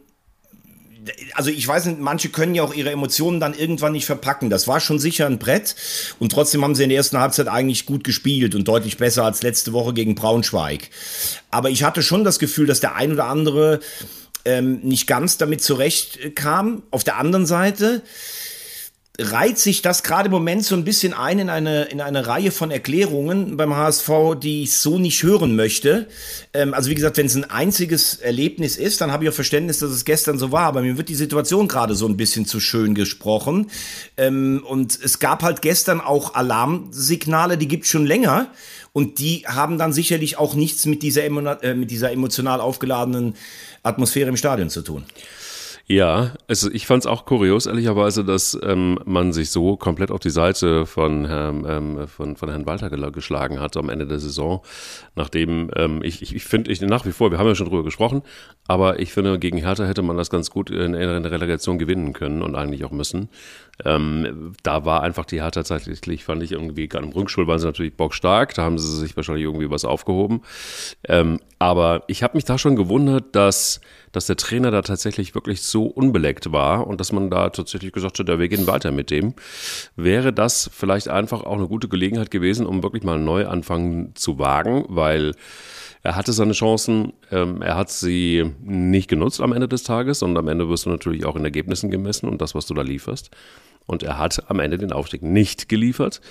also 1.34 1.50
ich 1.50 1.68
weiß 1.68 1.86
nicht, 1.86 2.00
manche 2.00 2.30
können 2.30 2.56
ja 2.56 2.64
auch 2.64 2.74
ihre 2.74 2.92
Emotionen 2.92 3.40
dann 3.40 3.54
irgendwann 3.54 3.94
nicht 3.94 4.06
verpacken. 4.06 4.50
Das 4.50 4.68
war 4.68 4.80
schon 4.80 5.00
sicher 5.00 5.26
ein 5.26 5.40
Brett 5.40 5.76
und 6.20 6.32
trotzdem 6.32 6.64
haben 6.64 6.76
sie 6.76 6.84
in 6.84 6.90
der 6.90 6.98
ersten 6.98 7.20
Halbzeit 7.20 7.48
eigentlich 7.48 7.86
gut 7.86 8.04
gespielt 8.04 8.56
und 8.56 8.68
deutlich 8.68 8.98
besser 8.98 9.26
als 9.26 9.42
letzte 9.42 9.74
Woche 9.74 9.94
gegen 9.94 10.16
Braunschweig. 10.16 10.90
Aber 11.50 11.70
ich 11.70 11.84
hatte 11.84 12.04
schon 12.04 12.24
das 12.24 12.40
Gefühl, 12.40 12.68
dass 12.68 12.80
der 12.80 12.96
ein 12.96 13.12
oder 13.12 13.26
andere 13.26 13.80
ähm, 14.46 14.80
nicht 14.82 15.08
ganz 15.08 15.38
damit 15.38 15.62
zurechtkam. 15.62 16.84
Auf 16.92 17.04
der 17.04 17.18
anderen 17.18 17.46
Seite 17.46 18.02
reiht 19.22 19.60
sich 19.60 19.82
das 19.82 20.04
gerade 20.04 20.28
im 20.28 20.32
Moment 20.32 20.66
so 20.66 20.76
ein 20.76 20.84
bisschen 20.84 21.14
ein 21.14 21.40
in 21.40 21.50
eine, 21.50 21.84
in 21.84 22.02
eine 22.02 22.28
Reihe 22.28 22.52
von 22.52 22.72
Erklärungen 22.72 23.58
beim 23.58 23.76
HSV, 23.76 24.10
die 24.42 24.64
ich 24.64 24.76
so 24.76 24.98
nicht 24.98 25.24
hören 25.24 25.56
möchte. 25.56 26.08
Ähm, 26.54 26.74
also 26.74 26.90
wie 26.90 26.96
gesagt, 26.96 27.18
wenn 27.18 27.28
es 27.28 27.36
ein 27.36 27.50
einziges 27.50 28.16
Erlebnis 28.16 28.78
ist, 28.78 29.02
dann 29.02 29.12
habe 29.12 29.24
ich 29.24 29.30
auch 29.30 29.34
Verständnis, 29.34 29.80
dass 29.80 29.92
es 29.92 30.06
gestern 30.06 30.38
so 30.38 30.52
war. 30.52 30.64
Aber 30.64 30.82
mir 30.82 30.98
wird 30.98 31.10
die 31.10 31.16
Situation 31.16 31.68
gerade 31.68 31.96
so 31.96 32.08
ein 32.08 32.18
bisschen 32.18 32.46
zu 32.46 32.60
schön 32.60 32.96
gesprochen. 32.96 33.70
Ähm, 34.18 34.64
und 34.68 35.00
es 35.04 35.20
gab 35.20 35.44
halt 35.44 35.62
gestern 35.62 36.02
auch 36.02 36.34
Alarmsignale, 36.34 37.58
die 37.58 37.68
gibt 37.68 37.86
es 37.86 37.92
schon 37.92 38.06
länger. 38.06 38.48
Und 38.94 39.20
die 39.20 39.46
haben 39.48 39.78
dann 39.78 39.94
sicherlich 39.94 40.38
auch 40.38 40.54
nichts 40.54 40.86
mit 40.86 41.02
dieser, 41.02 41.24
äh, 41.24 41.76
mit 41.76 41.92
dieser 41.92 42.12
emotional 42.12 42.60
aufgeladenen 42.60 43.36
Atmosphäre 43.84 44.30
im 44.30 44.38
Stadion 44.38 44.70
zu 44.70 44.82
tun. 44.82 45.06
Ja, 45.88 46.34
also 46.48 46.72
ich 46.72 46.86
fand 46.86 47.04
es 47.04 47.08
auch 47.08 47.26
kurios, 47.26 47.66
ehrlicherweise, 47.66 48.24
dass 48.24 48.58
ähm, 48.64 49.00
man 49.06 49.34
sich 49.34 49.50
so 49.50 49.76
komplett 49.76 50.12
auf 50.12 50.20
die 50.20 50.30
Seite 50.30 50.86
von, 50.86 51.26
Herrn, 51.26 51.66
ähm, 51.68 52.08
von, 52.08 52.36
von 52.38 52.50
Herrn 52.50 52.66
Walter 52.66 52.90
geschlagen 53.12 53.60
hat 53.60 53.76
am 53.78 53.90
Ende 53.90 54.08
der 54.08 54.20
Saison. 54.20 54.62
Nachdem 55.16 55.70
ähm, 55.76 56.02
ich, 56.04 56.22
ich, 56.22 56.36
ich 56.36 56.44
finde, 56.46 56.72
ich 56.72 56.82
nach 56.82 57.06
wie 57.06 57.12
vor, 57.12 57.32
wir 57.32 57.40
haben 57.40 57.48
ja 57.48 57.56
schon 57.56 57.68
drüber 57.68 57.84
gesprochen, 57.84 58.22
aber 58.68 59.00
ich 59.00 59.12
finde, 59.12 59.38
gegen 59.40 59.58
Hertha 59.58 59.86
hätte 59.86 60.02
man 60.02 60.18
das 60.18 60.30
ganz 60.30 60.50
gut 60.50 60.70
in, 60.70 60.94
in 60.94 61.24
der 61.24 61.32
Relegation 61.32 61.78
gewinnen 61.78 62.14
können 62.14 62.42
und 62.42 62.56
eigentlich 62.56 62.86
auch 62.86 62.92
müssen. 62.92 63.30
Ähm, 63.86 64.54
da 64.64 64.86
war 64.86 65.04
einfach 65.04 65.26
die 65.26 65.42
Hertha 65.42 65.64
tatsächlich, 65.64 66.24
fand 66.24 66.44
ich 66.44 66.52
irgendwie, 66.52 66.88
gerade 66.88 67.06
im 67.06 67.12
Rückschul 67.12 67.48
waren 67.48 67.60
sie 67.60 67.66
natürlich 67.66 67.96
bockstark, 67.96 68.54
da 68.54 68.64
haben 68.64 68.78
sie 68.78 68.98
sich 68.98 69.16
wahrscheinlich 69.16 69.44
irgendwie 69.44 69.70
was 69.70 69.86
aufgehoben. 69.86 70.42
Ähm, 71.08 71.40
aber 71.60 72.04
ich 72.08 72.24
habe 72.24 72.36
mich 72.36 72.46
da 72.46 72.58
schon 72.58 72.76
gewundert, 72.76 73.36
dass, 73.36 73.82
dass 74.12 74.26
der 74.26 74.36
Trainer 74.36 74.72
da 74.72 74.82
tatsächlich 74.82 75.36
wirklich 75.36 75.62
so 75.62 75.86
unbeleckt 75.86 76.52
war 76.52 76.88
und 76.88 77.00
dass 77.00 77.12
man 77.12 77.30
da 77.30 77.50
tatsächlich 77.50 77.92
gesagt 77.92 78.20
hat, 78.20 78.28
wir 78.28 78.50
gehen 78.50 78.68
weiter 78.68 78.92
mit 78.92 79.12
dem. 79.12 79.34
Wäre 79.96 80.34
das 80.34 80.70
vielleicht 80.74 81.08
einfach 81.08 81.44
auch 81.44 81.58
eine 81.58 81.68
gute 81.68 81.88
Gelegenheit 81.88 82.32
gewesen, 82.32 82.66
um 82.66 82.84
wirklich 82.84 83.04
mal 83.04 83.16
einen 83.16 83.26
Neuanfang 83.26 84.12
zu 84.16 84.40
wagen, 84.40 84.86
weil 84.88 85.34
er 86.04 86.16
hatte 86.16 86.34
seine 86.34 86.54
Chancen, 86.54 87.14
ähm, 87.32 87.62
er 87.62 87.78
hat 87.78 87.92
sie 87.92 88.52
nicht 88.64 89.08
genutzt 89.08 89.40
am 89.40 89.54
Ende 89.54 89.68
des 89.68 89.84
Tages 89.84 90.24
und 90.24 90.36
am 90.36 90.48
Ende 90.48 90.68
wirst 90.68 90.86
du 90.86 90.90
natürlich 90.90 91.26
auch 91.26 91.36
in 91.36 91.44
Ergebnissen 91.44 91.92
gemessen 91.92 92.28
und 92.28 92.42
das, 92.42 92.56
was 92.56 92.66
du 92.66 92.74
da 92.74 92.82
lieferst. 92.82 93.30
Und 93.86 94.04
er 94.04 94.18
hat 94.18 94.50
am 94.50 94.60
Ende 94.60 94.78
den 94.78 94.94
Aufstieg 94.94 95.22
nicht 95.22 95.68
geliefert. 95.70 96.22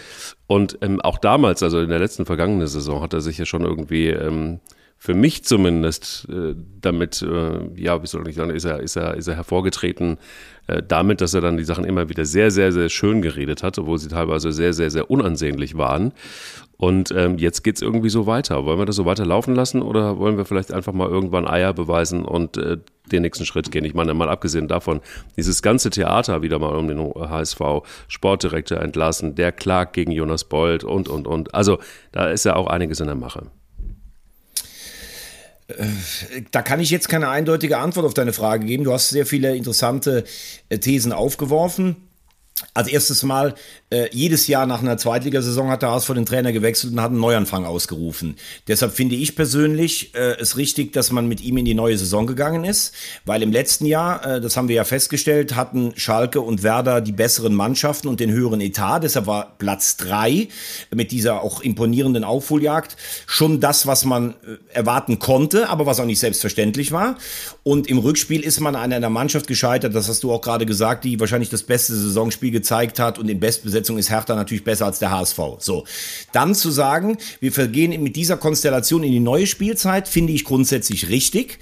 Und 0.47 0.79
ähm, 0.81 1.01
auch 1.01 1.19
damals, 1.19 1.63
also 1.63 1.81
in 1.81 1.91
der 1.91 1.99
letzten 1.99 2.27
vergangenen 2.27 2.67
Saison, 2.67 3.03
hat 3.03 3.13
er 3.13 3.21
sich 3.21 3.39
ja 3.39 3.45
schon 3.45 3.65
irgendwie 3.65 4.09
ähm, 4.09 4.61
für 5.03 5.15
mich 5.15 5.45
zumindest 5.45 6.29
äh, 6.29 6.55
damit, 6.81 7.23
äh, 7.23 7.71
ja, 7.75 8.03
wie 8.03 8.07
soll 8.07 8.29
ich 8.29 8.37
sagen, 8.37 8.51
ist 8.51 8.67
er, 8.67 8.81
ist 8.81 8.97
er, 8.97 9.15
ist 9.15 9.29
er 9.29 9.35
hervorgetreten, 9.35 10.19
äh, 10.67 10.83
damit, 10.87 11.23
dass 11.23 11.33
er 11.33 11.41
dann 11.41 11.57
die 11.57 11.65
Sachen 11.65 11.85
immer 11.87 12.11
wieder 12.11 12.27
sehr, 12.27 12.51
sehr, 12.51 12.71
sehr 12.71 12.91
schön 12.91 13.23
geredet 13.23 13.63
hat, 13.63 13.79
obwohl 13.79 13.97
sie 13.97 14.09
teilweise 14.09 14.53
sehr, 14.53 14.75
sehr, 14.75 14.91
sehr 14.91 15.11
unansehnlich 15.11 15.79
waren. 15.79 16.13
Und 16.81 17.13
ähm, 17.15 17.37
jetzt 17.37 17.63
geht's 17.63 17.83
irgendwie 17.83 18.09
so 18.09 18.27
weiter. 18.27 18.65
Wollen 18.65 18.79
wir 18.79 18.87
das 18.87 18.97
so 18.97 19.05
weiter 19.05 19.27
laufen 19.27 19.55
lassen 19.55 19.83
oder 19.83 20.17
wollen 20.17 20.39
wir 20.39 20.47
vielleicht 20.47 20.73
einfach 20.73 20.95
mal 20.95 21.11
irgendwann 21.11 21.47
Eier 21.47 21.75
beweisen 21.75 22.25
und 22.25 22.57
äh, 22.57 22.79
den 23.13 23.21
nächsten 23.21 23.45
Schritt 23.45 23.71
gehen? 23.71 23.85
Ich 23.85 23.93
meine, 23.93 24.15
mal 24.15 24.31
abgesehen 24.31 24.67
davon, 24.67 25.03
dieses 25.37 25.61
ganze 25.61 25.91
Theater 25.91 26.41
wieder 26.41 26.59
mal 26.59 26.75
um 26.75 26.89
den 26.89 26.99
HSV, 26.99 27.61
Sportdirektor 28.09 28.79
entlassen, 28.79 29.35
der 29.35 29.53
klagt 29.53 29.93
gegen 29.93 30.11
Jonas 30.11 30.45
Bold 30.45 30.83
und, 30.83 31.11
und, 31.11 31.27
und. 31.27 31.55
Also 31.55 31.81
da 32.13 32.31
ist 32.31 32.47
ja 32.47 32.57
auch 32.57 32.67
einiges 32.67 32.99
in 33.01 33.09
der 33.09 33.15
Mache. 33.15 33.51
Äh, 35.69 35.85
da 36.51 36.63
kann 36.63 36.81
ich 36.81 36.89
jetzt 36.89 37.11
keine 37.11 37.29
eindeutige 37.29 37.77
Antwort 37.77 38.07
auf 38.07 38.15
deine 38.15 38.33
Frage 38.33 38.65
geben. 38.65 38.85
Du 38.85 38.93
hast 38.95 39.11
sehr 39.11 39.27
viele 39.27 39.55
interessante 39.55 40.25
äh, 40.71 40.79
Thesen 40.79 41.13
aufgeworfen. 41.13 41.97
Als 42.73 42.89
erstes 42.89 43.23
Mal, 43.23 43.55
äh, 43.91 44.09
jedes 44.13 44.47
Jahr 44.47 44.67
nach 44.67 44.83
einer 44.83 44.97
Zweitligasaison 44.97 45.69
hat 45.69 45.83
der 45.83 45.91
HSV 45.91 46.15
den 46.15 46.25
Trainer 46.25 46.53
gewechselt 46.53 46.93
und 46.93 47.01
hat 47.01 47.11
einen 47.11 47.21
Neuanfang 47.21 47.65
ausgerufen. 47.65 48.37
Deshalb 48.69 48.93
finde 48.93 49.17
ich 49.17 49.35
persönlich 49.35 50.15
äh, 50.15 50.37
es 50.39 50.57
richtig, 50.57 50.93
dass 50.93 51.11
man 51.11 51.27
mit 51.27 51.41
ihm 51.41 51.57
in 51.57 51.65
die 51.65 51.75
neue 51.75 51.99
Saison 51.99 52.27
gegangen 52.27 52.63
ist, 52.63 52.95
weil 53.25 53.43
im 53.43 53.51
letzten 53.51 53.87
Jahr, 53.87 54.25
äh, 54.25 54.41
das 54.41 54.57
haben 54.57 54.69
wir 54.69 54.77
ja 54.77 54.85
festgestellt, 54.85 55.57
hatten 55.57 55.93
Schalke 55.97 56.41
und 56.41 56.63
Werder 56.63 57.01
die 57.01 57.11
besseren 57.11 57.53
Mannschaften 57.55 58.07
und 58.07 58.21
den 58.21 58.31
höheren 58.31 58.61
Etat. 58.61 59.01
Deshalb 59.01 59.27
war 59.27 59.57
Platz 59.59 59.97
drei 59.97 60.47
mit 60.95 61.11
dieser 61.11 61.43
auch 61.43 61.61
imponierenden 61.61 62.23
Aufholjagd 62.23 62.97
schon 63.27 63.59
das, 63.59 63.89
was 63.89 64.05
man 64.05 64.31
äh, 64.31 64.59
erwarten 64.73 65.19
konnte, 65.19 65.69
aber 65.69 65.87
was 65.87 65.99
auch 65.99 66.05
nicht 66.05 66.21
selbstverständlich 66.21 66.93
war. 66.93 67.17
Und 67.65 67.89
im 67.89 67.99
Rückspiel 67.99 68.43
ist 68.43 68.61
man 68.61 68.77
an 68.77 68.93
einer 68.93 69.11
Mannschaft 69.11 69.49
gescheitert, 69.49 69.97
das 69.97 70.09
hast 70.09 70.23
du 70.23 70.33
auch 70.33 70.41
gerade 70.41 70.65
gesagt, 70.65 71.03
die 71.03 71.19
wahrscheinlich 71.19 71.51
das 71.51 71.65
beste 71.65 71.95
Saisonspiel 71.95 72.53
gezeigt 72.53 73.01
hat 73.01 73.19
und 73.19 73.29
in 73.29 73.41
Bestbesetzung 73.81 73.99
ist 73.99 74.11
Hertha 74.11 74.35
natürlich 74.35 74.65
besser 74.65 74.87
als 74.87 74.99
der 74.99 75.11
HSV. 75.11 75.39
So. 75.59 75.85
Dann 76.33 76.55
zu 76.55 76.71
sagen, 76.71 77.17
wir 77.41 77.53
vergehen 77.53 78.03
mit 78.03 78.17
dieser 78.17 78.37
Konstellation 78.37 79.03
in 79.03 79.13
die 79.13 79.21
neue 79.21 79.47
Spielzeit, 79.47 80.09
finde 80.09 80.33
ich 80.33 80.45
grundsätzlich 80.45 81.09
richtig. 81.09 81.59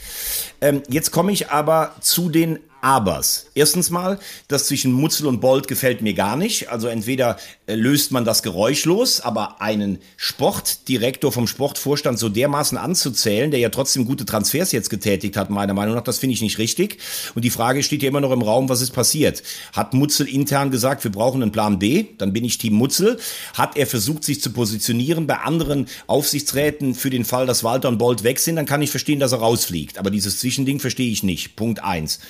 Ähm, 0.61 0.83
jetzt 0.89 1.11
komme 1.11 1.33
ich 1.33 1.51
aber 1.51 1.95
zu 2.01 2.29
den 2.29 2.59
Abers. 2.81 3.47
Erstens 3.55 3.91
mal, 3.91 4.19
das 4.47 4.67
zwischen 4.67 4.93
Mutzel 4.93 5.27
und 5.27 5.41
Bolt 5.41 5.69
gefällt 5.69 6.03
mir 6.03 6.15
gar 6.15 6.37
nicht. 6.37 6.71
Also 6.71 6.89
entweder 6.89 7.37
äh, 7.67 7.75
löst 7.75 8.13
man 8.13 8.25
das 8.25 8.43
geräuschlos, 8.43 9.21
aber 9.21 9.61
einen 9.61 9.99
Sportdirektor 10.17 11.33
vom 11.33 11.47
Sportvorstand 11.47 12.19
so 12.19 12.29
dermaßen 12.29 12.79
anzuzählen, 12.79 13.51
der 13.51 13.61
ja 13.61 13.69
trotzdem 13.69 14.05
gute 14.05 14.25
Transfers 14.25 14.73
jetzt 14.73 14.91
getätigt 14.91 15.37
hat, 15.37 15.51
meiner 15.51 15.75
Meinung 15.75 15.95
nach, 15.95 16.05
das 16.05 16.19
finde 16.19 16.35
ich 16.35 16.43
nicht 16.43 16.59
richtig. 16.59 16.99
Und 17.35 17.45
die 17.45 17.51
Frage 17.51 17.83
steht 17.83 18.03
ja 18.03 18.09
immer 18.09 18.21
noch 18.21 18.33
im 18.33 18.43
Raum, 18.43 18.69
was 18.69 18.81
ist 18.81 18.93
passiert? 18.93 19.43
Hat 19.73 19.95
Mutzel 19.95 20.29
intern 20.29 20.71
gesagt, 20.71 21.05
wir 21.05 21.13
brauchen 21.13 21.43
einen 21.43 21.53
Plan 21.53 21.79
B? 21.79 22.07
Dann 22.19 22.33
bin 22.33 22.45
ich 22.45 22.59
Team 22.59 22.75
Mutzel. 22.75 23.19
Hat 23.55 23.77
er 23.77 23.87
versucht, 23.87 24.25
sich 24.25 24.41
zu 24.41 24.51
positionieren 24.51 25.27
bei 25.27 25.39
anderen 25.39 25.87
Aufsichtsräten 26.07 26.95
für 26.95 27.11
den 27.11 27.25
Fall, 27.25 27.47
dass 27.47 27.65
Walter 27.65 27.89
und 27.89 27.99
Bolt 27.99 28.23
weg 28.23 28.39
sind? 28.39 28.57
Dann 28.57 28.67
kann 28.67 28.83
ich 28.83 28.91
verstehen, 28.91 29.21
dass 29.21 29.33
er 29.33 29.39
rausfliegt. 29.39 29.99
Aber 29.99 30.11
dieses 30.11 30.39
Zwischending 30.39 30.81
verstehe 30.81 31.11
ich 31.11 31.23
nicht. 31.23 31.57
Punkt 31.57 31.83
eins. 31.83 32.21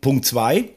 Punkt 0.00 0.24
zwei, 0.24 0.70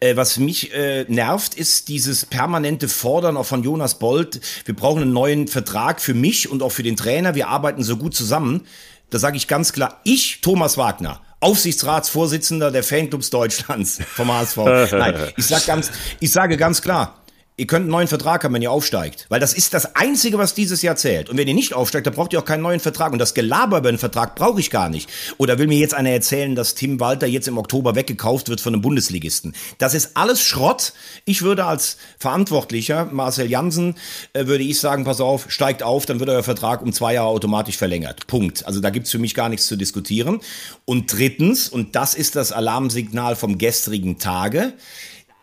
äh, 0.00 0.16
was 0.16 0.38
mich 0.38 0.72
äh, 0.72 1.04
nervt, 1.08 1.54
ist 1.54 1.88
dieses 1.88 2.24
permanente 2.24 2.88
Fordern 2.88 3.36
auch 3.36 3.46
von 3.46 3.62
Jonas 3.62 3.98
Bold. 3.98 4.40
Wir 4.64 4.74
brauchen 4.74 5.02
einen 5.02 5.12
neuen 5.12 5.46
Vertrag 5.48 6.00
für 6.00 6.14
mich 6.14 6.50
und 6.50 6.62
auch 6.62 6.72
für 6.72 6.82
den 6.82 6.96
Trainer. 6.96 7.34
Wir 7.34 7.48
arbeiten 7.48 7.82
so 7.82 7.96
gut 7.96 8.14
zusammen. 8.14 8.66
Da 9.10 9.18
sage 9.18 9.36
ich 9.36 9.48
ganz 9.48 9.72
klar, 9.72 10.00
ich, 10.04 10.40
Thomas 10.40 10.78
Wagner, 10.78 11.20
Aufsichtsratsvorsitzender 11.40 12.70
der 12.70 12.82
Fanclubs 12.82 13.30
Deutschlands 13.30 13.98
vom 14.14 14.32
HSV. 14.32 14.56
Nein, 14.92 15.32
ich, 15.36 15.46
sag 15.46 15.66
ganz, 15.66 15.90
ich 16.20 16.30
sage 16.30 16.56
ganz 16.56 16.80
klar, 16.80 17.19
ihr 17.60 17.66
könnt 17.66 17.82
einen 17.82 17.90
neuen 17.90 18.08
Vertrag 18.08 18.42
haben, 18.42 18.54
wenn 18.54 18.62
ihr 18.62 18.72
aufsteigt. 18.72 19.26
Weil 19.28 19.38
das 19.38 19.52
ist 19.52 19.74
das 19.74 19.94
Einzige, 19.94 20.38
was 20.38 20.54
dieses 20.54 20.80
Jahr 20.80 20.96
zählt. 20.96 21.28
Und 21.28 21.36
wenn 21.36 21.46
ihr 21.46 21.52
nicht 21.52 21.74
aufsteigt, 21.74 22.06
dann 22.06 22.14
braucht 22.14 22.32
ihr 22.32 22.38
auch 22.38 22.44
keinen 22.46 22.62
neuen 22.62 22.80
Vertrag. 22.80 23.12
Und 23.12 23.18
das 23.18 23.34
Gelaber 23.34 23.78
über 23.78 23.90
einen 23.90 23.98
Vertrag 23.98 24.34
brauche 24.34 24.58
ich 24.58 24.70
gar 24.70 24.88
nicht. 24.88 25.10
Oder 25.36 25.58
will 25.58 25.66
mir 25.66 25.78
jetzt 25.78 25.92
einer 25.92 26.08
erzählen, 26.08 26.54
dass 26.54 26.74
Tim 26.74 27.00
Walter 27.00 27.26
jetzt 27.26 27.48
im 27.48 27.58
Oktober 27.58 27.94
weggekauft 27.94 28.48
wird 28.48 28.62
von 28.62 28.72
einem 28.72 28.80
Bundesligisten. 28.80 29.54
Das 29.76 29.92
ist 29.92 30.16
alles 30.16 30.42
Schrott. 30.42 30.94
Ich 31.26 31.42
würde 31.42 31.66
als 31.66 31.98
Verantwortlicher, 32.18 33.10
Marcel 33.12 33.50
Jansen, 33.50 33.94
äh, 34.32 34.46
würde 34.46 34.64
ich 34.64 34.80
sagen, 34.80 35.04
pass 35.04 35.20
auf, 35.20 35.50
steigt 35.50 35.82
auf, 35.82 36.06
dann 36.06 36.18
wird 36.18 36.30
euer 36.30 36.42
Vertrag 36.42 36.80
um 36.80 36.94
zwei 36.94 37.12
Jahre 37.12 37.28
automatisch 37.28 37.76
verlängert. 37.76 38.26
Punkt. 38.26 38.64
Also 38.66 38.80
da 38.80 38.88
gibt's 38.88 39.10
für 39.10 39.18
mich 39.18 39.34
gar 39.34 39.50
nichts 39.50 39.66
zu 39.66 39.76
diskutieren. 39.76 40.40
Und 40.86 41.12
drittens, 41.12 41.68
und 41.68 41.94
das 41.94 42.14
ist 42.14 42.36
das 42.36 42.52
Alarmsignal 42.52 43.36
vom 43.36 43.58
gestrigen 43.58 44.18
Tage, 44.18 44.72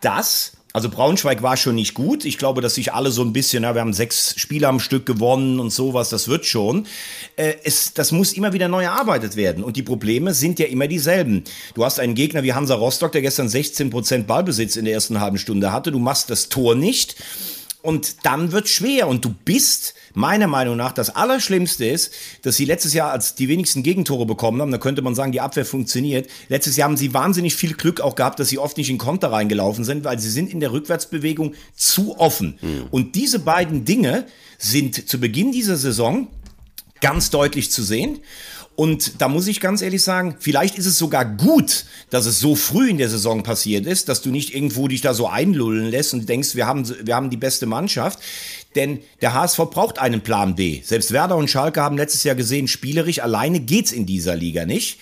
dass 0.00 0.57
also 0.74 0.90
Braunschweig 0.90 1.42
war 1.42 1.56
schon 1.56 1.76
nicht 1.76 1.94
gut. 1.94 2.24
Ich 2.26 2.36
glaube, 2.36 2.60
dass 2.60 2.74
sich 2.74 2.92
alle 2.92 3.10
so 3.10 3.22
ein 3.22 3.32
bisschen, 3.32 3.62
ja, 3.62 3.74
wir 3.74 3.80
haben 3.80 3.94
sechs 3.94 4.34
Spiele 4.38 4.68
am 4.68 4.80
Stück 4.80 5.06
gewonnen 5.06 5.60
und 5.60 5.70
sowas, 5.70 6.10
das 6.10 6.28
wird 6.28 6.44
schon. 6.44 6.86
Äh, 7.36 7.54
es, 7.64 7.94
das 7.94 8.12
muss 8.12 8.34
immer 8.34 8.52
wieder 8.52 8.68
neu 8.68 8.84
erarbeitet 8.84 9.34
werden. 9.34 9.64
Und 9.64 9.76
die 9.76 9.82
Probleme 9.82 10.34
sind 10.34 10.58
ja 10.58 10.66
immer 10.66 10.86
dieselben. 10.86 11.44
Du 11.74 11.84
hast 11.84 11.98
einen 11.98 12.14
Gegner 12.14 12.42
wie 12.42 12.52
Hansa 12.52 12.74
Rostock, 12.74 13.12
der 13.12 13.22
gestern 13.22 13.48
16 13.48 13.88
Prozent 13.88 14.26
Ballbesitz 14.26 14.76
in 14.76 14.84
der 14.84 14.94
ersten 14.94 15.20
halben 15.20 15.38
Stunde 15.38 15.72
hatte. 15.72 15.90
Du 15.90 15.98
machst 15.98 16.28
das 16.28 16.50
Tor 16.50 16.74
nicht. 16.74 17.16
Und 17.88 18.26
dann 18.26 18.52
wird 18.52 18.68
schwer 18.68 19.08
und 19.08 19.24
du 19.24 19.30
bist 19.46 19.94
meiner 20.12 20.46
Meinung 20.46 20.76
nach 20.76 20.92
das 20.92 21.08
Allerschlimmste 21.08 21.86
ist, 21.86 22.12
dass 22.42 22.54
sie 22.54 22.66
letztes 22.66 22.92
Jahr 22.92 23.12
als 23.12 23.34
die 23.34 23.48
wenigsten 23.48 23.82
Gegentore 23.82 24.26
bekommen 24.26 24.60
haben. 24.60 24.70
Da 24.70 24.76
könnte 24.76 25.00
man 25.00 25.14
sagen, 25.14 25.32
die 25.32 25.40
Abwehr 25.40 25.64
funktioniert. 25.64 26.28
Letztes 26.50 26.76
Jahr 26.76 26.90
haben 26.90 26.98
sie 26.98 27.14
wahnsinnig 27.14 27.56
viel 27.56 27.72
Glück 27.72 28.02
auch 28.02 28.14
gehabt, 28.14 28.40
dass 28.40 28.50
sie 28.50 28.58
oft 28.58 28.76
nicht 28.76 28.90
in 28.90 28.98
Konter 28.98 29.32
reingelaufen 29.32 29.84
sind, 29.84 30.04
weil 30.04 30.18
sie 30.18 30.28
sind 30.28 30.52
in 30.52 30.60
der 30.60 30.70
Rückwärtsbewegung 30.70 31.54
zu 31.74 32.18
offen. 32.18 32.58
Mhm. 32.60 32.88
Und 32.90 33.14
diese 33.14 33.38
beiden 33.38 33.86
Dinge 33.86 34.26
sind 34.58 35.08
zu 35.08 35.18
Beginn 35.18 35.50
dieser 35.50 35.78
Saison 35.78 36.28
ganz 37.00 37.30
deutlich 37.30 37.70
zu 37.70 37.82
sehen. 37.82 38.18
Und 38.78 39.20
da 39.20 39.26
muss 39.26 39.48
ich 39.48 39.58
ganz 39.58 39.82
ehrlich 39.82 40.04
sagen, 40.04 40.36
vielleicht 40.38 40.78
ist 40.78 40.86
es 40.86 40.98
sogar 40.98 41.24
gut, 41.24 41.84
dass 42.10 42.26
es 42.26 42.38
so 42.38 42.54
früh 42.54 42.88
in 42.90 42.98
der 42.98 43.08
Saison 43.08 43.42
passiert 43.42 43.86
ist, 43.86 44.08
dass 44.08 44.22
du 44.22 44.30
nicht 44.30 44.54
irgendwo 44.54 44.86
dich 44.86 45.00
da 45.00 45.14
so 45.14 45.26
einlullen 45.26 45.90
lässt 45.90 46.14
und 46.14 46.28
denkst, 46.28 46.54
wir 46.54 46.68
haben, 46.68 46.88
wir 47.04 47.16
haben 47.16 47.28
die 47.28 47.36
beste 47.36 47.66
Mannschaft. 47.66 48.20
Denn 48.76 49.00
der 49.20 49.34
HSV 49.34 49.58
braucht 49.72 49.98
einen 49.98 50.20
Plan 50.20 50.54
B. 50.54 50.80
Selbst 50.84 51.10
Werder 51.10 51.36
und 51.36 51.50
Schalke 51.50 51.82
haben 51.82 51.96
letztes 51.96 52.22
Jahr 52.22 52.36
gesehen, 52.36 52.68
spielerisch 52.68 53.18
alleine 53.20 53.58
geht's 53.58 53.90
in 53.90 54.06
dieser 54.06 54.36
Liga 54.36 54.64
nicht. 54.64 55.00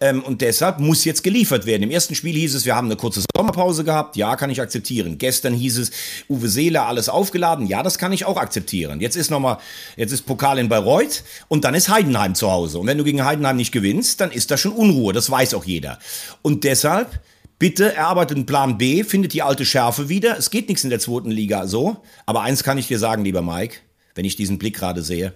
Ähm, 0.00 0.22
und 0.22 0.40
deshalb 0.40 0.78
muss 0.78 1.04
jetzt 1.04 1.24
geliefert 1.24 1.66
werden. 1.66 1.82
Im 1.82 1.90
ersten 1.90 2.14
Spiel 2.14 2.34
hieß 2.34 2.54
es, 2.54 2.64
wir 2.64 2.76
haben 2.76 2.86
eine 2.86 2.96
kurze 2.96 3.22
Sommerpause 3.36 3.82
gehabt. 3.84 4.16
Ja, 4.16 4.36
kann 4.36 4.50
ich 4.50 4.60
akzeptieren. 4.60 5.18
Gestern 5.18 5.54
hieß 5.54 5.78
es, 5.78 5.90
Uwe 6.28 6.48
Seeler 6.48 6.86
alles 6.86 7.08
aufgeladen. 7.08 7.66
Ja, 7.66 7.82
das 7.82 7.98
kann 7.98 8.12
ich 8.12 8.24
auch 8.24 8.36
akzeptieren. 8.36 9.00
Jetzt 9.00 9.16
ist 9.16 9.30
nochmal, 9.30 9.58
jetzt 9.96 10.12
ist 10.12 10.22
Pokal 10.22 10.58
in 10.58 10.68
Bayreuth 10.68 11.24
und 11.48 11.64
dann 11.64 11.74
ist 11.74 11.88
Heidenheim 11.88 12.34
zu 12.34 12.50
Hause. 12.50 12.78
Und 12.78 12.86
wenn 12.86 12.98
du 12.98 13.04
gegen 13.04 13.24
Heidenheim 13.24 13.56
nicht 13.56 13.72
gewinnst, 13.72 14.20
dann 14.20 14.30
ist 14.30 14.50
da 14.50 14.56
schon 14.56 14.72
Unruhe. 14.72 15.12
Das 15.12 15.30
weiß 15.30 15.54
auch 15.54 15.64
jeder. 15.64 15.98
Und 16.42 16.64
deshalb, 16.64 17.20
Bitte 17.58 17.92
erarbeitet 17.92 18.36
einen 18.36 18.46
Plan 18.46 18.78
B, 18.78 19.02
findet 19.02 19.32
die 19.32 19.42
alte 19.42 19.64
Schärfe 19.64 20.08
wieder. 20.08 20.38
Es 20.38 20.50
geht 20.50 20.68
nichts 20.68 20.84
in 20.84 20.90
der 20.90 21.00
zweiten 21.00 21.32
Liga 21.32 21.66
so. 21.66 22.04
Aber 22.24 22.42
eins 22.42 22.62
kann 22.62 22.78
ich 22.78 22.86
dir 22.86 23.00
sagen, 23.00 23.24
lieber 23.24 23.42
Mike, 23.42 23.78
wenn 24.14 24.24
ich 24.24 24.36
diesen 24.36 24.58
Blick 24.58 24.76
gerade 24.76 25.02
sehe, 25.02 25.32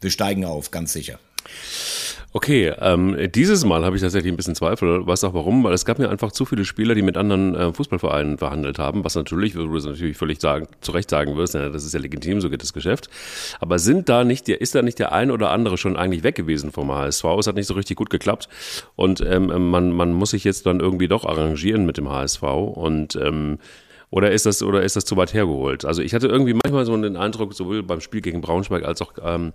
wir 0.00 0.10
steigen 0.10 0.46
auf, 0.46 0.70
ganz 0.70 0.94
sicher. 0.94 1.18
Okay, 2.32 2.72
ähm, 2.80 3.16
dieses 3.34 3.64
Mal 3.64 3.84
habe 3.84 3.96
ich 3.96 4.02
tatsächlich 4.02 4.32
ein 4.32 4.36
bisschen 4.36 4.54
Zweifel. 4.54 5.06
Weißt 5.06 5.24
auch 5.24 5.32
warum? 5.32 5.64
Weil 5.64 5.72
es 5.72 5.84
gab 5.84 5.98
mir 5.98 6.10
einfach 6.10 6.32
zu 6.32 6.44
viele 6.44 6.64
Spieler, 6.64 6.94
die 6.94 7.02
mit 7.02 7.16
anderen 7.16 7.54
äh, 7.54 7.72
Fußballvereinen 7.72 8.36
verhandelt 8.36 8.78
haben, 8.78 9.04
was 9.04 9.14
natürlich, 9.14 9.56
wo 9.56 9.64
du 9.64 9.76
es 9.76 9.86
natürlich 9.86 10.16
völlig 10.18 10.40
sagen, 10.40 10.68
zu 10.80 10.92
Recht 10.92 11.08
sagen 11.08 11.36
wirst, 11.36 11.54
ja, 11.54 11.70
das 11.70 11.84
ist 11.84 11.94
ja 11.94 12.00
legitim, 12.00 12.40
so 12.40 12.50
geht 12.50 12.62
das 12.62 12.74
Geschäft. 12.74 13.08
Aber 13.60 13.78
sind 13.78 14.08
da 14.08 14.24
nicht, 14.24 14.48
ist 14.48 14.74
da 14.74 14.82
nicht 14.82 14.98
der 14.98 15.12
ein 15.12 15.30
oder 15.30 15.50
andere 15.50 15.78
schon 15.78 15.96
eigentlich 15.96 16.24
weg 16.24 16.34
gewesen 16.34 16.72
vom 16.72 16.92
HSV? 16.92 17.24
Es 17.38 17.46
hat 17.46 17.56
nicht 17.56 17.68
so 17.68 17.74
richtig 17.74 17.96
gut 17.96 18.10
geklappt 18.10 18.48
und 18.96 19.20
ähm, 19.20 19.70
man, 19.70 19.92
man 19.92 20.12
muss 20.12 20.30
sich 20.30 20.44
jetzt 20.44 20.66
dann 20.66 20.80
irgendwie 20.80 21.08
doch 21.08 21.24
arrangieren 21.24 21.86
mit 21.86 21.96
dem 21.96 22.10
HSV 22.10 22.42
und 22.42 23.16
ähm, 23.16 23.58
oder 24.10 24.30
ist 24.30 24.46
das, 24.46 24.62
oder 24.62 24.82
ist 24.82 24.96
das 24.96 25.04
zu 25.04 25.16
weit 25.16 25.34
hergeholt? 25.34 25.84
Also 25.84 26.02
ich 26.02 26.14
hatte 26.14 26.28
irgendwie 26.28 26.54
manchmal 26.54 26.86
so 26.86 26.96
den 26.96 27.16
Eindruck, 27.16 27.54
sowohl 27.54 27.82
beim 27.82 28.00
Spiel 28.00 28.20
gegen 28.20 28.40
Braunschweig 28.40 28.84
als 28.84 29.02
auch 29.02 29.14
ähm, 29.22 29.52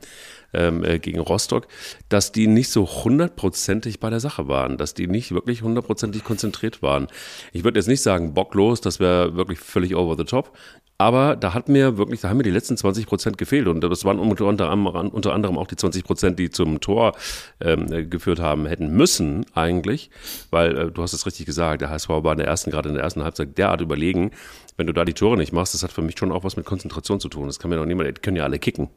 ähm, 0.54 0.84
äh, 0.84 1.00
gegen 1.00 1.20
Rostock, 1.20 1.68
dass 2.10 2.32
die 2.32 2.48
nicht 2.48 2.70
so 2.70 2.86
hundertprozentig 2.86 4.00
bei 4.00 4.10
der 4.10 4.20
Sache 4.20 4.48
waren, 4.48 4.78
dass 4.78 4.94
die 4.94 5.08
nicht 5.08 5.32
wirklich 5.32 5.62
hundertprozentig 5.62 6.24
konzentriert 6.24 6.82
waren. 6.82 7.08
Ich 7.54 7.64
würde 7.64 7.80
jetzt 7.80 7.88
nicht 7.88 8.02
sagen 8.02 8.34
bocklos, 8.34 8.82
das 8.82 9.00
wäre 9.00 9.36
wirklich 9.36 9.60
völlig 9.60 9.96
over 9.96 10.16
the 10.18 10.26
top, 10.26 10.58
aber 11.02 11.36
da 11.36 11.56
hat 11.56 11.68
mir 11.68 11.98
wirklich, 11.98 12.22
da 12.22 12.30
haben 12.30 12.38
mir 12.38 12.44
die 12.44 12.52
letzten 12.52 12.78
20 12.78 13.08
Prozent 13.08 13.38
gefehlt. 13.40 13.68
Und 13.68 13.82
das 13.82 14.06
waren 14.06 14.20
unter, 14.20 14.46
unter 14.46 15.34
anderem 15.34 15.58
auch 15.58 15.66
die 15.66 15.76
20 15.76 16.04
Prozent, 16.04 16.38
die 16.38 16.52
zum 16.52 16.80
Tor 16.80 17.14
ähm, 17.60 17.92
äh, 17.92 18.06
geführt 18.06 18.40
haben, 18.40 18.68
hätten 18.68 18.92
müssen 18.92 19.44
eigentlich. 19.56 20.12
Weil, 20.52 20.78
äh, 20.78 20.92
du 20.92 21.02
hast 21.02 21.14
es 21.14 21.26
richtig 21.26 21.48
gesagt, 21.48 21.82
der 21.82 21.90
HSV 21.90 22.10
war 22.10 22.34
in 22.34 22.38
der 22.38 22.48
ersten, 22.48 22.70
gerade 22.70 22.90
in 22.90 22.96
der 22.96 23.04
ersten 23.04 23.24
Halbzeit 23.24 23.58
derart 23.58 23.82
überlegen. 23.82 24.30
Wenn 24.78 24.86
du 24.86 24.94
da 24.94 25.04
die 25.04 25.14
Tore 25.14 25.38
nicht 25.38 25.54
machst, 25.54 25.74
das 25.74 25.82
hat 25.82 25.92
für 25.92 26.04
mich 26.04 26.20
schon 26.20 26.32
auch 26.32 26.44
was 26.44 26.56
mit 26.56 26.68
Konzentration 26.68 27.20
zu 27.20 27.30
tun. 27.30 27.48
Das 27.48 27.58
kann 27.58 27.70
mir 27.70 27.78
doch 27.78 27.86
niemand, 27.86 28.08
die 28.08 28.22
können 28.22 28.38
ja 28.38 28.44
alle 28.44 28.60
kicken. 28.60 28.90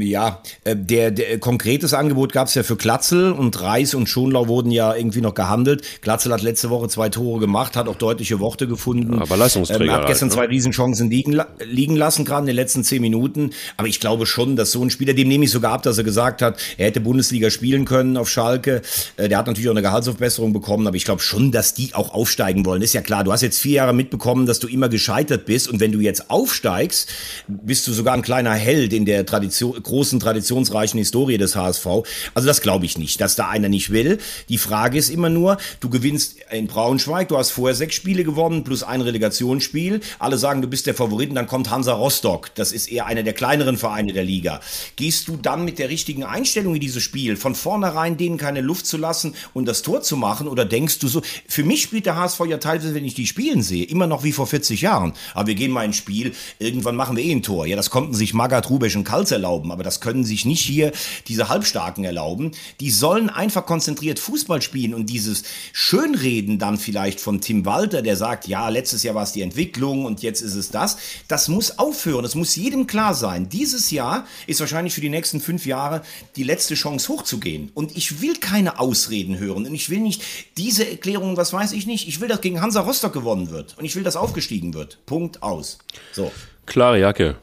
Ja, 0.00 0.40
äh, 0.64 0.76
der, 0.76 1.10
der 1.10 1.38
konkretes 1.38 1.94
Angebot 1.94 2.32
gab 2.32 2.48
es 2.48 2.54
ja 2.54 2.62
für 2.62 2.76
Glatzel 2.76 3.32
und 3.32 3.60
Reis 3.60 3.94
und 3.94 4.08
Schonlau 4.08 4.48
wurden 4.48 4.70
ja 4.70 4.94
irgendwie 4.94 5.20
noch 5.20 5.34
gehandelt. 5.34 5.82
Glatzel 6.00 6.32
hat 6.32 6.42
letzte 6.42 6.70
Woche 6.70 6.88
zwei 6.88 7.08
Tore 7.08 7.40
gemacht, 7.40 7.76
hat 7.76 7.88
auch 7.88 7.96
deutliche 7.96 8.40
Worte 8.40 8.66
gefunden. 8.66 9.18
Aber 9.20 9.36
Leistungsträger. 9.36 9.84
Ähm, 9.84 9.92
hat 9.92 10.06
gestern 10.06 10.30
halt, 10.30 10.38
ne? 10.38 10.44
zwei 10.44 10.50
Riesenchancen 10.50 11.10
liegen, 11.10 11.40
liegen 11.64 11.96
lassen, 11.96 12.24
gerade 12.24 12.42
in 12.42 12.46
den 12.46 12.56
letzten 12.56 12.84
zehn 12.84 13.02
Minuten. 13.02 13.50
Aber 13.76 13.88
ich 13.88 14.00
glaube 14.00 14.26
schon, 14.26 14.56
dass 14.56 14.72
so 14.72 14.82
ein 14.82 14.90
Spieler, 14.90 15.14
dem 15.14 15.28
nehme 15.28 15.44
ich 15.44 15.50
sogar 15.50 15.72
ab, 15.72 15.82
dass 15.82 15.98
er 15.98 16.04
gesagt 16.04 16.42
hat, 16.42 16.58
er 16.76 16.86
hätte 16.86 17.00
Bundesliga 17.00 17.50
spielen 17.50 17.84
können 17.84 18.16
auf 18.16 18.28
Schalke. 18.28 18.82
Äh, 19.16 19.28
der 19.28 19.38
hat 19.38 19.46
natürlich 19.46 19.68
auch 19.68 19.74
eine 19.74 19.82
Gehaltsaufbesserung 19.82 20.52
bekommen, 20.52 20.86
aber 20.86 20.96
ich 20.96 21.04
glaube 21.04 21.22
schon, 21.22 21.52
dass 21.52 21.74
die 21.74 21.94
auch 21.94 22.14
aufsteigen 22.14 22.64
wollen. 22.64 22.82
Ist 22.82 22.94
ja 22.94 23.00
klar, 23.00 23.24
du 23.24 23.32
hast 23.32 23.42
jetzt 23.42 23.58
vier 23.58 23.74
Jahre 23.74 23.92
mitbekommen, 23.92 24.46
dass 24.46 24.58
du 24.58 24.68
immer 24.68 24.88
gescheitert 24.88 25.46
bist 25.46 25.68
und 25.68 25.80
wenn 25.80 25.92
du 25.92 26.00
jetzt 26.00 26.30
aufsteigst, 26.30 27.08
bist 27.48 27.86
du 27.86 27.92
sogar 27.92 28.14
ein 28.14 28.22
kleiner 28.22 28.52
Held 28.54 28.92
in 28.92 29.04
der 29.04 29.26
Tradition 29.26 29.82
großen, 29.84 30.20
traditionsreichen 30.20 30.98
Historie 30.98 31.38
des 31.38 31.56
HSV. 31.56 31.86
Also 32.34 32.46
das 32.46 32.60
glaube 32.60 32.86
ich 32.86 32.98
nicht, 32.98 33.20
dass 33.20 33.36
da 33.36 33.48
einer 33.48 33.68
nicht 33.68 33.90
will. 33.90 34.18
Die 34.48 34.58
Frage 34.58 34.98
ist 34.98 35.10
immer 35.10 35.28
nur, 35.28 35.58
du 35.80 35.88
gewinnst 35.88 36.36
in 36.50 36.66
Braunschweig, 36.66 37.28
du 37.28 37.38
hast 37.38 37.50
vorher 37.50 37.74
sechs 37.74 37.94
Spiele 37.94 38.24
gewonnen, 38.24 38.64
plus 38.64 38.82
ein 38.82 39.00
Relegationsspiel. 39.00 40.00
Alle 40.18 40.38
sagen, 40.38 40.62
du 40.62 40.68
bist 40.68 40.86
der 40.86 40.94
Favorit 40.94 41.30
und 41.30 41.36
dann 41.36 41.46
kommt 41.46 41.70
Hansa 41.70 41.92
Rostock. 41.92 42.54
Das 42.54 42.72
ist 42.72 42.90
eher 42.90 43.06
einer 43.06 43.22
der 43.22 43.32
kleineren 43.32 43.76
Vereine 43.76 44.12
der 44.12 44.24
Liga. 44.24 44.60
Gehst 44.96 45.28
du 45.28 45.36
dann 45.36 45.64
mit 45.64 45.78
der 45.78 45.88
richtigen 45.88 46.24
Einstellung 46.24 46.74
in 46.74 46.80
dieses 46.80 47.02
Spiel, 47.02 47.36
von 47.36 47.54
vornherein 47.54 48.16
denen 48.16 48.36
keine 48.36 48.60
Luft 48.60 48.86
zu 48.86 48.96
lassen 48.96 49.34
und 49.52 49.66
das 49.66 49.82
Tor 49.82 50.02
zu 50.02 50.16
machen? 50.16 50.48
Oder 50.48 50.64
denkst 50.64 50.98
du 50.98 51.08
so, 51.08 51.22
für 51.46 51.64
mich 51.64 51.82
spielt 51.82 52.06
der 52.06 52.16
HSV 52.16 52.40
ja 52.48 52.58
teilweise, 52.58 52.94
wenn 52.94 53.04
ich 53.04 53.14
die 53.14 53.26
spielen 53.26 53.62
sehe, 53.62 53.84
immer 53.84 54.06
noch 54.06 54.24
wie 54.24 54.32
vor 54.32 54.46
40 54.46 54.80
Jahren. 54.80 55.12
Aber 55.34 55.46
wir 55.46 55.54
gehen 55.54 55.70
mal 55.70 55.84
ins 55.84 55.96
Spiel, 55.96 56.32
irgendwann 56.58 56.96
machen 56.96 57.16
wir 57.16 57.24
eh 57.24 57.32
ein 57.32 57.42
Tor. 57.42 57.66
Ja, 57.66 57.76
das 57.76 57.90
konnten 57.90 58.14
sich 58.14 58.34
Magat, 58.34 58.70
Rubesch 58.70 58.96
und 58.96 59.04
Kals 59.04 59.30
erlauben, 59.30 59.63
aber 59.70 59.82
das 59.82 60.00
können 60.00 60.24
sich 60.24 60.44
nicht 60.44 60.62
hier 60.62 60.92
diese 61.28 61.48
Halbstarken 61.48 62.04
erlauben. 62.04 62.52
Die 62.80 62.90
sollen 62.90 63.30
einfach 63.30 63.66
konzentriert 63.66 64.18
Fußball 64.18 64.62
spielen 64.62 64.94
und 64.94 65.06
dieses 65.10 65.44
Schönreden 65.72 66.58
dann 66.58 66.78
vielleicht 66.78 67.20
von 67.20 67.40
Tim 67.40 67.64
Walter, 67.64 68.02
der 68.02 68.16
sagt, 68.16 68.46
ja, 68.46 68.68
letztes 68.68 69.02
Jahr 69.02 69.14
war 69.14 69.24
es 69.24 69.32
die 69.32 69.42
Entwicklung 69.42 70.04
und 70.04 70.22
jetzt 70.22 70.40
ist 70.40 70.54
es 70.54 70.70
das. 70.70 70.96
Das 71.28 71.48
muss 71.48 71.78
aufhören. 71.78 72.24
Es 72.24 72.34
muss 72.34 72.56
jedem 72.56 72.86
klar 72.86 73.14
sein. 73.14 73.48
Dieses 73.48 73.90
Jahr 73.90 74.26
ist 74.46 74.60
wahrscheinlich 74.60 74.94
für 74.94 75.00
die 75.00 75.08
nächsten 75.08 75.40
fünf 75.40 75.66
Jahre 75.66 76.02
die 76.36 76.42
letzte 76.42 76.74
Chance 76.74 77.08
hochzugehen. 77.08 77.70
Und 77.74 77.96
ich 77.96 78.20
will 78.20 78.36
keine 78.36 78.78
Ausreden 78.78 79.38
hören. 79.38 79.66
Und 79.66 79.74
ich 79.74 79.90
will 79.90 80.00
nicht 80.00 80.22
diese 80.56 80.88
Erklärung, 80.88 81.36
was 81.36 81.52
weiß 81.52 81.72
ich 81.72 81.86
nicht. 81.86 82.08
Ich 82.08 82.20
will, 82.20 82.28
dass 82.28 82.40
gegen 82.40 82.60
Hansa 82.60 82.80
Rostock 82.80 83.12
gewonnen 83.12 83.50
wird. 83.50 83.76
Und 83.78 83.84
ich 83.84 83.96
will, 83.96 84.02
dass 84.02 84.16
aufgestiegen 84.16 84.74
wird. 84.74 84.98
Punkt 85.06 85.42
aus. 85.42 85.78
So. 86.12 86.30
Klare 86.66 86.98
Jacke. 86.98 87.36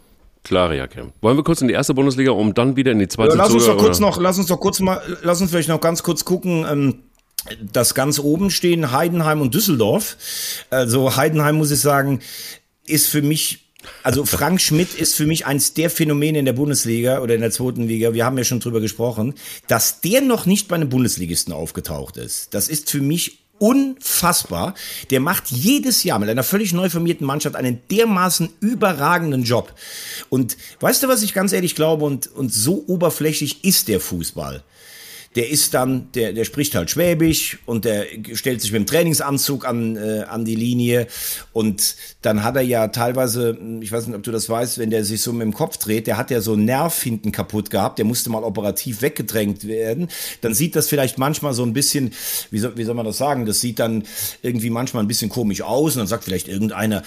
Klare 0.44 0.78
Jacke. 0.78 1.14
Wollen 1.22 1.38
wir 1.38 1.44
kurz 1.44 1.62
in 1.62 1.68
die 1.68 1.74
erste 1.74 1.94
Bundesliga, 1.94 2.32
um 2.32 2.54
dann 2.54 2.76
wieder 2.76 2.92
in 2.92 3.00
die 3.00 3.08
zweite 3.08 3.32
ja, 3.32 3.38
lass 3.38 3.54
uns 3.54 3.66
doch 3.66 3.78
kurz 3.78 4.00
noch, 4.00 4.20
lass 4.20 4.38
uns 4.38 4.48
doch 4.48 4.60
kurz 4.60 4.80
mal, 4.80 5.02
lass 5.22 5.40
uns 5.42 5.52
vielleicht 5.52 5.70
noch 5.70 5.82
ganz 5.82 6.04
kurz 6.04 6.26
gucken. 6.26 6.66
Ähm, 6.70 7.04
das 7.62 7.96
ganz 7.96 8.20
oben 8.20 8.52
stehen 8.52 8.92
Heidenheim 8.92 9.42
und 9.42 9.54
Düsseldorf. 9.54 10.18
Also 10.70 11.16
Heidenheim 11.16 11.56
muss 11.56 11.72
ich 11.72 11.80
sagen, 11.80 12.20
ist 12.86 13.08
für 13.08 13.22
mich 13.22 13.72
also 14.04 14.26
Frank 14.26 14.62
Schmidt 14.62 14.94
ist 14.94 15.16
für 15.16 15.26
mich 15.26 15.46
eins 15.46 15.74
der 15.74 15.90
Phänomene 15.90 16.40
in 16.40 16.46
der 16.46 16.54
Bundesliga 16.54 17.20
oder 17.20 17.36
in 17.36 17.42
der 17.42 17.52
zweiten 17.52 17.88
Liga. 17.88 18.14
Wir 18.14 18.26
haben 18.26 18.38
ja 18.38 18.44
schon 18.44 18.60
drüber 18.60 18.80
gesprochen, 18.80 19.34
dass 19.68 20.02
der 20.02 20.22
noch 20.22 20.46
nicht 20.46 20.68
bei 20.68 20.76
einem 20.76 20.90
Bundesligisten 20.90 21.54
aufgetaucht 21.54 22.18
ist. 22.18 22.54
Das 22.54 22.68
ist 22.68 22.90
für 22.90 23.02
mich 23.02 23.40
unfassbar. 23.62 24.74
Der 25.12 25.19
macht 25.19 25.52
jedes 25.52 26.04
Jahr 26.04 26.17
mit 26.17 26.30
einer 26.30 26.43
völlig 26.43 26.74
neu 26.74 26.89
formierten 26.89 27.28
Mannschaft 27.28 27.56
einen 27.56 27.80
dermaßen 27.91 28.50
überragenden 28.60 29.43
Job. 29.43 29.74
Und 30.30 30.58
weißt 30.80 31.04
du, 31.04 31.08
was 31.08 31.21
ich 31.21 31.34
ganz 31.34 31.54
ehrlich 31.54 31.76
glaube? 31.76 32.06
Und, 32.06 32.28
und 32.28 32.52
so 32.52 32.84
oberflächlich 32.88 33.63
ist 33.63 33.88
der 33.88 34.00
Fußball 34.00 34.63
der 35.36 35.50
ist 35.50 35.74
dann, 35.74 36.12
der, 36.13 36.34
der 36.34 36.44
spricht 36.44 36.76
halt 36.76 36.89
Schwäbisch 36.89 37.60
und 37.65 37.86
der 37.86 38.06
stellt 38.34 38.62
sich 38.62 38.72
mit 38.72 38.82
dem 38.82 38.86
Trainingsanzug 38.86 39.65
an, 39.65 39.96
äh, 39.96 40.26
an 40.28 40.44
die 40.44 40.56
Linie 40.56 41.08
und 41.54 41.96
dann 42.22 42.44
hat 42.44 42.58
er 42.58 42.62
ja 42.62 42.89
teilweise, 42.89 43.58
ich 43.80 43.91
weiß 43.91 44.08
nicht, 44.08 44.15
ob 44.15 44.24
du 44.24 44.32
das 44.32 44.50
weißt, 44.50 44.78
wenn 44.78 44.89
der 44.89 45.06
sich 45.06 45.22
so 45.22 45.32
mit 45.32 45.44
dem 45.44 45.54
Kopf 45.54 45.78
dreht, 45.78 46.08
der 46.08 46.17
hat 46.17 46.32
ja 46.32 46.41
so 46.41 46.54
einen 46.54 46.65
Nerv 46.65 47.02
hinten 47.02 47.32
kaputt 47.32 47.70
gehabt, 47.70 47.98
der 47.98 48.06
musste 48.06 48.30
mal 48.30 48.44
operativ 48.44 49.02
weggedrängt 49.02 49.65
werden. 49.65 50.10
Dann 50.41 50.54
sieht 50.54 50.76
das 50.76 50.88
vielleicht 50.88 51.17
manchmal 51.17 51.54
so 51.54 51.63
ein 51.63 51.74
bisschen, 51.74 52.12
wie 52.50 52.60
soll, 52.60 52.76
wie 52.76 52.84
soll 52.84 52.96
man 52.96 53.06
das 53.06 53.17
sagen, 53.17 53.46
das 53.46 53.62
sieht 53.62 53.80
dann 53.80 54.04
irgendwie 54.41 54.70
manchmal 54.70 55.04
ein 55.04 55.08
bisschen 55.08 55.30
komisch 55.30 55.62
aus 55.62 55.96
und 55.96 56.00
dann 56.00 56.08
sagt 56.08 56.26
vielleicht 56.26 56.50
irgendeiner, 56.50 57.04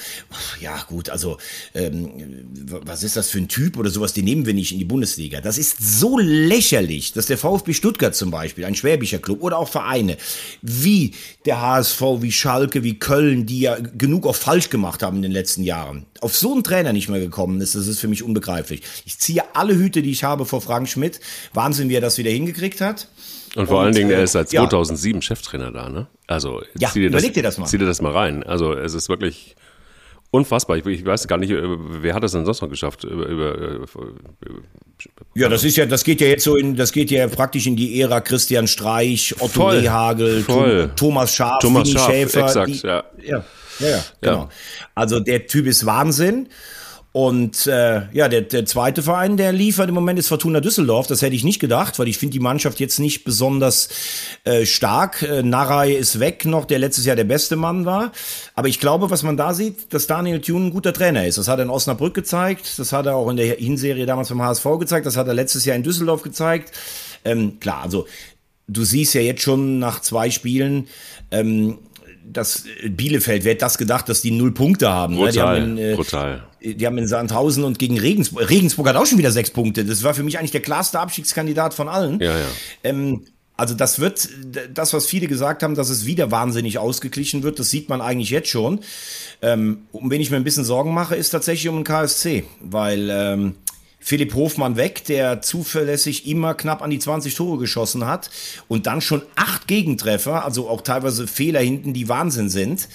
ja 0.61 0.83
gut, 0.89 1.11
also 1.11 1.37
ähm, 1.75 2.11
was 2.85 3.03
ist 3.03 3.17
das 3.17 3.29
für 3.29 3.39
ein 3.39 3.49
Typ 3.49 3.77
oder 3.77 3.91
sowas, 3.91 4.15
den 4.15 4.25
nehmen 4.25 4.47
wir 4.47 4.55
nicht 4.55 4.73
in 4.73 4.79
die 4.79 4.85
Bundesliga. 4.87 5.43
Das 5.43 5.59
ist 5.59 5.77
so 5.81 6.19
lächerlich, 6.19 7.13
dass 7.13 7.27
der 7.27 7.37
VfB 7.37 7.75
Stuttgart 7.75 8.14
zum 8.15 8.31
Beispiel, 8.31 8.65
ein 8.65 8.75
schwäbischer 8.75 9.19
Club 9.19 9.43
oder 9.43 9.59
auch 9.59 9.69
Vereine 9.69 10.17
wie 10.63 11.13
der 11.45 11.61
HSV, 11.61 12.01
wie 12.21 12.33
Schalke, 12.33 12.83
wie 12.83 12.99
Köln, 12.99 13.47
die 13.47 13.61
ja 13.61 13.77
genug 13.77 14.27
auch 14.27 14.37
falsch 14.37 14.71
gemacht 14.71 15.03
haben 15.03 15.17
in 15.17 15.23
den 15.23 15.33
letzten 15.33 15.63
Jahren, 15.63 16.07
auf 16.21 16.37
so 16.37 16.53
einen 16.53 16.65
Trainer 16.65 16.93
nicht 16.93 17.09
mehr 17.09 17.21
gekommen 17.21 17.61
ist, 17.61 17.75
das 17.75 17.87
ist 17.87 18.01
für 18.01 18.09
mich 18.09 18.23
unbegreiflich. 18.23 18.83
Ich 19.05 19.19
ziehe 19.19 19.43
alle 19.55 19.75
Hüte, 19.75 20.03
die 20.03 20.11
ich 20.11 20.25
habe 20.25 20.45
vor 20.45 20.61
Frank 20.61 20.89
Schmidt. 20.89 21.21
Wahnsinn, 21.53 21.89
wie 21.89 21.95
er 21.95 22.01
das 22.01 22.19
wieder 22.19 22.31
hingekriegt 22.31 22.81
hat. 22.81 23.09
Und 23.55 23.67
vor 23.67 23.79
und, 23.79 23.87
allen 23.87 23.95
Dingen, 23.95 24.11
er 24.11 24.25
ist 24.25 24.33
seit 24.33 24.49
2007 24.49 25.21
ja. 25.21 25.23
Cheftrainer 25.23 25.71
da, 25.71 25.89
ne? 25.89 26.07
Also, 26.27 26.63
ja, 26.79 26.91
dir, 26.91 27.11
das, 27.11 27.23
dir 27.23 27.43
das 27.43 27.59
mal. 27.59 27.67
Zieh 27.67 27.79
dir 27.79 27.87
das 27.87 28.01
mal 28.01 28.13
rein. 28.13 28.43
Also, 28.43 28.73
es 28.75 28.95
ist 28.95 29.09
wirklich 29.09 29.55
unfassbar. 30.35 30.77
Ich, 30.77 30.87
ich, 30.87 31.07
weiß 31.07 31.29
gar 31.29 31.39
nicht, 31.39 31.51
äh, 31.51 31.63
wer 31.63 32.15
hat 32.15 32.23
das 32.23 32.33
denn 32.33 32.45
sonst 32.45 32.61
noch 32.61 32.69
geschafft? 32.69 33.05
Über, 33.05 33.27
über, 33.27 33.55
über, 33.55 33.85
äh, 33.85 34.51
ja, 35.35 35.49
das 35.49 35.65
ist 35.65 35.77
ja, 35.77 35.87
das 35.87 36.05
geht 36.05 36.21
ja 36.21 36.27
jetzt 36.27 36.45
so 36.45 36.57
in, 36.57 36.77
das 36.77 36.93
geht 36.93 37.11
ja 37.11 37.27
praktisch 37.29 37.67
in 37.67 37.77
die 37.77 38.01
Ära 38.01 38.21
Christian 38.21 38.67
Streich, 38.67 39.35
Otto 39.39 39.49
voll, 39.49 39.79
Rehagel, 39.79 40.43
voll. 40.43 40.91
Thomas 40.97 41.35
Schaf, 41.35 41.61
Thomas 41.61 41.89
Scharf, 41.89 42.11
Schäfer. 42.11 42.45
Exakt, 42.45 42.69
die, 42.69 42.87
ja. 42.87 43.05
ja. 43.23 43.45
Ja, 43.81 43.89
ja, 43.89 44.05
genau. 44.21 44.39
Ja. 44.39 44.49
Also 44.95 45.19
der 45.19 45.47
Typ 45.47 45.67
ist 45.67 45.85
Wahnsinn. 45.85 46.49
Und 47.15 47.69
äh, 47.69 48.13
ja, 48.13 48.29
der, 48.29 48.41
der 48.41 48.67
zweite 48.67 49.01
Verein, 49.01 49.37
der 49.37 49.53
liefert 49.53 49.89
im 49.89 49.95
Moment 49.95 50.19
ist 50.19 50.27
Fortuna 50.27 50.59
Düsseldorf. 50.59 51.07
Das 51.07 51.23
hätte 51.23 51.37
ich 51.37 51.45
nicht 51.45 51.61
gedacht, 51.61 51.97
weil 52.01 52.09
ich 52.09 52.19
finde 52.19 52.33
die 52.33 52.41
Mannschaft 52.41 52.81
jetzt 52.81 52.99
nicht 52.99 53.23
besonders 53.23 53.89
äh, 54.43 54.67
stark. 54.67 55.23
Äh, 55.23 55.45
Narei 55.45 55.93
ist 55.93 56.19
weg 56.19 56.45
noch, 56.45 56.65
der 56.65 56.81
letztes 56.81 57.07
Jahr 57.07 57.15
der 57.15 57.23
beste 57.23 57.55
Mann 57.55 57.87
war. 57.87 58.11
Aber 58.57 58.67
ich 58.67 58.81
glaube, 58.81 59.13
was 59.13 59.23
man 59.23 59.37
da 59.37 59.55
sieht, 59.55 59.95
dass 59.95 60.09
Daniel 60.09 60.41
Thune 60.41 60.67
ein 60.67 60.71
guter 60.73 60.93
Trainer 60.93 61.25
ist. 61.25 61.39
Das 61.39 61.47
hat 61.47 61.61
er 61.61 61.67
in 61.67 61.71
Osnabrück 61.71 62.15
gezeigt, 62.15 62.81
das 62.81 62.93
hat 62.93 63.07
er 63.07 63.15
auch 63.15 63.31
in 63.31 63.37
der 63.37 63.59
Hinserie 63.59 64.07
damals 64.07 64.31
beim 64.31 64.43
HSV 64.43 64.67
gezeigt, 64.81 65.07
das 65.07 65.17
hat 65.17 65.29
er 65.29 65.35
letztes 65.35 65.65
Jahr 65.65 65.77
in 65.77 65.85
Düsseldorf 65.85 66.23
gezeigt. 66.23 66.73
Ähm, 67.25 67.61
klar, 67.61 67.83
also 67.85 68.09
du 68.67 68.83
siehst 68.83 69.15
ja 69.15 69.21
jetzt 69.21 69.43
schon 69.43 69.79
nach 69.79 70.01
zwei 70.01 70.31
Spielen, 70.31 70.89
ähm, 71.31 71.79
dass 72.27 72.65
Bielefeld, 72.89 73.45
wer 73.45 73.53
hätte 73.53 73.61
das 73.61 73.79
gedacht, 73.79 74.09
dass 74.09 74.23
die 74.23 74.31
null 74.31 74.53
Punkte 74.53 74.89
haben? 74.89 75.17
Brutal, 75.17 75.29
ne? 75.29 75.33
die 75.33 75.41
haben 75.41 75.79
in, 75.79 75.93
äh, 75.93 75.95
brutal. 75.95 76.45
Die 76.63 76.87
haben 76.87 76.99
in 76.99 77.07
Sandhausen 77.07 77.65
und 77.65 77.79
gegen 77.79 77.99
Regensburg, 77.99 78.49
Regensburg 78.49 78.89
hat 78.89 78.97
auch 78.97 79.07
schon 79.07 79.19
wieder 79.19 79.31
sechs 79.31 79.51
Punkte. 79.51 79.85
Das 79.85 80.03
war 80.03 80.15
für 80.15 80.23
mich 80.23 80.39
eigentlich 80.39 80.51
der 80.51 80.63
klarste 80.63 80.99
Abstiegskandidat 80.99 81.75
von 81.75 81.89
allen. 81.89 82.21
Ja, 82.21 82.39
ja. 82.39 82.47
Ähm, 82.83 83.25
also 83.57 83.75
das 83.75 84.01
wird, 84.01 84.29
das, 84.73 84.93
was 84.95 85.07
viele 85.07 85.29
gesagt 85.29 85.63
haben, 85.63 85.77
dass 85.77 85.89
es 85.89 86.07
wieder 86.07 86.31
wahnsinnig 86.33 86.79
ausgeglichen 86.79 87.45
wird, 87.45 87.61
das 87.61 87.71
sieht 87.71 87.89
man 87.89 88.01
eigentlich 88.01 88.31
jetzt 88.31 88.49
schon. 88.49 88.81
Ähm, 89.43 89.83
um 89.93 90.11
wen 90.11 90.21
ich 90.21 90.31
mir 90.31 90.37
ein 90.37 90.45
bisschen 90.45 90.65
Sorgen 90.65 90.93
mache, 90.93 91.15
ist 91.15 91.31
tatsächlich 91.31 91.69
um 91.69 91.77
den 91.77 91.85
KSC, 91.85 92.45
weil 92.61 93.11
ähm, 93.13 93.55
Philipp 94.07 94.35
Hofmann 94.35 94.77
weg, 94.77 95.07
der 95.07 95.41
zuverlässig 95.41 96.27
immer 96.27 96.53
knapp 96.53 96.83
an 96.83 96.91
die 96.91 96.99
20 96.99 97.35
Tore 97.35 97.57
geschossen 97.57 98.07
hat 98.07 98.29
und 98.69 98.87
dann 98.87 99.01
schon 99.01 99.23
acht 99.35 99.67
Gegentreffer, 99.67 100.45
also 100.45 100.69
auch 100.69 100.83
teilweise 100.83 101.27
Fehler 101.27 101.61
hinten, 101.61 101.95
die 101.95 102.07
Wahnsinn 102.07 102.51
sind. 102.51 102.87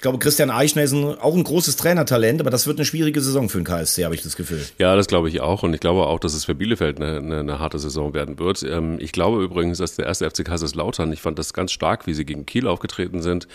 Ich 0.00 0.02
glaube, 0.02 0.18
Christian 0.18 0.50
Eichner 0.50 0.82
ist 0.82 0.92
ein, 0.92 1.18
auch 1.18 1.36
ein 1.36 1.44
großes 1.44 1.76
Trainertalent, 1.76 2.40
aber 2.40 2.48
das 2.48 2.66
wird 2.66 2.78
eine 2.78 2.86
schwierige 2.86 3.20
Saison 3.20 3.50
für 3.50 3.58
den 3.58 3.64
KSC, 3.64 4.06
habe 4.06 4.14
ich 4.14 4.22
das 4.22 4.34
Gefühl. 4.34 4.64
Ja, 4.78 4.96
das 4.96 5.08
glaube 5.08 5.28
ich 5.28 5.42
auch. 5.42 5.62
Und 5.62 5.74
ich 5.74 5.80
glaube 5.80 6.06
auch, 6.06 6.18
dass 6.18 6.32
es 6.32 6.46
für 6.46 6.54
Bielefeld 6.54 6.96
eine, 6.98 7.18
eine, 7.18 7.40
eine 7.40 7.58
harte 7.58 7.78
Saison 7.78 8.14
werden 8.14 8.38
wird. 8.38 8.62
Ähm, 8.62 8.96
ich 8.98 9.12
glaube 9.12 9.44
übrigens, 9.44 9.76
dass 9.76 9.96
der 9.96 10.06
erste 10.06 10.30
FC 10.30 10.42
Kaiserslautern, 10.42 11.12
ich 11.12 11.20
fand 11.20 11.38
das 11.38 11.52
ganz 11.52 11.72
stark, 11.72 12.06
wie 12.06 12.14
sie 12.14 12.24
gegen 12.24 12.46
Kiel 12.46 12.66
aufgetreten 12.66 13.20
sind, 13.20 13.46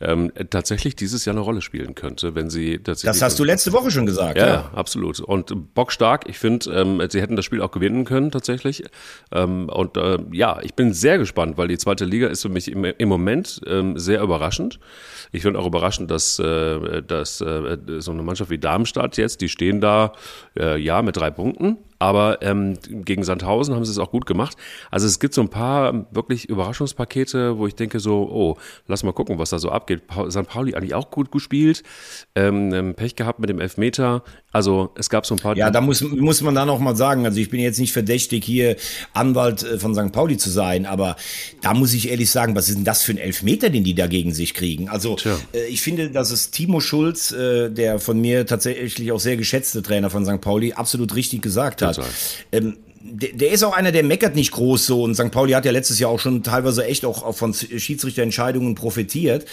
ähm, 0.00 0.32
tatsächlich 0.48 0.96
dieses 0.96 1.26
Jahr 1.26 1.34
eine 1.34 1.42
Rolle 1.42 1.60
spielen 1.60 1.94
könnte, 1.94 2.34
wenn 2.34 2.48
sie 2.48 2.78
tatsächlich. 2.78 3.20
Das 3.20 3.20
hast 3.20 3.38
du 3.38 3.44
letzte 3.44 3.74
Woche 3.74 3.90
schon 3.90 4.06
gesagt. 4.06 4.38
Ja, 4.38 4.46
ja. 4.46 4.70
absolut. 4.74 5.20
Und 5.20 5.74
bockstark. 5.74 6.26
Ich 6.30 6.38
finde, 6.38 6.70
ähm, 6.70 7.02
sie 7.10 7.20
hätten 7.20 7.36
das 7.36 7.44
Spiel 7.44 7.60
auch 7.60 7.72
gewinnen 7.72 8.06
können 8.06 8.30
tatsächlich. 8.30 8.84
Ähm, 9.32 9.68
und 9.68 9.98
äh, 9.98 10.16
ja, 10.32 10.60
ich 10.62 10.72
bin 10.72 10.94
sehr 10.94 11.18
gespannt, 11.18 11.58
weil 11.58 11.68
die 11.68 11.76
zweite 11.76 12.06
Liga 12.06 12.28
ist 12.28 12.40
für 12.40 12.48
mich 12.48 12.72
im, 12.72 12.84
im 12.84 13.08
Moment 13.10 13.60
ähm, 13.66 13.98
sehr 13.98 14.22
überraschend. 14.22 14.80
Ich 15.32 15.42
finde 15.42 15.60
auch 15.60 15.66
überraschend, 15.66 15.89
dass, 15.98 16.38
äh, 16.38 17.02
dass 17.02 17.40
äh, 17.40 17.78
so 17.98 18.12
eine 18.12 18.22
Mannschaft 18.22 18.50
wie 18.50 18.58
Darmstadt 18.58 19.16
jetzt, 19.16 19.40
die 19.40 19.48
stehen 19.48 19.80
da 19.80 20.12
äh, 20.58 20.78
ja 20.78 21.02
mit 21.02 21.16
drei 21.16 21.30
Punkten, 21.30 21.78
aber 22.00 22.40
ähm, 22.40 22.78
gegen 22.82 23.22
Sandhausen 23.22 23.74
haben 23.74 23.84
sie 23.84 23.90
es 23.92 23.98
auch 23.98 24.10
gut 24.10 24.24
gemacht. 24.24 24.56
Also 24.90 25.06
es 25.06 25.20
gibt 25.20 25.34
so 25.34 25.42
ein 25.42 25.50
paar 25.50 26.06
wirklich 26.12 26.48
Überraschungspakete, 26.48 27.58
wo 27.58 27.66
ich 27.66 27.74
denke 27.74 28.00
so, 28.00 28.22
oh, 28.32 28.56
lass 28.86 29.02
mal 29.02 29.12
gucken, 29.12 29.38
was 29.38 29.50
da 29.50 29.58
so 29.58 29.70
abgeht. 29.70 30.02
St. 30.30 30.48
Pauli 30.48 30.74
eigentlich 30.74 30.94
auch 30.94 31.10
gut 31.10 31.30
gespielt, 31.30 31.82
ähm, 32.34 32.72
ähm, 32.72 32.94
Pech 32.94 33.16
gehabt 33.16 33.38
mit 33.38 33.50
dem 33.50 33.60
Elfmeter. 33.60 34.22
Also 34.50 34.90
es 34.96 35.10
gab 35.10 35.26
so 35.26 35.34
ein 35.34 35.38
paar. 35.38 35.56
Ja, 35.58 35.70
da 35.70 35.82
muss, 35.82 36.00
muss 36.00 36.40
man 36.40 36.54
dann 36.54 36.70
auch 36.70 36.80
mal 36.80 36.96
sagen, 36.96 37.26
also 37.26 37.38
ich 37.38 37.50
bin 37.50 37.60
jetzt 37.60 37.78
nicht 37.78 37.92
verdächtig, 37.92 38.46
hier 38.46 38.76
Anwalt 39.12 39.62
äh, 39.62 39.78
von 39.78 39.94
St. 39.94 40.10
Pauli 40.10 40.38
zu 40.38 40.48
sein, 40.48 40.86
aber 40.86 41.16
da 41.60 41.74
muss 41.74 41.92
ich 41.92 42.10
ehrlich 42.10 42.30
sagen, 42.30 42.56
was 42.56 42.70
ist 42.70 42.76
denn 42.76 42.84
das 42.84 43.02
für 43.02 43.12
ein 43.12 43.18
Elfmeter, 43.18 43.68
den 43.68 43.84
die 43.84 43.94
da 43.94 44.06
gegen 44.06 44.32
sich 44.32 44.54
kriegen? 44.54 44.88
Also 44.88 45.16
äh, 45.52 45.66
ich 45.68 45.82
finde, 45.82 46.10
dass 46.10 46.30
es 46.30 46.50
Timo 46.50 46.80
Schulz, 46.80 47.30
äh, 47.30 47.68
der 47.68 47.98
von 47.98 48.18
mir 48.18 48.46
tatsächlich 48.46 49.12
auch 49.12 49.20
sehr 49.20 49.36
geschätzte 49.36 49.82
Trainer 49.82 50.08
von 50.08 50.24
St. 50.24 50.40
Pauli, 50.40 50.72
absolut 50.72 51.14
richtig 51.14 51.42
gesagt 51.42 51.82
hat. 51.82 51.89
Ähm, 52.52 52.76
der, 53.02 53.32
der 53.32 53.50
ist 53.50 53.62
auch 53.62 53.72
einer, 53.72 53.92
der 53.92 54.02
meckert 54.02 54.34
nicht 54.34 54.52
groß 54.52 54.86
so. 54.86 55.02
Und 55.02 55.14
St. 55.14 55.30
Pauli 55.30 55.52
hat 55.52 55.64
ja 55.64 55.72
letztes 55.72 55.98
Jahr 55.98 56.10
auch 56.10 56.20
schon 56.20 56.42
teilweise 56.42 56.84
echt 56.84 57.04
auch, 57.04 57.22
auch 57.22 57.34
von 57.34 57.54
Schiedsrichterentscheidungen 57.54 58.74
profitiert. 58.74 59.46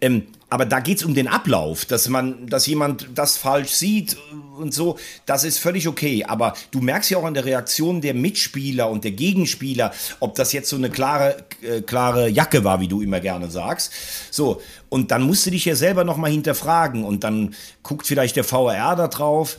Ähm, 0.00 0.28
aber 0.48 0.66
da 0.66 0.78
geht's 0.78 1.02
um 1.02 1.14
den 1.14 1.26
Ablauf, 1.26 1.84
dass 1.84 2.08
man, 2.08 2.46
dass 2.46 2.66
jemand 2.66 3.08
das 3.16 3.36
falsch 3.36 3.72
sieht 3.72 4.16
und 4.56 4.72
so, 4.72 4.96
das 5.26 5.42
ist 5.42 5.58
völlig 5.58 5.88
okay. 5.88 6.24
Aber 6.24 6.54
du 6.70 6.80
merkst 6.80 7.10
ja 7.10 7.18
auch 7.18 7.24
an 7.24 7.34
der 7.34 7.44
Reaktion 7.44 8.00
der 8.00 8.14
Mitspieler 8.14 8.88
und 8.88 9.02
der 9.02 9.10
Gegenspieler, 9.10 9.92
ob 10.20 10.36
das 10.36 10.52
jetzt 10.52 10.68
so 10.68 10.76
eine 10.76 10.90
klare, 10.90 11.44
äh, 11.62 11.80
klare 11.80 12.28
Jacke 12.28 12.62
war, 12.62 12.78
wie 12.78 12.86
du 12.86 13.02
immer 13.02 13.18
gerne 13.18 13.50
sagst. 13.50 13.92
So, 14.30 14.62
und 14.88 15.10
dann 15.10 15.22
musst 15.22 15.44
du 15.46 15.50
dich 15.50 15.64
ja 15.64 15.74
selber 15.74 16.04
nochmal 16.04 16.30
hinterfragen 16.30 17.02
und 17.02 17.24
dann 17.24 17.56
guckt 17.82 18.06
vielleicht 18.06 18.36
der 18.36 18.44
VRR 18.44 18.94
da 18.94 19.08
drauf. 19.08 19.58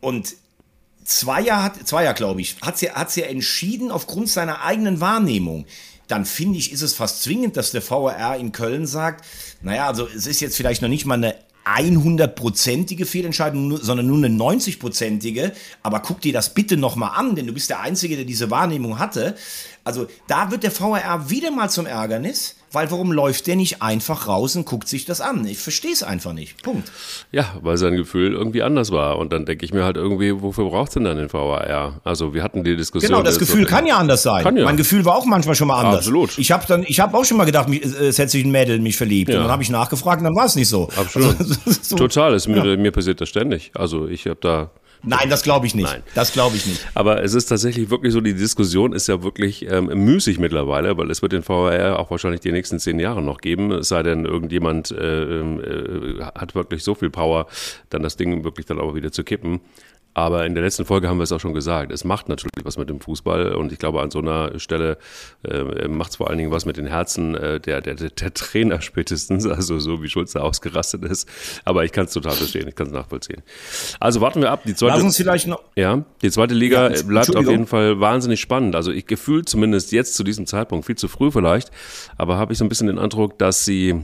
Und 0.00 0.34
Zweier 1.08 1.62
hat, 1.62 1.88
Zweier 1.88 2.12
glaube 2.12 2.42
ich, 2.42 2.56
hat 2.60 2.78
sie, 2.78 2.90
hat 2.90 3.10
sie 3.10 3.22
entschieden 3.22 3.90
aufgrund 3.90 4.28
seiner 4.28 4.62
eigenen 4.62 5.00
Wahrnehmung. 5.00 5.64
Dann 6.06 6.26
finde 6.26 6.58
ich, 6.58 6.70
ist 6.70 6.82
es 6.82 6.94
fast 6.94 7.22
zwingend, 7.22 7.56
dass 7.56 7.72
der 7.72 7.82
VRR 7.82 8.36
in 8.36 8.52
Köln 8.52 8.86
sagt, 8.86 9.24
naja, 9.62 9.86
also 9.86 10.06
es 10.06 10.26
ist 10.26 10.40
jetzt 10.40 10.56
vielleicht 10.56 10.82
noch 10.82 10.88
nicht 10.88 11.06
mal 11.06 11.14
eine 11.14 11.34
100-prozentige 11.64 13.06
Fehlentscheidung, 13.06 13.78
sondern 13.78 14.06
nur 14.06 14.18
eine 14.18 14.28
90-prozentige. 14.28 15.52
Aber 15.82 16.00
guck 16.00 16.20
dir 16.20 16.32
das 16.32 16.52
bitte 16.52 16.76
nochmal 16.76 17.12
an, 17.14 17.36
denn 17.36 17.46
du 17.46 17.52
bist 17.52 17.70
der 17.70 17.80
Einzige, 17.80 18.16
der 18.16 18.24
diese 18.24 18.50
Wahrnehmung 18.50 18.98
hatte. 18.98 19.34
Also 19.84 20.08
da 20.26 20.50
wird 20.50 20.62
der 20.62 20.70
VRR 20.70 21.30
wieder 21.30 21.50
mal 21.50 21.70
zum 21.70 21.86
Ärgernis, 21.86 22.56
weil 22.72 22.90
warum 22.90 23.12
läuft 23.12 23.46
der 23.46 23.56
nicht 23.56 23.82
einfach 23.82 24.28
raus 24.28 24.56
und 24.56 24.66
guckt 24.66 24.88
sich 24.88 25.04
das 25.04 25.20
an? 25.20 25.46
Ich 25.46 25.58
verstehe 25.58 25.92
es 25.92 26.02
einfach 26.02 26.32
nicht. 26.32 26.62
Punkt. 26.62 26.90
Ja, 27.32 27.54
weil 27.62 27.76
sein 27.76 27.96
Gefühl 27.96 28.32
irgendwie 28.32 28.62
anders 28.62 28.90
war. 28.90 29.18
Und 29.18 29.32
dann 29.32 29.46
denke 29.46 29.64
ich 29.64 29.72
mir 29.72 29.84
halt 29.84 29.96
irgendwie, 29.96 30.40
wofür 30.42 30.66
braucht 30.66 30.88
es 30.88 30.94
denn 30.94 31.04
dann 31.04 31.16
den 31.16 31.32
VAR? 31.32 32.00
Also 32.04 32.34
wir 32.34 32.42
hatten 32.42 32.64
die 32.64 32.76
Diskussion. 32.76 33.10
Genau, 33.10 33.22
das 33.22 33.38
Gefühl 33.38 33.64
kann 33.64 33.86
ja 33.86 33.96
anders 33.96 34.22
sein. 34.22 34.42
Kann 34.42 34.56
ja. 34.56 34.64
Mein 34.64 34.76
Gefühl 34.76 35.04
war 35.04 35.16
auch 35.16 35.24
manchmal 35.24 35.54
schon 35.54 35.68
mal 35.68 35.80
anders. 35.80 35.98
Absolut. 35.98 36.38
Ich 36.38 36.52
habe 36.52 36.64
dann, 36.66 36.84
ich 36.86 37.00
habe 37.00 37.16
auch 37.16 37.24
schon 37.24 37.36
mal 37.36 37.44
gedacht, 37.44 37.68
mich, 37.68 37.82
es 37.82 38.18
hätte 38.18 38.30
sich 38.30 38.44
ein 38.44 38.50
Mädel 38.50 38.76
in 38.76 38.82
mich 38.82 38.96
verliebt. 38.96 39.30
Ja. 39.30 39.36
Und 39.36 39.44
dann 39.44 39.52
habe 39.52 39.62
ich 39.62 39.70
nachgefragt 39.70 40.20
und 40.20 40.24
dann 40.24 40.36
war 40.36 40.46
es 40.46 40.56
nicht 40.56 40.68
so. 40.68 40.88
Absolut. 40.96 41.36
Also, 41.38 41.54
so, 41.82 41.96
Total, 41.96 42.34
ist 42.34 42.48
mir, 42.48 42.76
mir 42.76 42.90
passiert 42.90 43.20
das 43.20 43.28
ständig. 43.28 43.70
Also 43.74 44.08
ich 44.08 44.26
habe 44.26 44.38
da 44.40 44.70
Nein, 45.02 45.30
das 45.30 45.42
glaube 45.42 45.66
ich 45.66 45.74
nicht. 45.74 45.90
Nein. 45.90 46.02
Das 46.14 46.32
glaube 46.32 46.56
ich 46.56 46.66
nicht. 46.66 46.86
Aber 46.94 47.22
es 47.22 47.34
ist 47.34 47.46
tatsächlich 47.46 47.90
wirklich 47.90 48.12
so, 48.12 48.20
die 48.20 48.34
Diskussion 48.34 48.92
ist 48.92 49.06
ja 49.06 49.22
wirklich 49.22 49.70
ähm, 49.70 49.86
müßig 49.86 50.38
mittlerweile, 50.38 50.96
weil 50.96 51.10
es 51.10 51.22
wird 51.22 51.32
den 51.32 51.46
VAR 51.46 51.98
auch 51.98 52.10
wahrscheinlich 52.10 52.40
die 52.40 52.52
nächsten 52.52 52.78
zehn 52.78 52.98
Jahre 52.98 53.22
noch 53.22 53.38
geben, 53.38 53.70
es 53.72 53.88
sei 53.88 54.02
denn, 54.02 54.24
irgendjemand 54.24 54.90
äh, 54.90 55.40
äh, 55.40 56.22
hat 56.34 56.54
wirklich 56.54 56.82
so 56.82 56.94
viel 56.94 57.10
Power, 57.10 57.46
dann 57.90 58.02
das 58.02 58.16
Ding 58.16 58.44
wirklich 58.44 58.66
dann 58.66 58.80
auch 58.80 58.94
wieder 58.94 59.12
zu 59.12 59.24
kippen. 59.24 59.60
Aber 60.14 60.44
in 60.46 60.54
der 60.54 60.64
letzten 60.64 60.84
Folge 60.84 61.08
haben 61.08 61.18
wir 61.18 61.24
es 61.24 61.32
auch 61.32 61.38
schon 61.38 61.54
gesagt. 61.54 61.92
Es 61.92 62.02
macht 62.02 62.28
natürlich 62.28 62.64
was 62.64 62.76
mit 62.76 62.90
dem 62.90 63.00
Fußball 63.00 63.54
und 63.54 63.70
ich 63.72 63.78
glaube, 63.78 64.00
an 64.00 64.10
so 64.10 64.18
einer 64.18 64.58
Stelle 64.58 64.98
äh, 65.44 65.86
macht 65.86 66.10
es 66.10 66.16
vor 66.16 66.28
allen 66.28 66.38
Dingen 66.38 66.50
was 66.50 66.64
mit 66.66 66.76
den 66.76 66.86
Herzen 66.86 67.36
äh, 67.36 67.60
der, 67.60 67.80
der, 67.80 67.94
der 67.94 68.34
Trainer 68.34 68.80
spätestens, 68.80 69.46
also 69.46 69.78
so 69.78 70.02
wie 70.02 70.08
Schulze 70.08 70.42
ausgerastet 70.42 71.04
ist. 71.04 71.28
Aber 71.64 71.84
ich 71.84 71.92
kann 71.92 72.06
es 72.06 72.12
total 72.12 72.32
verstehen, 72.32 72.66
ich 72.66 72.74
kann 72.74 72.88
es 72.88 72.92
nachvollziehen. 72.92 73.42
Also 74.00 74.20
warten 74.20 74.40
wir 74.40 74.50
ab. 74.50 74.62
Die 74.64 74.74
zweite, 74.74 74.94
Lass 74.94 75.04
uns 75.04 75.16
vielleicht 75.16 75.46
noch. 75.46 75.62
ja, 75.76 76.04
die 76.22 76.30
zweite 76.30 76.54
Liga 76.54 76.90
Ja, 76.90 77.02
bleibt 77.02 77.36
auf 77.36 77.48
jeden 77.48 77.66
Fall 77.66 78.00
wahnsinnig 78.00 78.40
spannend. 78.40 78.74
Also 78.74 78.90
ich 78.90 79.06
gefühlt 79.06 79.48
zumindest 79.48 79.92
jetzt 79.92 80.14
zu 80.16 80.24
diesem 80.24 80.46
Zeitpunkt, 80.46 80.86
viel 80.86 80.96
zu 80.96 81.06
früh 81.08 81.30
vielleicht, 81.30 81.70
aber 82.16 82.38
habe 82.38 82.52
ich 82.52 82.58
so 82.58 82.64
ein 82.64 82.68
bisschen 82.68 82.88
den 82.88 82.98
Eindruck, 82.98 83.38
dass 83.38 83.64
sie 83.64 84.02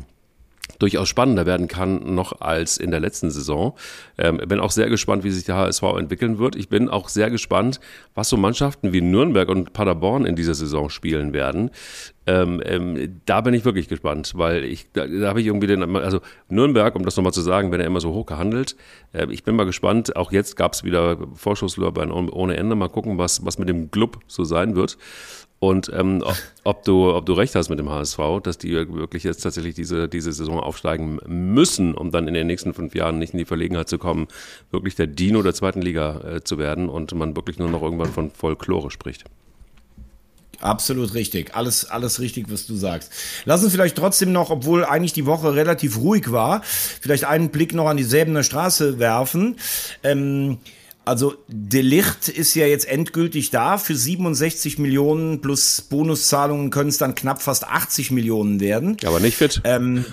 durchaus 0.79 1.09
spannender 1.09 1.47
werden 1.47 1.69
kann 1.69 2.15
noch 2.15 2.41
als 2.41 2.77
in 2.77 2.91
der 2.91 3.01
letzten 3.01 3.31
Saison. 3.31 3.75
Ähm, 4.19 4.39
bin 4.39 4.61
auch 4.61 4.71
sehr 4.71 4.89
gespannt, 4.89 5.25
wie 5.25 5.31
sich 5.31 5.45
der 5.45 5.57
HSV 5.57 5.83
entwickeln 5.99 6.39
wird. 6.39 6.57
Ich 6.57 6.69
bin 6.69 6.89
auch 6.89 7.09
sehr 7.09 7.31
gespannt, 7.31 7.81
was 8.15 8.29
so 8.29 8.37
Mannschaften 8.37 8.93
wie 8.93 9.01
Nürnberg 9.01 9.49
und 9.49 9.73
Paderborn 9.73 10.27
in 10.27 10.37
dieser 10.37 10.55
Saison 10.55 10.91
spielen 10.91 11.33
werden. 11.33 11.71
Ähm, 12.27 12.63
ähm, 12.65 13.21
da 13.27 13.43
bin 13.43 13.53
ich 13.53 13.67
wirklich 13.67 13.89
gespannt, 13.89 14.33
weil 14.37 14.65
ich 14.65 14.91
da, 14.93 15.07
da 15.07 15.29
habe 15.29 15.41
ich 15.41 15.47
irgendwie 15.47 15.67
den, 15.67 15.97
also 15.97 16.21
Nürnberg, 16.49 16.95
um 16.97 17.05
das 17.05 17.17
nochmal 17.17 17.35
zu 17.35 17.43
sagen, 17.43 17.71
wenn 17.71 17.81
er 17.81 17.87
immer 17.87 18.01
so 18.01 18.15
hoch 18.15 18.25
gehandelt. 18.25 18.77
Äh, 19.13 19.27
ich 19.31 19.45
bin 19.45 19.57
mal 19.57 19.65
gespannt. 19.65 20.17
Auch 20.17 20.33
jetzt 20.33 20.57
gab 20.57 20.73
es 20.73 20.85
wieder 20.85 21.19
Vorschusslorbeeren 21.35 22.11
ohne 22.11 22.57
Ende. 22.57 22.75
Mal 22.77 22.89
gucken, 22.89 23.19
was 23.19 23.45
was 23.45 23.59
mit 23.59 23.69
dem 23.69 23.91
Club 23.91 24.21
so 24.27 24.45
sein 24.45 24.75
wird. 24.75 24.97
Und 25.65 25.91
ähm, 25.95 26.23
ob, 26.23 26.37
ob, 26.65 26.85
du, 26.85 27.15
ob 27.15 27.25
du 27.25 27.33
recht 27.33 27.55
hast 27.55 27.71
mit 27.71 27.79
dem 27.79 27.89
HSV, 27.89 28.19
dass 28.43 28.59
die 28.59 28.75
wirklich 28.75 29.25
jetzt 29.25 29.41
tatsächlich 29.41 29.75
diese, 29.75 30.09
diese 30.11 30.31
Saison 30.31 30.61
aufsteigen 30.61 31.19
müssen, 31.27 31.95
um 31.95 32.11
dann 32.11 32.29
in 32.29 32.35
den 32.35 32.47
nächsten 32.47 32.75
fünf 32.75 32.95
Jahren 32.95 33.19
nicht 33.19 33.33
in 33.33 33.39
die 33.39 33.47
Verlegenheit 33.47 33.89
zu 33.89 33.97
kommen, 33.97 34.29
wirklich 34.71 34.95
der 34.95 35.07
Dino 35.07 35.43
der 35.43 35.55
zweiten 35.55 35.81
Liga 35.81 36.21
äh, 36.21 36.45
zu 36.45 36.59
werden 36.59 36.91
und 36.91 37.15
man 37.15 37.35
wirklich 37.35 37.59
nur 37.59 37.71
noch 37.71 37.81
irgendwann 37.81 38.13
von 38.13 38.31
Folklore 38.31 38.91
spricht. 38.91 39.25
Absolut 40.61 41.15
richtig. 41.15 41.57
Alles, 41.57 41.87
alles 41.87 42.21
richtig, 42.21 42.51
was 42.51 42.67
du 42.67 42.77
sagst. 42.77 43.11
Lass 43.47 43.65
uns 43.65 43.73
vielleicht 43.73 43.97
trotzdem 43.97 44.33
noch, 44.33 44.51
obwohl 44.51 44.85
eigentlich 44.85 45.15
die 45.15 45.25
Woche 45.25 45.55
relativ 45.55 45.97
ruhig 45.99 46.31
war, 46.31 46.61
vielleicht 46.63 47.25
einen 47.25 47.49
Blick 47.49 47.73
noch 47.73 47.87
an 47.87 47.97
die 47.97 48.05
Säbener 48.05 48.43
Straße 48.43 48.99
werfen. 48.99 49.57
Ähm, 50.03 50.59
also 51.05 51.35
Delicht 51.49 52.29
ist 52.29 52.55
ja 52.55 52.67
jetzt 52.67 52.89
endgültig 52.89 53.51
da. 53.51 53.79
Für 53.79 53.95
67 53.95 54.79
Millionen 54.79 55.41
plus 55.41 55.83
Bonuszahlungen 55.83 56.71
können 56.71 56.89
es 56.89 56.99
dann 56.99 57.15
knapp 57.15 57.43
fast 57.43 57.65
80 57.65 58.11
Millionen 58.11 58.61
werden. 58.61 58.97
Aber 59.05 59.21
nicht 59.21 59.37
fit. 59.37 59.61
Ähm, 59.65 60.05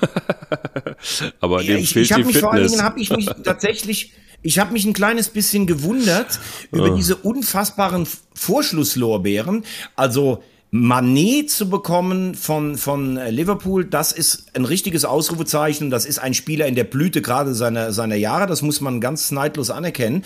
Aber 1.39 1.63
dem 1.63 1.77
ich 1.77 1.93
fehlt 1.93 2.05
ich 2.05 2.13
habe 2.13 2.23
die 2.23 2.27
mich 2.27 2.39
vor 2.39 2.51
allen 2.51 2.63
Fitness. 2.63 2.71
Dingen 2.71 2.83
habe 2.83 2.99
ich 2.99 3.09
mich 3.11 3.25
tatsächlich 3.43 4.13
ich 4.43 4.57
habe 4.57 4.73
mich 4.73 4.85
ein 4.85 4.93
kleines 4.93 5.29
bisschen 5.29 5.67
gewundert 5.67 6.39
über 6.71 6.89
diese 6.95 7.15
unfassbaren 7.15 8.07
Vorschlusslorbeeren. 8.33 9.63
Also 9.95 10.43
Manet 10.73 11.51
zu 11.51 11.69
bekommen 11.69 12.33
von, 12.33 12.77
von 12.77 13.17
Liverpool, 13.17 13.83
das 13.83 14.13
ist 14.13 14.55
ein 14.55 14.63
richtiges 14.63 15.03
Ausrufezeichen. 15.03 15.91
Das 15.91 16.05
ist 16.05 16.19
ein 16.19 16.33
Spieler 16.33 16.65
in 16.65 16.75
der 16.75 16.85
Blüte 16.85 17.21
gerade 17.21 17.53
seiner, 17.53 17.91
seiner 17.91 18.15
Jahre. 18.15 18.47
Das 18.47 18.61
muss 18.61 18.79
man 18.79 19.01
ganz 19.01 19.31
neidlos 19.31 19.69
anerkennen. 19.69 20.23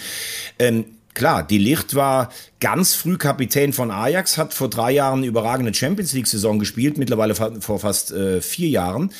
Ähm, 0.60 0.86
klar, 1.16 1.42
die 1.42 1.58
Licht 1.58 1.96
war 1.96 2.30
ganz 2.60 2.94
früh 2.94 3.18
Kapitän 3.18 3.74
von 3.74 3.90
Ajax, 3.90 4.38
hat 4.38 4.54
vor 4.54 4.70
drei 4.70 4.92
Jahren 4.92 5.20
eine 5.20 5.26
überragende 5.26 5.74
Champions 5.74 6.14
League-Saison 6.14 6.60
gespielt, 6.60 7.00
mittlerweile 7.00 7.34
vor 7.34 7.80
fast 7.80 8.12
äh, 8.12 8.40
vier 8.40 8.70
Jahren. 8.70 9.12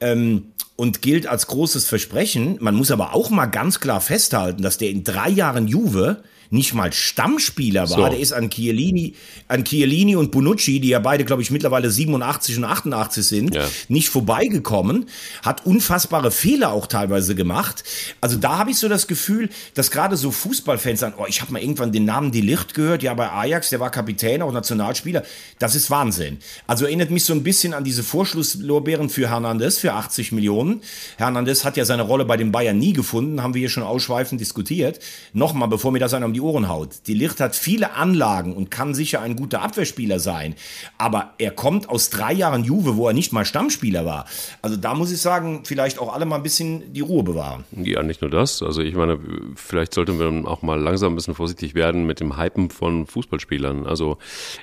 Ähm, 0.00 0.52
und 0.76 1.02
gilt 1.02 1.26
als 1.26 1.46
großes 1.46 1.84
Versprechen. 1.84 2.56
Man 2.58 2.74
muss 2.74 2.90
aber 2.90 3.14
auch 3.14 3.28
mal 3.28 3.44
ganz 3.44 3.80
klar 3.80 4.00
festhalten, 4.00 4.62
dass 4.62 4.78
der 4.78 4.88
in 4.88 5.04
drei 5.04 5.28
Jahren 5.28 5.68
Juve 5.68 6.22
nicht 6.50 6.74
mal 6.74 6.92
Stammspieler 6.92 7.82
war. 7.82 7.88
So. 7.88 8.08
Der 8.08 8.18
ist 8.18 8.32
an 8.32 8.50
Chiellini, 8.50 9.14
an 9.46 9.64
Chiellini 9.64 10.16
und 10.16 10.32
Bonucci, 10.32 10.80
die 10.80 10.88
ja 10.88 10.98
beide, 10.98 11.24
glaube 11.24 11.42
ich, 11.42 11.50
mittlerweile 11.50 11.90
87 11.90 12.58
und 12.58 12.64
88 12.64 13.24
sind, 13.24 13.54
ja. 13.54 13.68
nicht 13.88 14.08
vorbeigekommen, 14.08 15.06
hat 15.44 15.64
unfassbare 15.64 16.30
Fehler 16.32 16.72
auch 16.72 16.88
teilweise 16.88 17.36
gemacht. 17.36 17.84
Also 18.20 18.36
da 18.36 18.58
habe 18.58 18.72
ich 18.72 18.78
so 18.78 18.88
das 18.88 19.06
Gefühl, 19.06 19.48
dass 19.74 19.92
gerade 19.92 20.16
so 20.16 20.32
Fußballfans 20.32 21.00
sagen, 21.00 21.14
oh, 21.18 21.26
ich 21.28 21.40
habe 21.40 21.52
mal 21.52 21.62
irgendwann 21.62 21.92
den 21.92 22.04
Namen 22.04 22.32
Delicht 22.32 22.74
gehört, 22.74 23.02
ja, 23.04 23.14
bei 23.14 23.30
Ajax, 23.30 23.70
der 23.70 23.78
war 23.78 23.90
Kapitän, 23.90 24.42
auch 24.42 24.52
Nationalspieler. 24.52 25.22
Das 25.60 25.76
ist 25.76 25.90
Wahnsinn. 25.90 26.38
Also 26.66 26.84
erinnert 26.84 27.10
mich 27.10 27.24
so 27.24 27.32
ein 27.32 27.44
bisschen 27.44 27.74
an 27.74 27.84
diese 27.84 28.02
Vorschlusslorbeeren 28.02 29.08
für 29.08 29.30
Hernandez 29.30 29.78
für 29.78 29.92
80 29.92 30.32
Millionen. 30.32 30.82
Hernandez 31.16 31.64
hat 31.64 31.76
ja 31.76 31.84
seine 31.84 32.02
Rolle 32.02 32.24
bei 32.24 32.36
den 32.36 32.50
Bayern 32.50 32.78
nie 32.78 32.92
gefunden, 32.92 33.40
haben 33.42 33.54
wir 33.54 33.60
hier 33.60 33.68
schon 33.68 33.84
ausschweifend 33.84 34.40
diskutiert. 34.40 34.98
Nochmal, 35.32 35.68
bevor 35.68 35.92
mir 35.92 36.00
das 36.00 36.12
einer 36.12 36.26
um 36.26 36.32
die 36.32 36.39
die 36.40 36.46
Ohren 36.46 36.68
haut. 36.68 37.06
Die 37.06 37.14
Licht 37.14 37.38
hat 37.40 37.54
viele 37.54 37.92
Anlagen 37.92 38.54
und 38.54 38.70
kann 38.70 38.94
sicher 38.94 39.20
ein 39.20 39.36
guter 39.36 39.60
Abwehrspieler 39.60 40.18
sein. 40.18 40.54
Aber 40.96 41.34
er 41.38 41.50
kommt 41.50 41.88
aus 41.90 42.08
drei 42.08 42.32
Jahren 42.32 42.64
Juve, 42.64 42.96
wo 42.96 43.06
er 43.08 43.12
nicht 43.12 43.32
mal 43.32 43.44
Stammspieler 43.44 44.06
war. 44.06 44.24
Also 44.62 44.76
da 44.76 44.94
muss 44.94 45.12
ich 45.12 45.20
sagen, 45.20 45.62
vielleicht 45.64 45.98
auch 45.98 46.14
alle 46.14 46.24
mal 46.24 46.36
ein 46.36 46.42
bisschen 46.42 46.94
die 46.94 47.02
Ruhe 47.02 47.22
bewahren. 47.22 47.64
Ja, 47.72 48.02
nicht 48.02 48.22
nur 48.22 48.30
das. 48.30 48.62
Also 48.62 48.80
ich 48.80 48.94
meine, 48.94 49.18
vielleicht 49.54 49.92
sollten 49.92 50.18
wir 50.18 50.50
auch 50.50 50.62
mal 50.62 50.80
langsam 50.80 51.12
ein 51.12 51.16
bisschen 51.16 51.34
vorsichtig 51.34 51.74
werden 51.74 52.06
mit 52.06 52.20
dem 52.20 52.38
Hypen 52.38 52.70
von 52.70 53.06
Fußballspielern. 53.06 53.86
Also 53.86 54.16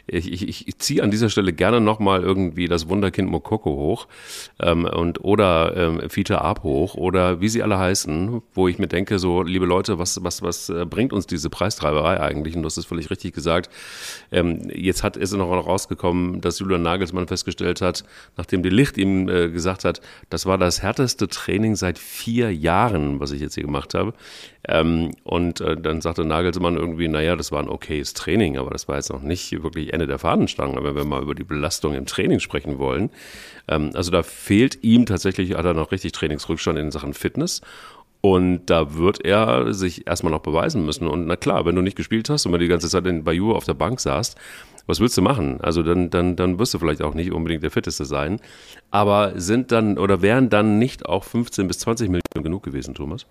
ich, 0.08 0.32
ich, 0.32 0.68
ich 0.68 0.80
ziehe 0.80 1.04
an 1.04 1.12
dieser 1.12 1.30
Stelle 1.30 1.54
gerne 1.54 1.80
nochmal 1.80 2.24
irgendwie 2.24 2.68
das 2.68 2.90
Wunderkind 2.90 3.30
Mokoko 3.30 3.70
hoch 3.70 4.08
ähm, 4.60 4.86
und 4.86 5.24
oder 5.24 5.78
ähm, 5.78 6.10
Fita 6.10 6.40
Ab 6.40 6.64
hoch 6.64 6.96
oder 6.96 7.40
wie 7.40 7.50
sie 7.50 7.62
alle 7.62 7.78
heißen, 7.78 8.42
wo 8.56 8.68
ich 8.68 8.80
mir 8.80 8.88
denke, 8.88 9.20
so 9.20 9.44
liebe 9.44 9.66
Leute, 9.66 10.00
was, 10.00 10.24
was, 10.24 10.42
was 10.42 10.70
äh, 10.70 10.86
bringt 10.86 11.14
uns 11.14 11.28
diese 11.28 11.50
Preise? 11.50 11.67
Preistreiberei 11.68 12.20
eigentlich. 12.22 12.56
Und 12.56 12.62
du 12.62 12.66
hast 12.68 12.78
es 12.78 12.86
völlig 12.86 13.10
richtig 13.10 13.34
gesagt. 13.34 13.70
Ähm, 14.32 14.70
jetzt 14.74 15.04
hat, 15.04 15.18
ist 15.18 15.34
noch 15.34 15.48
rausgekommen, 15.48 16.40
dass 16.42 16.60
Julian 16.60 16.82
Nagelsmann 16.82 17.28
festgestellt 17.28 17.82
hat, 17.82 18.04
nachdem 18.38 18.64
die 18.64 18.70
Licht 18.70 18.98
ihm 18.98 19.28
äh, 19.28 19.50
gesagt 19.50 19.84
hat, 19.84 20.02
das 20.30 20.46
war 20.46 20.58
das 20.58 20.82
härteste 20.82 21.28
Training 21.28 21.76
seit 21.76 22.00
vier 22.00 22.54
Jahren, 22.54 23.20
was 23.20 23.32
ich 23.32 23.42
jetzt 23.42 23.56
hier 23.56 23.66
gemacht 23.66 23.94
habe. 23.94 24.14
Ähm, 24.68 25.12
und 25.24 25.62
äh, 25.62 25.76
dann 25.78 26.02
sagte 26.02 26.24
Nagelsmann 26.26 26.78
irgendwie, 26.78 27.08
naja, 27.08 27.36
das 27.36 27.52
war 27.52 27.62
ein 27.62 27.70
okayes 27.70 28.14
Training, 28.14 28.58
aber 28.58 28.72
das 28.72 28.88
war 28.88 28.96
jetzt 28.96 29.12
noch 29.12 29.22
nicht 29.22 29.52
wirklich 29.64 29.94
Ende 29.94 30.08
der 30.08 30.20
Fahnenstange, 30.20 30.84
wenn 30.84 30.96
wir 30.96 31.06
mal 31.06 31.22
über 31.22 31.36
die 31.36 31.44
Belastung 31.44 31.94
im 31.94 32.06
Training 32.06 32.40
sprechen 32.40 32.78
wollen. 32.78 33.10
Ähm, 33.68 33.92
also 33.94 34.12
da 34.12 34.24
fehlt 34.24 34.84
ihm 34.84 35.06
tatsächlich, 35.06 35.54
hat 35.56 35.66
er 35.66 35.74
noch 35.74 35.92
richtig 35.92 36.14
Trainingsrückstand 36.14 36.80
in 36.80 36.92
Sachen 36.92 37.14
Fitness. 37.14 37.62
Und 38.28 38.66
da 38.66 38.96
wird 38.96 39.24
er 39.24 39.74
sich 39.74 40.06
erstmal 40.06 40.34
noch 40.34 40.42
beweisen 40.42 40.86
müssen. 40.86 41.08
Und 41.08 41.28
na 41.28 41.38
klar, 41.38 41.66
wenn 41.66 41.76
du 41.76 41.82
nicht 41.82 41.96
gespielt 41.96 42.30
hast 42.30 42.46
und 42.46 42.52
wenn 42.52 42.60
du 42.60 42.66
die 42.66 42.70
ganze 42.70 42.90
Zeit 42.90 43.08
in 43.08 43.24
Bayou 43.24 43.54
auf 43.54 43.64
der 43.64 43.74
Bank 43.74 44.02
saßt, 44.02 44.36
was 44.86 45.00
willst 45.00 45.16
du 45.16 45.22
machen? 45.22 45.62
Also 45.62 45.82
dann, 45.82 46.10
dann, 46.10 46.36
dann 46.36 46.60
wirst 46.60 46.74
du 46.74 46.80
vielleicht 46.80 47.02
auch 47.02 47.14
nicht 47.14 47.32
unbedingt 47.32 47.64
der 47.64 47.72
Fitteste 47.72 48.04
sein. 48.04 48.42
Aber 48.92 49.40
sind 49.40 49.72
dann 49.72 49.98
oder 49.98 50.22
wären 50.22 50.50
dann 50.50 50.78
nicht 50.78 51.06
auch 51.06 51.24
15 51.24 51.70
bis 51.70 51.80
20 51.80 52.10
Millionen 52.10 52.44
genug 52.44 52.64
gewesen, 52.64 52.96
Thomas? 52.96 53.26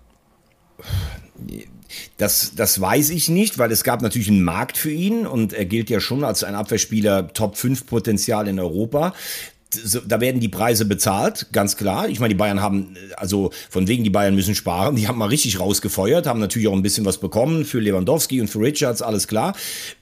Das, 2.17 2.55
das 2.55 2.81
weiß 2.81 3.11
ich 3.11 3.29
nicht, 3.29 3.59
weil 3.59 3.71
es 3.71 3.83
gab 3.83 4.01
natürlich 4.01 4.29
einen 4.29 4.43
Markt 4.43 4.77
für 4.77 4.91
ihn 4.91 5.27
und 5.27 5.53
er 5.53 5.65
gilt 5.65 5.91
ja 5.91 5.99
schon 5.99 6.23
als 6.23 6.43
ein 6.43 6.55
Abwehrspieler 6.55 7.33
Top 7.33 7.55
5 7.55 7.85
Potenzial 7.85 8.47
in 8.47 8.59
Europa 8.59 9.13
da 10.07 10.21
werden 10.21 10.39
die 10.39 10.47
Preise 10.47 10.85
bezahlt, 10.85 11.47
ganz 11.51 11.75
klar. 11.75 12.07
Ich 12.07 12.19
meine, 12.19 12.33
die 12.33 12.37
Bayern 12.37 12.61
haben, 12.61 12.95
also 13.17 13.51
von 13.69 13.87
wegen 13.87 14.03
die 14.03 14.09
Bayern 14.09 14.35
müssen 14.35 14.55
sparen, 14.55 14.95
die 14.95 15.07
haben 15.07 15.17
mal 15.17 15.27
richtig 15.27 15.59
rausgefeuert, 15.59 16.25
haben 16.25 16.39
natürlich 16.39 16.67
auch 16.67 16.73
ein 16.73 16.81
bisschen 16.81 17.05
was 17.05 17.17
bekommen 17.17 17.65
für 17.65 17.79
Lewandowski 17.79 18.39
und 18.39 18.47
für 18.47 18.59
Richards, 18.59 19.01
alles 19.01 19.27
klar 19.27 19.53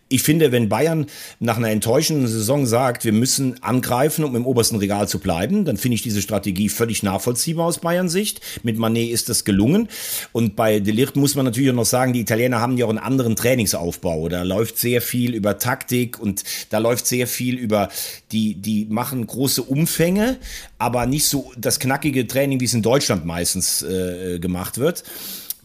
ich 0.08 0.22
finde, 0.22 0.52
wenn 0.52 0.70
Bayern 0.70 1.08
nach 1.40 1.58
einer 1.58 1.72
enttäuschenden 1.72 2.28
Saison 2.28 2.68
sagt, 2.68 3.06
wir 3.06 3.12
müssen 3.12 3.62
angreifen, 3.64 4.24
um 4.24 4.36
im 4.36 4.46
obersten 4.46 4.76
Regal 4.76 5.08
zu 5.08 5.18
bleiben, 5.18 5.66
dann 5.66 5.78
finde 5.78 5.96
ich 5.96 6.04
diese 6.04 6.22
Strategie 6.22 6.70
völlig 6.70 7.02
nachvollziehbar 7.02 7.66
aus 7.66 7.80
Bayern 7.80 8.08
Sicht. 8.08 8.40
Mit 8.62 8.78
Manet 8.78 9.10
ist 9.10 9.30
das 9.30 9.46
gelungen. 9.46 9.90
Und 10.32 10.56
bei 10.56 10.80
Delicht 10.80 11.16
muss 11.16 11.34
man 11.34 11.46
natürlich 11.46 11.72
auch 11.72 11.76
noch 11.76 11.86
sagen, 11.86 12.14
die 12.14 12.22
Italiener 12.22 12.62
haben 12.62 12.78
ja 12.78 12.86
auch 12.86 12.90
einen 12.90 13.00
anderen 13.00 13.36
Trainingsaufbau. 13.36 14.30
Da 14.30 14.44
läuft 14.44 14.78
sehr 14.78 15.02
viel 15.02 15.34
über 15.34 15.58
Taktik 15.58 16.20
und 16.20 16.44
da 16.70 16.78
läuft 16.78 17.08
sehr 17.08 17.26
viel 17.26 17.58
über 17.58 17.90
die, 18.32 18.54
die 18.54 18.86
machen 18.88 19.26
große 19.26 19.64
Umfänge, 19.64 20.38
aber 20.78 21.08
nicht 21.08 21.26
so 21.26 21.52
das 21.58 21.80
knackige 21.80 22.28
Training, 22.28 22.60
wie 22.60 22.66
es 22.66 22.76
in 22.76 22.84
Deutschland 22.84 23.26
meistens 23.26 23.82
äh, 23.82 24.38
gemacht 24.38 24.78
wird 24.78 25.04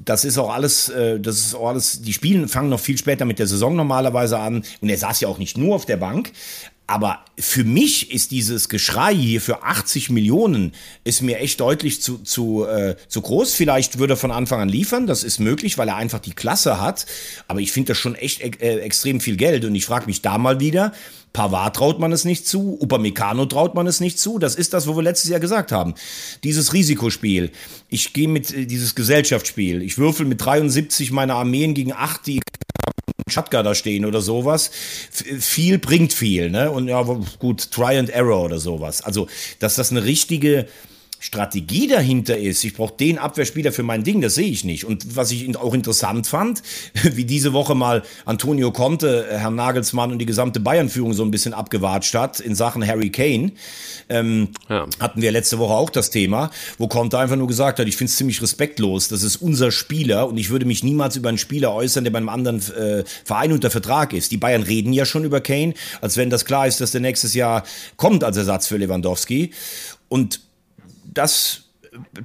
das 0.04 0.24
ist 0.24 0.38
auch 0.38 0.52
alles, 0.52 0.88
äh, 0.88 1.20
das 1.20 1.38
ist 1.38 1.54
auch 1.54 1.68
alles, 1.68 2.02
die 2.02 2.12
Spielen 2.12 2.48
fangen 2.48 2.70
noch 2.70 2.80
viel 2.80 2.96
später 2.96 3.24
mit 3.24 3.38
der 3.38 3.46
Saison 3.46 3.76
normalerweise 3.76 4.38
an. 4.38 4.64
Und 4.80 4.88
er 4.88 4.96
saß 4.96 5.20
ja 5.20 5.28
auch 5.28 5.38
nicht 5.38 5.58
nur 5.58 5.74
auf 5.74 5.86
der 5.86 5.96
Bank. 5.96 6.32
Aber 6.90 7.20
für 7.38 7.62
mich 7.62 8.10
ist 8.10 8.32
dieses 8.32 8.68
Geschrei 8.68 9.14
hier 9.14 9.40
für 9.40 9.62
80 9.62 10.10
Millionen 10.10 10.72
ist 11.04 11.22
mir 11.22 11.38
echt 11.38 11.60
deutlich 11.60 12.02
zu, 12.02 12.18
zu, 12.18 12.66
äh, 12.66 12.96
zu 13.06 13.20
groß. 13.20 13.54
Vielleicht 13.54 14.00
würde 14.00 14.14
er 14.14 14.16
von 14.16 14.32
Anfang 14.32 14.60
an 14.60 14.68
liefern, 14.68 15.06
das 15.06 15.22
ist 15.22 15.38
möglich, 15.38 15.78
weil 15.78 15.86
er 15.86 15.94
einfach 15.94 16.18
die 16.18 16.32
Klasse 16.32 16.80
hat. 16.80 17.06
Aber 17.46 17.60
ich 17.60 17.70
finde 17.70 17.92
das 17.92 17.98
schon 17.98 18.16
echt 18.16 18.40
äh, 18.60 18.80
extrem 18.80 19.20
viel 19.20 19.36
Geld. 19.36 19.64
Und 19.64 19.76
ich 19.76 19.86
frage 19.86 20.06
mich 20.06 20.20
da 20.20 20.36
mal 20.36 20.58
wieder, 20.58 20.92
Pavard 21.32 21.76
traut 21.76 22.00
man 22.00 22.10
es 22.10 22.24
nicht 22.24 22.48
zu, 22.48 22.76
Upamecano 22.80 23.46
traut 23.46 23.76
man 23.76 23.86
es 23.86 24.00
nicht 24.00 24.18
zu. 24.18 24.40
Das 24.40 24.56
ist 24.56 24.74
das, 24.74 24.88
wo 24.88 24.96
wir 24.96 25.04
letztes 25.04 25.30
Jahr 25.30 25.38
gesagt 25.38 25.70
haben. 25.70 25.94
Dieses 26.42 26.72
Risikospiel. 26.72 27.52
Ich 27.88 28.12
gehe 28.14 28.26
mit 28.26 28.52
äh, 28.52 28.66
dieses 28.66 28.96
Gesellschaftsspiel. 28.96 29.82
Ich 29.82 29.96
würfel 29.96 30.26
mit 30.26 30.44
73 30.44 31.12
meine 31.12 31.34
Armeen 31.34 31.74
gegen 31.74 31.92
8, 31.92 32.26
die 32.26 32.40
Schatka 33.30 33.62
da 33.62 33.74
stehen 33.74 34.04
oder 34.04 34.20
sowas. 34.20 34.70
viel 35.10 35.78
bringt 35.78 36.12
viel, 36.12 36.50
ne? 36.50 36.70
Und 36.70 36.88
ja, 36.88 37.02
gut, 37.38 37.70
Try 37.70 37.98
and 37.98 38.10
Error 38.10 38.44
oder 38.44 38.58
sowas. 38.58 39.02
Also, 39.02 39.28
dass 39.58 39.74
das 39.76 39.90
eine 39.90 40.04
richtige 40.04 40.66
Strategie 41.22 41.86
dahinter 41.86 42.38
ist, 42.38 42.64
ich 42.64 42.72
brauche 42.72 42.94
den 42.96 43.18
Abwehrspieler 43.18 43.72
für 43.72 43.82
mein 43.82 44.04
Ding, 44.04 44.22
das 44.22 44.34
sehe 44.34 44.48
ich 44.48 44.64
nicht. 44.64 44.86
Und 44.86 45.16
was 45.16 45.30
ich 45.30 45.54
auch 45.58 45.74
interessant 45.74 46.26
fand, 46.26 46.62
wie 47.12 47.26
diese 47.26 47.52
Woche 47.52 47.74
mal 47.74 48.02
Antonio 48.24 48.72
Conte, 48.72 49.28
äh, 49.30 49.36
Herrn 49.36 49.54
Nagelsmann 49.54 50.12
und 50.12 50.18
die 50.18 50.26
gesamte 50.26 50.60
Bayern-Führung 50.60 51.12
so 51.12 51.22
ein 51.22 51.30
bisschen 51.30 51.52
abgewatscht 51.52 52.14
hat 52.14 52.40
in 52.40 52.54
Sachen 52.54 52.86
Harry 52.86 53.10
Kane, 53.10 53.52
ähm, 54.08 54.48
ja. 54.70 54.86
hatten 54.98 55.20
wir 55.20 55.30
letzte 55.30 55.58
Woche 55.58 55.74
auch 55.74 55.90
das 55.90 56.08
Thema, 56.08 56.50
wo 56.78 56.88
Conte 56.88 57.18
einfach 57.18 57.36
nur 57.36 57.48
gesagt 57.48 57.78
hat, 57.78 57.86
ich 57.86 57.98
finde 57.98 58.10
es 58.10 58.16
ziemlich 58.16 58.40
respektlos, 58.40 59.08
das 59.08 59.22
ist 59.22 59.36
unser 59.36 59.70
Spieler 59.72 60.26
und 60.26 60.38
ich 60.38 60.48
würde 60.48 60.64
mich 60.64 60.82
niemals 60.82 61.16
über 61.16 61.28
einen 61.28 61.38
Spieler 61.38 61.74
äußern, 61.74 62.02
der 62.04 62.12
bei 62.12 62.18
einem 62.18 62.30
anderen 62.30 62.60
äh, 62.72 63.04
Verein 63.24 63.52
unter 63.52 63.70
Vertrag 63.70 64.14
ist. 64.14 64.32
Die 64.32 64.38
Bayern 64.38 64.62
reden 64.62 64.94
ja 64.94 65.04
schon 65.04 65.24
über 65.24 65.42
Kane, 65.42 65.74
als 66.00 66.16
wenn 66.16 66.30
das 66.30 66.46
klar 66.46 66.66
ist, 66.66 66.80
dass 66.80 66.92
der 66.92 67.02
nächstes 67.02 67.34
Jahr 67.34 67.62
kommt 67.98 68.24
als 68.24 68.38
Ersatz 68.38 68.68
für 68.68 68.78
Lewandowski. 68.78 69.50
Und 70.08 70.40
das 71.12 71.64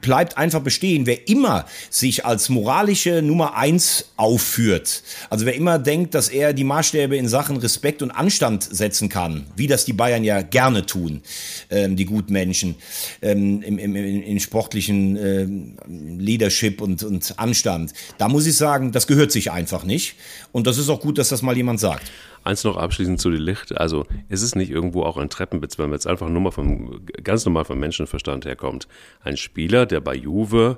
bleibt 0.02 0.38
einfach 0.38 0.62
bestehen. 0.62 1.06
Wer 1.06 1.28
immer 1.28 1.66
sich 1.90 2.26
als 2.26 2.50
moralische 2.50 3.22
Nummer 3.22 3.56
eins 3.56 4.12
aufführt, 4.16 5.04
also 5.30 5.46
wer 5.46 5.56
immer 5.56 5.80
denkt, 5.80 6.14
dass 6.14 6.30
er 6.30 6.54
die 6.54 6.64
Maßstäbe 6.64 7.18
in 7.18 7.28
Sachen 7.28 7.58
Respekt 7.58 8.02
und 8.02 8.12
Anstand 8.12 8.64
setzen 8.64 9.10
kann, 9.10 9.48
wie 9.56 9.68
das 9.68 9.86
die 9.86 9.94
Bayern 9.94 10.24
ja 10.24 10.42
gerne 10.42 10.86
tun, 10.86 11.22
ähm, 11.70 11.96
die 11.96 12.06
Gutmenschen, 12.06 12.76
ähm, 13.22 13.62
im, 13.64 13.80
im, 13.80 13.96
im, 13.96 14.40
sportlichen 14.40 15.18
ähm, 15.18 15.78
Leadership 16.20 16.82
und, 16.82 17.04
und 17.04 17.34
Anstand, 17.38 17.94
da 18.18 18.28
muss 18.28 18.46
ich 18.46 18.56
sagen, 18.56 18.92
das 18.92 19.08
gehört 19.08 19.32
sich 19.32 19.52
einfach 19.52 19.84
nicht. 19.84 20.16
Und 20.52 20.68
das 20.68 20.78
ist 20.78 20.90
auch 20.90 21.02
gut, 21.02 21.18
dass 21.18 21.30
das 21.30 21.42
mal 21.42 21.58
jemand 21.58 21.80
sagt. 21.80 22.12
Eins 22.46 22.64
noch 22.64 22.78
abschließend 22.78 23.20
zu 23.20 23.32
den 23.32 23.42
Licht. 23.42 23.76
Also 23.76 24.06
ist 24.30 24.44
es 24.44 24.56
nicht 24.56 24.70
irgendwo 24.70 25.02
auch 25.04 25.18
ein 25.18 25.30
Treppenwitz, 25.30 25.80
wenn 25.80 25.90
man 25.90 25.98
jetzt 25.98 26.06
einfach 26.06 26.30
nur 26.30 26.42
mal 26.42 26.52
vom, 26.52 27.04
ganz 27.24 27.44
normal 27.44 27.66
vom 27.66 27.80
Menschenverstand 27.80 28.46
herkommt. 28.46 28.88
Ein 29.22 29.36
Spieler, 29.36 29.88
der 29.88 30.00
bei 30.00 30.14
Juve 30.14 30.78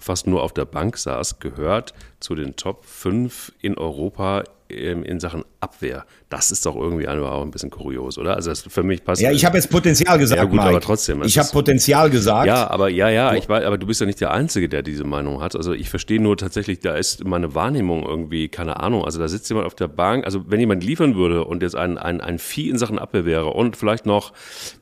fast 0.00 0.26
nur 0.26 0.42
auf 0.42 0.52
der 0.52 0.64
Bank 0.64 0.98
saß, 0.98 1.38
gehört 1.38 1.94
zu 2.18 2.34
den 2.34 2.56
Top 2.56 2.84
5 2.84 3.52
in 3.60 3.78
Europa 3.78 4.42
in 4.72 5.20
Sachen 5.20 5.44
Abwehr. 5.60 6.04
Das 6.28 6.50
ist 6.50 6.66
doch 6.66 6.76
irgendwie 6.76 7.06
auch 7.06 7.42
ein 7.42 7.50
bisschen 7.50 7.70
kurios, 7.70 8.18
oder? 8.18 8.34
Also 8.34 8.50
das 8.50 8.62
für 8.62 8.82
mich 8.82 9.04
passt. 9.04 9.20
Ja, 9.20 9.30
ich 9.30 9.44
habe 9.44 9.56
jetzt 9.56 9.70
Potenzial 9.70 10.18
gesagt. 10.18 10.38
Ja, 10.38 10.44
gut, 10.44 10.56
Mike. 10.56 10.68
aber 10.68 10.80
trotzdem. 10.80 11.22
Ich 11.22 11.38
habe 11.38 11.48
Potenzial 11.50 12.10
gesagt. 12.10 12.46
Ja, 12.46 12.68
aber 12.70 12.88
ja, 12.88 13.08
ja, 13.10 13.34
ich 13.34 13.48
weiß, 13.48 13.64
aber 13.64 13.78
du 13.78 13.86
bist 13.86 14.00
ja 14.00 14.06
nicht 14.06 14.20
der 14.20 14.32
Einzige, 14.32 14.68
der 14.68 14.82
diese 14.82 15.04
Meinung 15.04 15.42
hat. 15.42 15.54
Also 15.54 15.72
ich 15.72 15.90
verstehe 15.90 16.20
nur 16.20 16.36
tatsächlich, 16.36 16.80
da 16.80 16.96
ist 16.96 17.24
meine 17.24 17.54
Wahrnehmung 17.54 18.04
irgendwie, 18.04 18.48
keine 18.48 18.80
Ahnung. 18.80 19.04
Also 19.04 19.18
da 19.18 19.28
sitzt 19.28 19.48
jemand 19.50 19.66
auf 19.66 19.74
der 19.74 19.88
Bank. 19.88 20.24
Also 20.24 20.44
wenn 20.50 20.60
jemand 20.60 20.82
liefern 20.82 21.14
würde 21.14 21.44
und 21.44 21.62
jetzt 21.62 21.76
ein, 21.76 21.98
ein, 21.98 22.20
ein 22.20 22.38
Vieh 22.38 22.70
in 22.70 22.78
Sachen 22.78 22.98
Abwehr 22.98 23.24
wäre 23.24 23.48
und 23.48 23.76
vielleicht 23.76 24.06
noch 24.06 24.32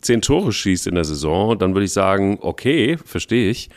zehn 0.01 0.23
Tore 0.23 0.53
schießt 0.53 0.87
in 0.87 0.95
der 0.95 1.05
Saison, 1.05 1.59
dann 1.59 1.75
würde 1.75 1.85
ich 1.85 1.93
sagen, 1.93 2.39
okay, 2.41 2.97
verstehe 3.05 3.51
ich. 3.51 3.71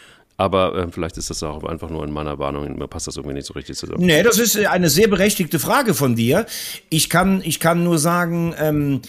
Aber 0.43 0.75
äh, 0.75 0.87
vielleicht 0.91 1.17
ist 1.17 1.29
das 1.29 1.41
auch 1.41 1.63
einfach 1.63 1.89
nur 1.89 2.03
in 2.03 2.11
meiner 2.11 2.37
Warnung, 2.37 2.77
mir 2.77 2.87
passt 2.87 3.07
das 3.07 3.15
irgendwie 3.15 3.35
nicht 3.35 3.47
so 3.47 3.53
richtig 3.53 3.77
zusammen. 3.77 4.05
Nee, 4.05 4.23
das 4.23 4.39
ist 4.39 4.57
eine 4.57 4.89
sehr 4.89 5.07
berechtigte 5.07 5.57
Frage 5.57 5.93
von 5.93 6.15
dir. 6.15 6.45
Ich 6.89 7.09
kann, 7.09 7.41
ich 7.45 7.61
kann 7.61 7.83
nur 7.83 7.97
sagen, 7.97 8.53
ähm, 8.59 9.01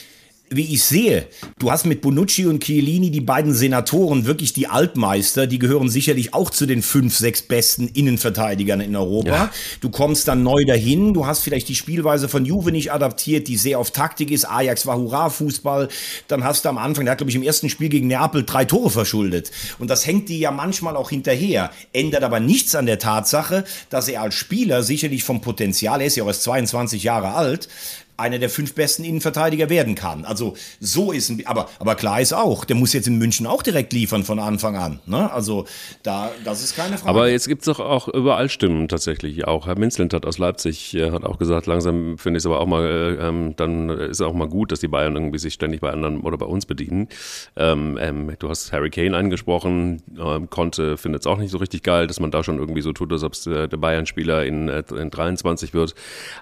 wie 0.51 0.75
ich 0.75 0.85
sehe, 0.85 1.27
du 1.59 1.71
hast 1.71 1.87
mit 1.87 2.03
Bonucci 2.03 2.47
und 2.47 2.63
Chiellini 2.63 3.11
die 3.11 3.23
beiden 3.23 3.55
Senatoren 3.55 4.27
wirklich 4.27 4.53
die 4.53 4.67
Altmeister, 4.67 5.47
die 5.47 5.59
gehören 5.59 5.89
sicherlich 5.89 6.35
auch 6.35 6.51
zu 6.51 6.67
den 6.67 6.83
fünf, 6.83 7.17
sechs 7.17 7.43
besten 7.43 7.89
Innenverteidigern 7.89 8.81
in 8.81 8.95
Europa. 8.95 9.29
Ja. 9.31 9.51
Du 9.81 9.89
kommst 9.89 10.29
dann 10.29 10.43
neu 10.43 10.65
dahin, 10.67 11.15
du 11.15 11.27
hast 11.27 11.41
vielleicht 11.41 11.69
die 11.69 11.75
Spielweise 11.75 12.29
von 12.29 12.45
Juve 12.45 12.73
nicht 12.73 12.93
adaptiert, 12.93 13.49
die 13.49 13.57
sehr 13.57 13.79
auf 13.79 13.91
Taktik 13.91 14.31
ist. 14.31 14.45
Ajax 14.45 14.87
war 14.87 14.99
Hurra-Fußball. 14.99 15.89
Dann 16.29 16.45
hast 16.45 16.65
du 16.65 16.69
am 16.69 16.79
Anfang, 16.79 17.07
der 17.07 17.13
hat 17.13 17.19
glaube 17.19 17.31
ich 17.31 17.37
im 17.37 17.43
ersten 17.43 17.71
Spiel 17.71 17.89
gegen 17.89 18.07
Neapel 18.07 18.45
drei 18.45 18.67
Tore 18.67 18.91
verschuldet. 18.91 19.51
Und 19.79 19.89
das 19.89 20.07
hängt 20.07 20.29
dir 20.29 20.39
ja 20.39 20.51
manchmal 20.51 20.97
auch 20.97 21.11
hinterher. 21.11 21.71
Ändert 21.93 22.23
aber 22.23 22.39
nichts 22.39 22.75
an 22.75 22.87
der 22.87 22.99
Tatsache, 22.99 23.65
dass 23.89 24.09
er 24.09 24.21
als 24.21 24.35
Spieler 24.35 24.83
sicherlich 24.83 25.25
vom 25.25 25.41
Potenzial, 25.41 26.01
er 26.01 26.07
ist 26.07 26.17
ja 26.17 26.25
auch 26.25 26.29
erst 26.29 26.43
22 26.43 27.03
Jahre 27.03 27.33
alt, 27.35 27.69
einer 28.17 28.39
der 28.39 28.49
fünf 28.49 28.75
besten 28.75 29.05
Innenverteidiger 29.05 29.69
werden 29.69 29.95
kann. 29.95 30.25
Also 30.25 30.55
so 30.81 31.11
ist 31.13 31.31
ein, 31.31 31.47
aber, 31.47 31.69
aber 31.79 31.95
klar 31.95 32.21
ist 32.21 32.33
auch, 32.33 32.65
der 32.65 32.77
muss 32.77 32.93
jetzt 32.93 33.09
in 33.09 33.19
München 33.19 33.47
auch 33.47 33.63
direkt 33.63 33.93
liefern 33.93 34.23
von 34.23 34.39
Anfang 34.39 34.77
an. 34.77 35.01
Ne? 35.07 35.31
Also 35.33 35.67
da, 36.03 36.31
das 36.45 36.63
ist 36.63 36.77
keine 36.77 36.99
Frage. 36.99 37.11
Aber 37.11 37.29
jetzt 37.29 37.49
gibt 37.49 37.63
es 37.63 37.67
doch 37.67 37.81
auch 37.81 38.09
überall 38.09 38.49
Stimmen 38.49 38.89
tatsächlich. 38.89 39.47
Auch 39.47 39.67
Herr 39.67 39.79
Minzlint 39.79 40.15
hat 40.15 40.27
aus 40.27 40.39
Leipzig 40.39 40.95
äh, 40.95 41.11
hat 41.11 41.25
auch 41.25 41.39
gesagt, 41.39 41.67
langsam 41.67 42.19
finde 42.19 42.39
ich 42.39 42.43
es 42.43 42.47
aber 42.47 42.61
auch 42.61 42.67
mal, 42.67 42.85
äh, 42.85 43.29
ähm, 43.29 43.55
dann 43.57 43.91
ist 43.91 44.21
auch 44.21 44.35
mal 44.35 44.49
gut, 44.49 44.71
dass 44.71 44.81
die 44.81 44.89
Bayern 44.89 45.15
irgendwie 45.15 45.39
sich 45.39 45.55
ständig 45.55 45.81
bei 45.81 45.91
anderen 45.91 46.21
oder 46.21 46.39
bei 46.39 46.47
uns 46.47 46.67
bedienen. 46.67 47.09
Ähm, 47.57 47.99
ähm, 48.01 48.33
du 48.39 48.49
hast 48.49 48.73
Harry 48.73 48.91
Kane 48.91 49.17
angesprochen, 49.17 50.03
ähm, 50.19 50.51
Conte 50.51 50.97
findet 50.97 51.23
es 51.23 51.27
auch 51.27 51.39
nicht 51.39 51.51
so 51.51 51.59
richtig 51.59 51.83
geil, 51.83 52.07
dass 52.07 52.21
man 52.21 52.31
da 52.31 52.45
schon 52.45 52.59
irgendwie 52.59 52.83
so 52.83 52.93
tut, 52.93 53.13
als 53.13 53.25
ob 53.25 53.33
es 53.33 53.47
äh, 53.47 53.69
der 53.69 53.77
Bayern-Spieler 53.77 54.45
in, 54.45 54.69
äh, 54.69 54.85
in 54.97 55.11
23 55.11 55.75
wird. 55.75 55.95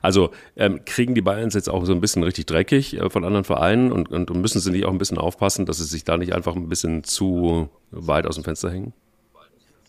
Also 0.02 0.30
ähm, 0.56 0.80
kriegen 0.84 1.14
die 1.14 1.22
Bayern 1.22 1.50
jetzt 1.61 1.61
jetzt 1.62 1.70
auch 1.72 1.84
so 1.84 1.92
ein 1.92 2.00
bisschen 2.00 2.22
richtig 2.22 2.46
dreckig 2.46 2.98
äh, 2.98 3.10
von 3.10 3.24
anderen 3.24 3.44
Vereinen 3.44 3.92
und, 3.92 4.10
und 4.10 4.30
müssen 4.40 4.60
sie 4.60 4.70
nicht 4.70 4.84
auch 4.84 4.90
ein 4.90 4.98
bisschen 4.98 5.18
aufpassen, 5.18 5.66
dass 5.66 5.78
sie 5.78 5.84
sich 5.84 6.04
da 6.04 6.16
nicht 6.16 6.34
einfach 6.34 6.56
ein 6.56 6.68
bisschen 6.68 7.04
zu 7.04 7.68
weit 7.90 8.26
aus 8.26 8.34
dem 8.34 8.44
Fenster 8.44 8.70
hängen? 8.70 8.92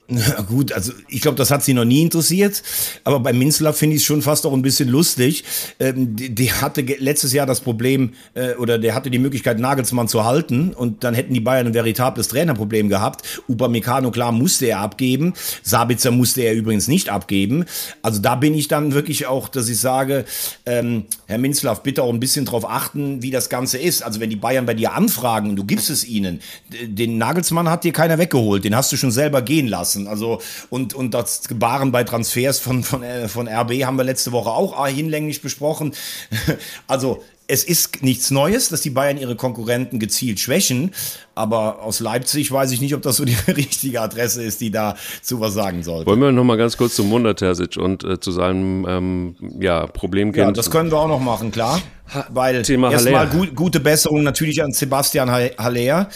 Na 0.09 0.41
gut, 0.41 0.73
also 0.73 0.91
ich 1.07 1.21
glaube, 1.21 1.37
das 1.37 1.49
hat 1.49 1.63
sie 1.63 1.73
noch 1.73 1.85
nie 1.85 2.01
interessiert. 2.01 2.61
Aber 3.05 3.21
bei 3.21 3.31
Minzler 3.31 3.71
finde 3.71 3.95
ich 3.95 4.01
es 4.01 4.05
schon 4.05 4.21
fast 4.21 4.45
auch 4.45 4.51
ein 4.51 4.61
bisschen 4.61 4.89
lustig. 4.89 5.45
Ähm, 5.79 6.17
die, 6.17 6.35
die, 6.35 6.51
hatte 6.51 6.81
letztes 6.81 7.31
Jahr 7.31 7.45
das 7.45 7.61
Problem, 7.61 8.11
äh, 8.33 8.55
oder 8.55 8.77
der 8.77 8.95
hatte 8.95 9.09
die 9.09 9.19
Möglichkeit, 9.19 9.59
Nagelsmann 9.59 10.09
zu 10.09 10.25
halten. 10.25 10.73
Und 10.73 11.05
dann 11.05 11.13
hätten 11.13 11.33
die 11.33 11.39
Bayern 11.39 11.67
ein 11.67 11.73
veritables 11.73 12.27
Trainerproblem 12.27 12.89
gehabt. 12.89 13.41
Upamecano, 13.47 14.11
klar, 14.11 14.33
musste 14.33 14.65
er 14.65 14.79
abgeben. 14.79 15.35
Sabitzer 15.63 16.11
musste 16.11 16.41
er 16.41 16.53
übrigens 16.53 16.89
nicht 16.89 17.07
abgeben. 17.07 17.63
Also 18.01 18.19
da 18.19 18.35
bin 18.35 18.53
ich 18.55 18.67
dann 18.67 18.93
wirklich 18.93 19.27
auch, 19.27 19.47
dass 19.47 19.69
ich 19.69 19.79
sage, 19.79 20.25
ähm, 20.65 21.05
Herr 21.27 21.37
Minzlaff, 21.37 21.81
bitte 21.81 22.03
auch 22.03 22.11
ein 22.11 22.19
bisschen 22.19 22.43
drauf 22.43 22.69
achten, 22.69 23.21
wie 23.21 23.31
das 23.31 23.47
Ganze 23.47 23.77
ist. 23.77 24.03
Also 24.03 24.19
wenn 24.19 24.29
die 24.29 24.35
Bayern 24.35 24.65
bei 24.65 24.73
dir 24.73 24.93
anfragen 24.93 25.51
und 25.51 25.55
du 25.55 25.63
gibst 25.63 25.89
es 25.89 26.05
ihnen, 26.05 26.41
den 26.83 27.17
Nagelsmann 27.17 27.69
hat 27.69 27.85
dir 27.85 27.93
keiner 27.93 28.17
weggeholt. 28.17 28.65
Den 28.65 28.75
hast 28.75 28.91
du 28.91 28.97
schon 28.97 29.11
selber 29.11 29.41
gehen 29.41 29.67
lassen 29.67 29.92
lassen. 29.93 30.07
Also 30.07 30.41
und, 30.69 30.93
und 30.93 31.13
das 31.13 31.47
Gebaren 31.47 31.91
bei 31.91 32.03
Transfers 32.03 32.59
von, 32.59 32.83
von, 32.83 33.03
äh, 33.03 33.27
von 33.27 33.47
RB 33.47 33.83
haben 33.83 33.97
wir 33.97 34.03
letzte 34.03 34.31
Woche 34.31 34.49
auch 34.49 34.87
hinlänglich 34.87 35.41
besprochen. 35.41 35.93
Also 36.87 37.23
es 37.47 37.63
ist 37.63 38.03
nichts 38.03 38.31
Neues, 38.31 38.69
dass 38.69 38.81
die 38.81 38.89
Bayern 38.89 39.17
ihre 39.17 39.35
Konkurrenten 39.35 39.99
gezielt 39.99 40.39
schwächen. 40.39 40.91
Aber 41.35 41.81
aus 41.81 41.99
Leipzig 41.99 42.51
weiß 42.51 42.71
ich 42.71 42.79
nicht, 42.79 42.95
ob 42.95 43.01
das 43.01 43.17
so 43.17 43.25
die 43.25 43.35
richtige 43.47 44.01
Adresse 44.01 44.43
ist, 44.43 44.61
die 44.61 44.71
da 44.71 44.95
zu 45.21 45.39
was 45.39 45.53
sagen 45.53 45.83
soll. 45.83 46.05
Wollen 46.05 46.21
wir 46.21 46.31
noch 46.31 46.43
mal 46.43 46.57
ganz 46.57 46.77
kurz 46.77 46.95
zum 46.95 47.09
Wunder 47.11 47.35
Terzic 47.35 47.77
und 47.77 48.03
äh, 48.03 48.19
zu 48.19 48.31
seinem 48.31 48.85
ähm, 48.87 49.35
ja, 49.59 49.87
Problemkind? 49.87 50.45
Ja, 50.45 50.51
das 50.51 50.71
können 50.71 50.91
wir 50.91 50.97
auch 50.97 51.07
noch 51.07 51.19
machen, 51.19 51.51
klar. 51.51 51.81
Weil 52.29 52.55
erstmal 52.55 53.27
gut, 53.27 53.55
gute 53.55 53.79
Besserung 53.79 54.23
natürlich 54.23 54.63
an 54.63 54.71
Sebastian 54.71 55.31
Haller. 55.31 56.09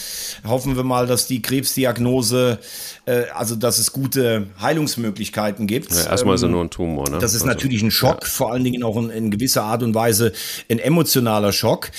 Hoffen 0.46 0.76
wir 0.76 0.84
mal, 0.84 1.06
dass 1.06 1.26
die 1.26 1.42
Krebsdiagnose, 1.42 2.58
äh, 3.06 3.24
also 3.34 3.56
dass 3.56 3.78
es 3.78 3.92
gute 3.92 4.46
Heilungsmöglichkeiten 4.60 5.66
gibt. 5.66 5.92
Ja, 5.92 6.10
erstmal 6.10 6.32
ähm, 6.32 6.34
ist 6.36 6.42
er 6.42 6.46
ähm, 6.46 6.52
nur 6.52 6.64
ein 6.64 6.70
Tumor. 6.70 7.10
Ne? 7.10 7.18
Das 7.18 7.34
ist 7.34 7.42
also, 7.42 7.46
natürlich 7.46 7.82
ein 7.82 7.90
Schock, 7.90 8.22
ja. 8.22 8.28
vor 8.28 8.52
allen 8.52 8.64
Dingen 8.64 8.82
auch 8.82 8.96
in, 8.96 9.10
in, 9.10 9.30
gewisser 9.30 9.64
Art 9.64 9.82
und 9.82 9.94
Weise 9.94 10.32
ein 10.70 10.78
emotionaler 10.78 11.52
Schock. 11.52 11.90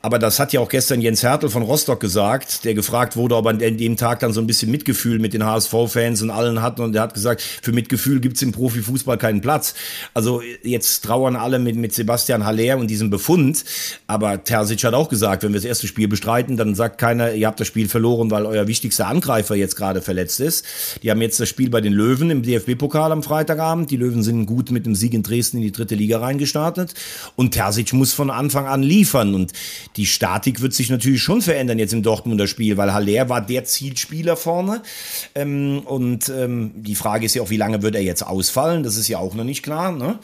Aber 0.00 0.18
das 0.18 0.38
hat 0.38 0.52
ja 0.52 0.60
auch 0.60 0.68
gestern 0.68 1.00
Jens 1.00 1.22
Hertel 1.22 1.48
von 1.48 1.62
Rostock 1.62 2.00
gesagt, 2.00 2.64
der 2.64 2.74
gefragt 2.74 3.16
wurde, 3.16 3.36
ob 3.36 3.46
er 3.46 3.50
an 3.50 3.58
dem 3.58 3.96
Tag 3.96 4.20
dann 4.20 4.32
so 4.32 4.40
ein 4.40 4.46
bisschen 4.46 4.70
Mitgefühl 4.70 5.18
mit 5.18 5.34
den 5.34 5.44
HSV-Fans 5.44 6.22
und 6.22 6.30
allen 6.30 6.62
hat. 6.62 6.80
Und 6.80 6.92
der 6.92 7.02
hat 7.02 7.14
gesagt, 7.14 7.42
für 7.42 7.72
Mitgefühl 7.72 8.20
gibt 8.20 8.36
es 8.36 8.42
im 8.42 8.52
Profifußball 8.52 9.18
keinen 9.18 9.40
Platz. 9.40 9.74
Also 10.14 10.42
jetzt 10.62 11.04
trauern 11.04 11.36
alle 11.36 11.58
mit, 11.58 11.76
mit 11.76 11.92
Sebastian 11.92 12.44
Haller 12.44 12.78
und 12.78 12.88
diesem 12.88 13.10
Befund 13.10 13.41
Befund. 13.42 13.64
Aber 14.06 14.42
Terzic 14.44 14.84
hat 14.84 14.94
auch 14.94 15.08
gesagt, 15.08 15.42
wenn 15.42 15.52
wir 15.52 15.58
das 15.58 15.64
erste 15.64 15.86
Spiel 15.86 16.08
bestreiten, 16.08 16.56
dann 16.56 16.74
sagt 16.74 16.98
keiner, 16.98 17.32
ihr 17.32 17.46
habt 17.46 17.60
das 17.60 17.66
Spiel 17.66 17.88
verloren, 17.88 18.30
weil 18.30 18.46
euer 18.46 18.66
wichtigster 18.66 19.06
Angreifer 19.06 19.54
jetzt 19.54 19.76
gerade 19.76 20.02
verletzt 20.02 20.40
ist. 20.40 20.64
Die 21.02 21.10
haben 21.10 21.20
jetzt 21.22 21.40
das 21.40 21.48
Spiel 21.48 21.70
bei 21.70 21.80
den 21.80 21.92
Löwen 21.92 22.30
im 22.30 22.42
DFB-Pokal 22.42 23.12
am 23.12 23.22
Freitagabend. 23.22 23.90
Die 23.90 23.96
Löwen 23.96 24.22
sind 24.22 24.46
gut 24.46 24.70
mit 24.70 24.86
dem 24.86 24.94
Sieg 24.94 25.14
in 25.14 25.22
Dresden 25.22 25.58
in 25.58 25.62
die 25.62 25.72
dritte 25.72 25.94
Liga 25.94 26.18
reingestartet. 26.18 26.94
Und 27.36 27.52
Terzic 27.52 27.92
muss 27.92 28.12
von 28.12 28.30
Anfang 28.30 28.66
an 28.66 28.82
liefern. 28.82 29.34
Und 29.34 29.52
die 29.96 30.06
Statik 30.06 30.60
wird 30.60 30.74
sich 30.74 30.90
natürlich 30.90 31.22
schon 31.22 31.42
verändern 31.42 31.78
jetzt 31.78 31.92
im 31.92 32.02
Dortmunder 32.02 32.46
Spiel, 32.46 32.76
weil 32.76 32.92
Haller 32.92 33.28
war 33.28 33.40
der 33.40 33.64
Zielspieler 33.64 34.36
vorne. 34.36 34.82
Ähm, 35.34 35.80
und 35.84 36.28
ähm, 36.28 36.72
die 36.76 36.94
Frage 36.94 37.26
ist 37.26 37.34
ja 37.34 37.42
auch, 37.42 37.50
wie 37.50 37.56
lange 37.56 37.82
wird 37.82 37.94
er 37.94 38.02
jetzt 38.02 38.22
ausfallen? 38.22 38.82
Das 38.82 38.96
ist 38.96 39.08
ja 39.08 39.18
auch 39.18 39.34
noch 39.34 39.44
nicht 39.44 39.62
klar. 39.62 39.92
Ne? 39.92 40.18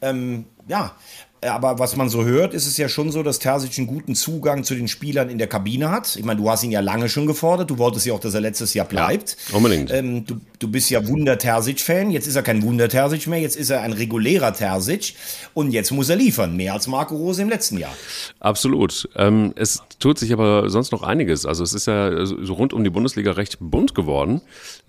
Ähm, 0.00 0.44
ja, 0.68 0.94
aber 1.42 1.78
was 1.78 1.96
man 1.96 2.08
so 2.08 2.24
hört, 2.24 2.54
ist 2.54 2.66
es 2.66 2.76
ja 2.76 2.88
schon 2.88 3.12
so, 3.12 3.22
dass 3.22 3.38
Terzic 3.38 3.78
einen 3.78 3.86
guten 3.86 4.14
Zugang 4.14 4.64
zu 4.64 4.74
den 4.74 4.88
Spielern 4.88 5.30
in 5.30 5.38
der 5.38 5.46
Kabine 5.46 5.90
hat. 5.90 6.16
Ich 6.16 6.24
meine, 6.24 6.40
du 6.40 6.50
hast 6.50 6.64
ihn 6.64 6.70
ja 6.70 6.80
lange 6.80 7.08
schon 7.08 7.26
gefordert. 7.26 7.70
Du 7.70 7.78
wolltest 7.78 8.06
ja 8.06 8.14
auch, 8.14 8.20
dass 8.20 8.34
er 8.34 8.40
letztes 8.40 8.74
Jahr 8.74 8.86
bleibt. 8.86 9.36
Ja, 9.50 9.56
unbedingt. 9.56 9.92
Ähm, 9.92 10.24
du, 10.24 10.40
du 10.58 10.68
bist 10.68 10.90
ja 10.90 11.06
Wunder-Terzic-Fan. 11.06 12.10
Jetzt 12.10 12.26
ist 12.26 12.36
er 12.36 12.42
kein 12.42 12.62
Wunder-Terzic 12.62 13.26
mehr. 13.28 13.40
Jetzt 13.40 13.56
ist 13.56 13.70
er 13.70 13.82
ein 13.82 13.92
regulärer 13.92 14.52
Terzic. 14.52 15.14
Und 15.54 15.70
jetzt 15.70 15.90
muss 15.92 16.08
er 16.08 16.16
liefern. 16.16 16.56
Mehr 16.56 16.72
als 16.72 16.86
Marco 16.86 17.16
Rose 17.16 17.40
im 17.40 17.48
letzten 17.48 17.78
Jahr. 17.78 17.94
Absolut. 18.40 19.08
Ähm, 19.14 19.52
es 19.54 19.82
tut 20.00 20.18
sich 20.18 20.32
aber 20.32 20.68
sonst 20.70 20.92
noch 20.92 21.02
einiges. 21.02 21.46
Also 21.46 21.62
es 21.62 21.72
ist 21.72 21.86
ja 21.86 22.26
so 22.26 22.54
rund 22.54 22.72
um 22.72 22.82
die 22.82 22.90
Bundesliga 22.90 23.32
recht 23.32 23.58
bunt 23.60 23.94
geworden. 23.94 24.40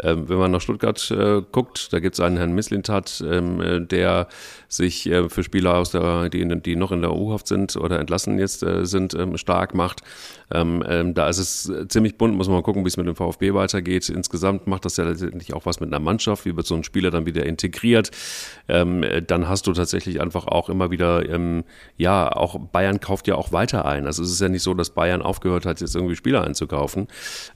Ähm, 0.02 0.30
wenn 0.30 0.38
man 0.38 0.52
nach 0.52 0.62
Stuttgart 0.62 1.12
äh, 1.12 1.42
guckt, 1.52 1.94
da 1.94 2.00
gibt 2.00 2.16
es 2.16 2.20
einen 2.20 2.38
Herrn 2.38 2.54
Misslintat, 2.54 3.24
ähm, 3.26 3.62
äh, 3.62 3.82
der 3.82 4.28
sich 4.68 5.08
äh, 5.08 5.30
für 5.30 5.44
Spieler 5.44 5.76
aus 5.76 5.92
der, 5.92 6.30
die, 6.40 6.54
in, 6.54 6.62
die 6.64 6.76
noch 6.76 6.92
in 6.92 7.02
der 7.02 7.14
U-Haft 7.14 7.48
sind 7.48 7.76
oder 7.76 8.00
entlassen 8.00 8.40
jetzt 8.40 8.64
äh, 8.64 8.86
sind, 8.86 9.14
ähm, 9.14 9.38
stark 9.38 9.74
macht. 9.74 10.02
Ähm, 10.52 10.84
ähm, 10.88 11.14
da 11.14 11.28
ist 11.30 11.38
es 11.38 11.72
ziemlich 11.90 12.18
bunt, 12.18 12.36
muss 12.36 12.48
man 12.48 12.58
mal 12.58 12.64
gucken, 12.64 12.84
wie 12.84 12.88
es 12.88 12.98
mit 12.98 13.08
dem 13.08 13.16
VfB 13.16 13.54
weitergeht. 13.54 14.10
Insgesamt 14.10 14.68
macht 14.68 14.86
das 14.86 14.98
ja 14.98 15.04
letztendlich 15.04 15.54
auch 15.54 15.66
was 15.66 15.80
mit 15.80 15.90
einer 15.90 16.00
Mannschaft, 16.00 16.46
wie 16.46 16.56
wird 16.56 16.66
so 16.66 16.76
ein 16.76 16.84
Spieler 16.84 17.12
dann 17.12 17.26
wieder 17.26 17.46
integriert. 17.46 18.12
Ähm, 18.68 19.04
dann 19.28 19.48
hast 19.48 19.68
du 19.68 19.74
tatsächlich 19.74 20.22
einfach 20.22 20.48
auch 20.48 20.70
immer 20.70 20.92
wieder, 20.92 21.28
ähm, 21.30 21.64
ja, 21.98 22.32
auch 22.32 22.60
Bayern 22.60 23.00
kauft 23.00 23.28
ja 23.28 23.36
auch 23.36 23.52
weiter 23.52 23.86
ein. 23.86 24.06
Also 24.06 24.24
es 24.24 24.32
ist 24.32 24.42
ja 24.42 24.50
nicht 24.50 24.64
so, 24.64 24.74
dass 24.74 24.92
Bayern 24.92 25.22
aufgehört 25.22 25.66
hat, 25.66 25.82
jetzt 25.82 25.96
irgendwie 25.96 26.16
Spieler 26.16 26.44
einzukaufen, 26.44 27.08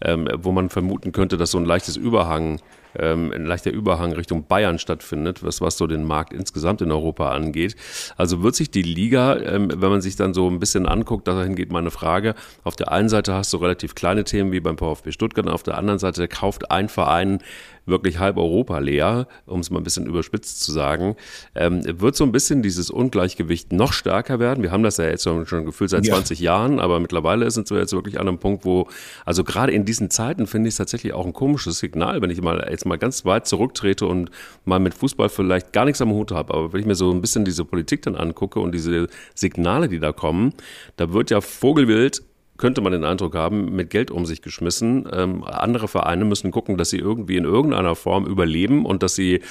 ähm, 0.01 0.27
wo 0.38 0.51
man 0.51 0.69
vermuten 0.69 1.11
könnte, 1.11 1.38
dass 1.38 1.51
so 1.51 1.57
ein 1.57 1.65
leichtes 1.65 1.97
Überhang 1.97 2.59
ähm, 2.98 3.32
ein 3.34 3.46
leichter 3.46 3.72
Überhang 3.72 4.14
Richtung 4.14 4.46
Bayern 4.46 4.80
stattfindet, 4.80 5.44
was, 5.44 5.62
was 5.62 5.78
so 5.78 5.88
den 5.88 6.04
Markt 6.04 6.34
insgesamt 6.34 6.82
in 6.82 6.91
Europa 6.91 7.32
angeht. 7.32 7.76
Also 8.18 8.44
wird 8.44 8.56
sich 8.56 8.72
die 8.72 8.82
Liga, 8.82 9.38
ähm, 9.38 9.70
wenn 9.76 9.89
man 9.89 10.02
sich 10.02 10.16
dann 10.16 10.34
so 10.34 10.50
ein 10.50 10.60
bisschen 10.60 10.86
anguckt, 10.86 11.28
dahin 11.28 11.56
geht 11.56 11.72
meine 11.72 11.91
Frage, 11.91 12.36
auf 12.64 12.76
der 12.76 12.91
einen 12.91 13.10
Seite 13.10 13.34
hast 13.34 13.54
du 13.54 13.58
relativ 13.58 13.96
kleine 13.96 14.24
Themen 14.24 14.52
wie 14.52 14.60
beim 14.60 14.78
VfB 14.78 15.12
Stuttgart, 15.12 15.48
auf 15.48 15.64
der 15.64 15.78
anderen 15.78 16.00
Seite 16.00 16.28
kauft 16.28 16.72
ein 16.72 16.89
Verein 16.89 17.39
wirklich 17.86 18.19
halb 18.19 18.38
Europa 18.38 18.79
leer, 18.79 19.27
um 19.45 19.59
es 19.59 19.69
mal 19.69 19.79
ein 19.79 19.84
bisschen 19.84 20.05
überspitzt 20.05 20.61
zu 20.61 20.71
sagen, 20.71 21.15
ähm, 21.55 21.81
wird 21.99 22.15
so 22.15 22.23
ein 22.23 22.31
bisschen 22.31 22.61
dieses 22.61 22.89
Ungleichgewicht 22.89 23.73
noch 23.73 23.93
stärker 23.93 24.39
werden. 24.39 24.63
Wir 24.63 24.71
haben 24.71 24.84
das 24.84 24.97
ja 24.97 25.05
jetzt 25.05 25.23
schon 25.23 25.65
gefühlt 25.65 25.89
seit 25.89 26.05
ja. 26.05 26.13
20 26.13 26.39
Jahren, 26.39 26.79
aber 26.79 26.99
mittlerweile 26.99 27.49
sind 27.51 27.69
wir 27.69 27.77
jetzt 27.77 27.93
wirklich 27.93 28.19
an 28.19 28.27
einem 28.27 28.39
Punkt, 28.39 28.65
wo, 28.65 28.88
also 29.25 29.43
gerade 29.43 29.71
in 29.71 29.86
diesen 29.86 30.09
Zeiten 30.09 30.47
finde 30.47 30.67
ich 30.69 30.73
es 30.73 30.77
tatsächlich 30.77 31.13
auch 31.13 31.25
ein 31.25 31.34
komisches 31.34 31.79
Signal, 31.79 32.21
wenn 32.21 32.29
ich 32.29 32.41
mal 32.41 32.67
jetzt 32.69 32.86
mal 32.86 32.97
ganz 32.97 33.25
weit 33.25 33.47
zurücktrete 33.47 34.05
und 34.05 34.29
mal 34.65 34.79
mit 34.79 34.93
Fußball 34.93 35.29
vielleicht 35.29 35.73
gar 35.73 35.86
nichts 35.86 36.01
am 36.01 36.11
Hut 36.11 36.31
habe, 36.31 36.53
aber 36.53 36.73
wenn 36.73 36.79
ich 36.79 36.86
mir 36.86 36.95
so 36.95 37.11
ein 37.11 37.21
bisschen 37.21 37.45
diese 37.45 37.65
Politik 37.65 38.01
dann 38.03 38.15
angucke 38.15 38.59
und 38.59 38.73
diese 38.73 39.07
Signale, 39.36 39.89
die 39.89 39.99
da 39.99 40.11
kommen, 40.11 40.53
da 40.95 41.13
wird 41.13 41.31
ja 41.31 41.41
Vogelwild 41.41 42.23
könnte 42.58 42.82
man 42.82 42.91
den 42.91 43.04
Eindruck 43.04 43.36
haben, 43.36 43.76
mit 43.76 43.89
Geld 43.89 44.12
um 44.12 44.26
sich 44.26 44.41
geschmissen. 44.41 45.08
Ähm, 45.12 45.43
andere 45.43 45.88
Vereine 45.88 46.26
müssen 46.26 46.51
gucken, 46.51 46.78
dass 46.78 46.91
sie 46.91 46.99
irgendwie 46.99 47.38
in 47.38 47.45
irgendeiner 47.45 47.95
Form 47.95 48.26
überleben 48.26 48.86
und 48.86 49.04
dass 49.04 49.16
sie 49.16 49.41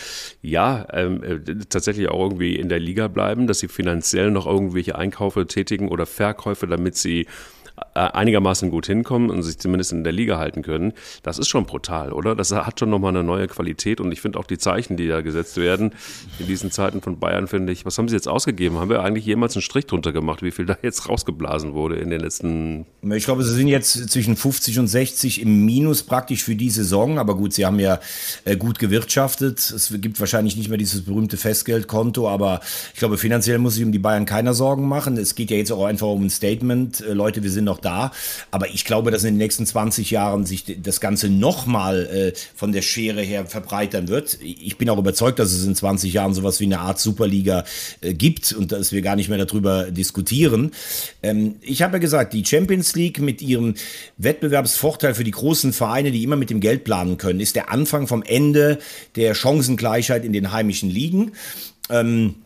ja 0.40 0.86
ähm, 0.92 1.22
äh, 1.22 1.40
tatsächlich 1.68 2.08
auch 2.08 2.20
irgendwie 2.20 2.56
in 2.56 2.68
der 2.68 2.78
Liga 2.78 3.08
bleiben, 3.08 3.46
dass 3.46 3.58
sie 3.58 3.68
finanziell 3.68 4.30
noch 4.30 4.46
irgendwelche 4.46 4.96
Einkäufe 4.96 5.46
tätigen 5.46 5.88
oder 5.88 6.06
Verkäufe, 6.06 6.66
damit 6.66 6.96
sie 6.96 7.26
einigermaßen 7.94 8.70
gut 8.70 8.86
hinkommen 8.86 9.30
und 9.30 9.42
sich 9.42 9.58
zumindest 9.58 9.92
in 9.92 10.04
der 10.04 10.12
Liga 10.12 10.38
halten 10.38 10.62
können, 10.62 10.92
das 11.22 11.38
ist 11.38 11.48
schon 11.48 11.64
brutal, 11.64 12.12
oder? 12.12 12.34
Das 12.34 12.52
hat 12.52 12.80
schon 12.80 12.90
nochmal 12.90 13.10
eine 13.10 13.24
neue 13.24 13.46
Qualität 13.48 14.00
und 14.00 14.12
ich 14.12 14.20
finde 14.20 14.38
auch 14.38 14.46
die 14.46 14.58
Zeichen, 14.58 14.96
die 14.96 15.08
da 15.08 15.20
gesetzt 15.20 15.56
werden 15.56 15.92
in 16.38 16.46
diesen 16.46 16.70
Zeiten 16.70 17.00
von 17.00 17.18
Bayern, 17.18 17.48
finde 17.48 17.72
ich, 17.72 17.84
was 17.84 17.98
haben 17.98 18.08
sie 18.08 18.14
jetzt 18.14 18.28
ausgegeben? 18.28 18.78
Haben 18.78 18.90
wir 18.90 19.02
eigentlich 19.02 19.26
jemals 19.26 19.56
einen 19.56 19.62
Strich 19.62 19.86
drunter 19.86 20.12
gemacht, 20.12 20.42
wie 20.42 20.50
viel 20.50 20.66
da 20.66 20.76
jetzt 20.82 21.08
rausgeblasen 21.08 21.74
wurde 21.74 21.96
in 21.96 22.10
den 22.10 22.20
letzten... 22.20 22.86
Ich 23.14 23.24
glaube, 23.24 23.44
sie 23.44 23.54
sind 23.54 23.68
jetzt 23.68 24.10
zwischen 24.10 24.36
50 24.36 24.78
und 24.78 24.88
60 24.88 25.42
im 25.42 25.64
Minus 25.64 26.02
praktisch 26.02 26.42
für 26.42 26.54
die 26.54 26.70
Saison, 26.70 27.18
aber 27.18 27.36
gut, 27.36 27.52
sie 27.52 27.66
haben 27.66 27.78
ja 27.78 28.00
äh, 28.44 28.56
gut 28.56 28.78
gewirtschaftet. 28.78 29.58
Es 29.58 29.92
gibt 30.00 30.20
wahrscheinlich 30.20 30.56
nicht 30.56 30.68
mehr 30.68 30.78
dieses 30.78 31.02
berühmte 31.02 31.36
Festgeldkonto, 31.36 32.28
aber 32.28 32.60
ich 32.92 32.98
glaube, 32.98 33.18
finanziell 33.18 33.58
muss 33.58 33.74
sich 33.74 33.84
um 33.84 33.92
die 33.92 33.98
Bayern 33.98 34.26
keiner 34.26 34.54
Sorgen 34.54 34.88
machen. 34.88 35.16
Es 35.16 35.34
geht 35.34 35.50
ja 35.50 35.56
jetzt 35.56 35.72
auch 35.72 35.84
einfach 35.84 36.08
um 36.08 36.24
ein 36.24 36.30
Statement. 36.30 37.00
Äh, 37.00 37.12
Leute, 37.12 37.42
wir 37.42 37.50
sind 37.50 37.61
noch 37.64 37.78
da. 37.78 38.12
Aber 38.50 38.68
ich 38.68 38.84
glaube, 38.84 39.10
dass 39.10 39.24
in 39.24 39.34
den 39.34 39.38
nächsten 39.38 39.66
20 39.66 40.10
Jahren 40.10 40.46
sich 40.46 40.64
das 40.82 41.00
Ganze 41.00 41.28
nochmal 41.28 42.06
äh, 42.06 42.38
von 42.54 42.72
der 42.72 42.82
Schere 42.82 43.22
her 43.22 43.46
verbreitern 43.46 44.08
wird. 44.08 44.38
Ich 44.42 44.76
bin 44.78 44.88
auch 44.90 44.98
überzeugt, 44.98 45.38
dass 45.38 45.52
es 45.52 45.64
in 45.64 45.74
20 45.74 46.12
Jahren 46.12 46.34
sowas 46.34 46.60
wie 46.60 46.64
eine 46.64 46.80
Art 46.80 46.98
Superliga 46.98 47.64
äh, 48.00 48.14
gibt 48.14 48.52
und 48.52 48.72
dass 48.72 48.92
wir 48.92 49.02
gar 49.02 49.16
nicht 49.16 49.28
mehr 49.28 49.44
darüber 49.44 49.90
diskutieren. 49.90 50.72
Ähm, 51.22 51.56
ich 51.60 51.82
habe 51.82 51.94
ja 51.94 51.98
gesagt, 51.98 52.32
die 52.32 52.44
Champions 52.44 52.94
League 52.94 53.20
mit 53.20 53.42
ihrem 53.42 53.74
Wettbewerbsvorteil 54.18 55.14
für 55.14 55.24
die 55.24 55.30
großen 55.30 55.72
Vereine, 55.72 56.10
die 56.12 56.22
immer 56.22 56.36
mit 56.36 56.50
dem 56.50 56.60
Geld 56.60 56.84
planen 56.84 57.18
können, 57.18 57.40
ist 57.40 57.56
der 57.56 57.70
Anfang 57.70 58.06
vom 58.06 58.22
Ende 58.22 58.78
der 59.16 59.34
Chancengleichheit 59.34 60.24
in 60.24 60.32
den 60.32 60.52
heimischen 60.52 60.90
Ligen. 60.90 61.32
Ähm, 61.90 62.36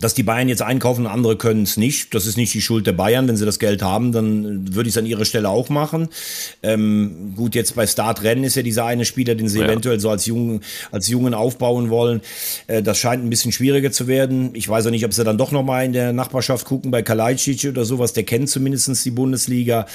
dass 0.00 0.14
die 0.14 0.22
Bayern 0.22 0.48
jetzt 0.48 0.62
einkaufen 0.62 1.06
und 1.06 1.12
andere 1.12 1.36
können 1.36 1.62
es 1.62 1.76
nicht, 1.76 2.14
das 2.14 2.26
ist 2.26 2.36
nicht 2.36 2.52
die 2.54 2.60
Schuld 2.60 2.86
der 2.86 2.92
Bayern. 2.92 3.28
Wenn 3.28 3.36
sie 3.36 3.46
das 3.46 3.58
Geld 3.58 3.82
haben, 3.82 4.12
dann 4.12 4.74
würde 4.74 4.88
ich 4.88 4.94
es 4.94 4.98
an 4.98 5.06
ihrer 5.06 5.24
Stelle 5.24 5.48
auch 5.48 5.68
machen. 5.68 6.08
Ähm, 6.62 7.34
gut, 7.36 7.54
jetzt 7.54 7.74
bei 7.74 7.86
Startrennen 7.86 8.44
ist 8.44 8.56
ja 8.56 8.62
dieser 8.62 8.84
eine 8.84 9.04
Spieler, 9.04 9.34
den 9.34 9.48
sie 9.48 9.60
ja. 9.60 9.66
eventuell 9.66 10.00
so 10.00 10.10
als 10.10 10.26
Jungen, 10.26 10.60
als 10.90 11.08
Jungen 11.08 11.34
aufbauen 11.34 11.90
wollen. 11.90 12.20
Äh, 12.66 12.82
das 12.82 12.98
scheint 12.98 13.24
ein 13.24 13.30
bisschen 13.30 13.52
schwieriger 13.52 13.92
zu 13.92 14.06
werden. 14.06 14.50
Ich 14.54 14.68
weiß 14.68 14.86
auch 14.86 14.90
nicht, 14.90 15.04
ob 15.04 15.12
sie 15.12 15.24
dann 15.24 15.38
doch 15.38 15.52
nochmal 15.52 15.84
in 15.84 15.92
der 15.92 16.12
Nachbarschaft 16.12 16.66
gucken 16.66 16.90
bei 16.90 17.02
Kalajdzic 17.02 17.66
oder 17.70 17.84
sowas. 17.84 18.12
Der 18.12 18.24
kennt 18.24 18.48
zumindestens 18.50 19.02
die 19.02 19.10
Bundesliga. 19.10 19.86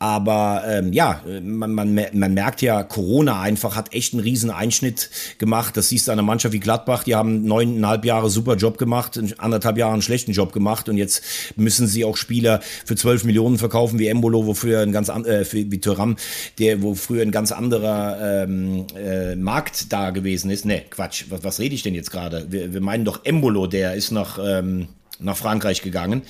Aber 0.00 0.62
ähm, 0.66 0.94
ja, 0.94 1.20
man, 1.42 1.74
man, 1.74 1.94
man 1.94 2.32
merkt 2.32 2.62
ja, 2.62 2.82
Corona 2.82 3.42
einfach 3.42 3.76
hat 3.76 3.92
echt 3.92 4.14
einen 4.14 4.22
riesen 4.22 4.50
Einschnitt 4.50 5.10
gemacht. 5.36 5.76
Das 5.76 5.90
siehst 5.90 6.08
du 6.08 6.12
an 6.12 6.18
einer 6.18 6.26
Mannschaft 6.26 6.54
wie 6.54 6.58
Gladbach, 6.58 7.04
die 7.04 7.14
haben 7.14 7.44
neuneinhalb 7.44 8.06
Jahre 8.06 8.30
super 8.30 8.56
Job 8.56 8.78
gemacht, 8.78 9.20
anderthalb 9.36 9.76
Jahre 9.76 9.92
einen 9.92 10.00
schlechten 10.00 10.32
Job 10.32 10.54
gemacht 10.54 10.88
und 10.88 10.96
jetzt 10.96 11.22
müssen 11.56 11.86
sie 11.86 12.06
auch 12.06 12.16
Spieler 12.16 12.60
für 12.86 12.96
zwölf 12.96 13.24
Millionen 13.24 13.58
verkaufen, 13.58 13.98
wie 13.98 14.06
Embolo, 14.06 14.46
wo 14.46 14.54
früher 14.54 14.80
ein 14.80 14.92
ganz 14.92 15.10
äh, 15.10 15.44
wie 15.52 15.80
Thuram, 15.80 16.16
der 16.58 16.80
wo 16.80 16.94
früher 16.94 17.20
ein 17.20 17.30
ganz 17.30 17.52
anderer 17.52 18.44
ähm, 18.44 18.86
äh, 18.96 19.36
Markt 19.36 19.92
da 19.92 20.12
gewesen 20.12 20.50
ist. 20.50 20.64
Ne, 20.64 20.82
Quatsch, 20.88 21.26
was, 21.28 21.44
was 21.44 21.58
rede 21.58 21.74
ich 21.74 21.82
denn 21.82 21.94
jetzt 21.94 22.10
gerade? 22.10 22.46
Wir, 22.48 22.72
wir 22.72 22.80
meinen 22.80 23.04
doch 23.04 23.26
Embolo, 23.26 23.66
der 23.66 23.92
ist 23.96 24.12
noch 24.12 24.38
ähm, 24.42 24.88
nach 25.20 25.36
Frankreich 25.36 25.82
gegangen. 25.82 26.22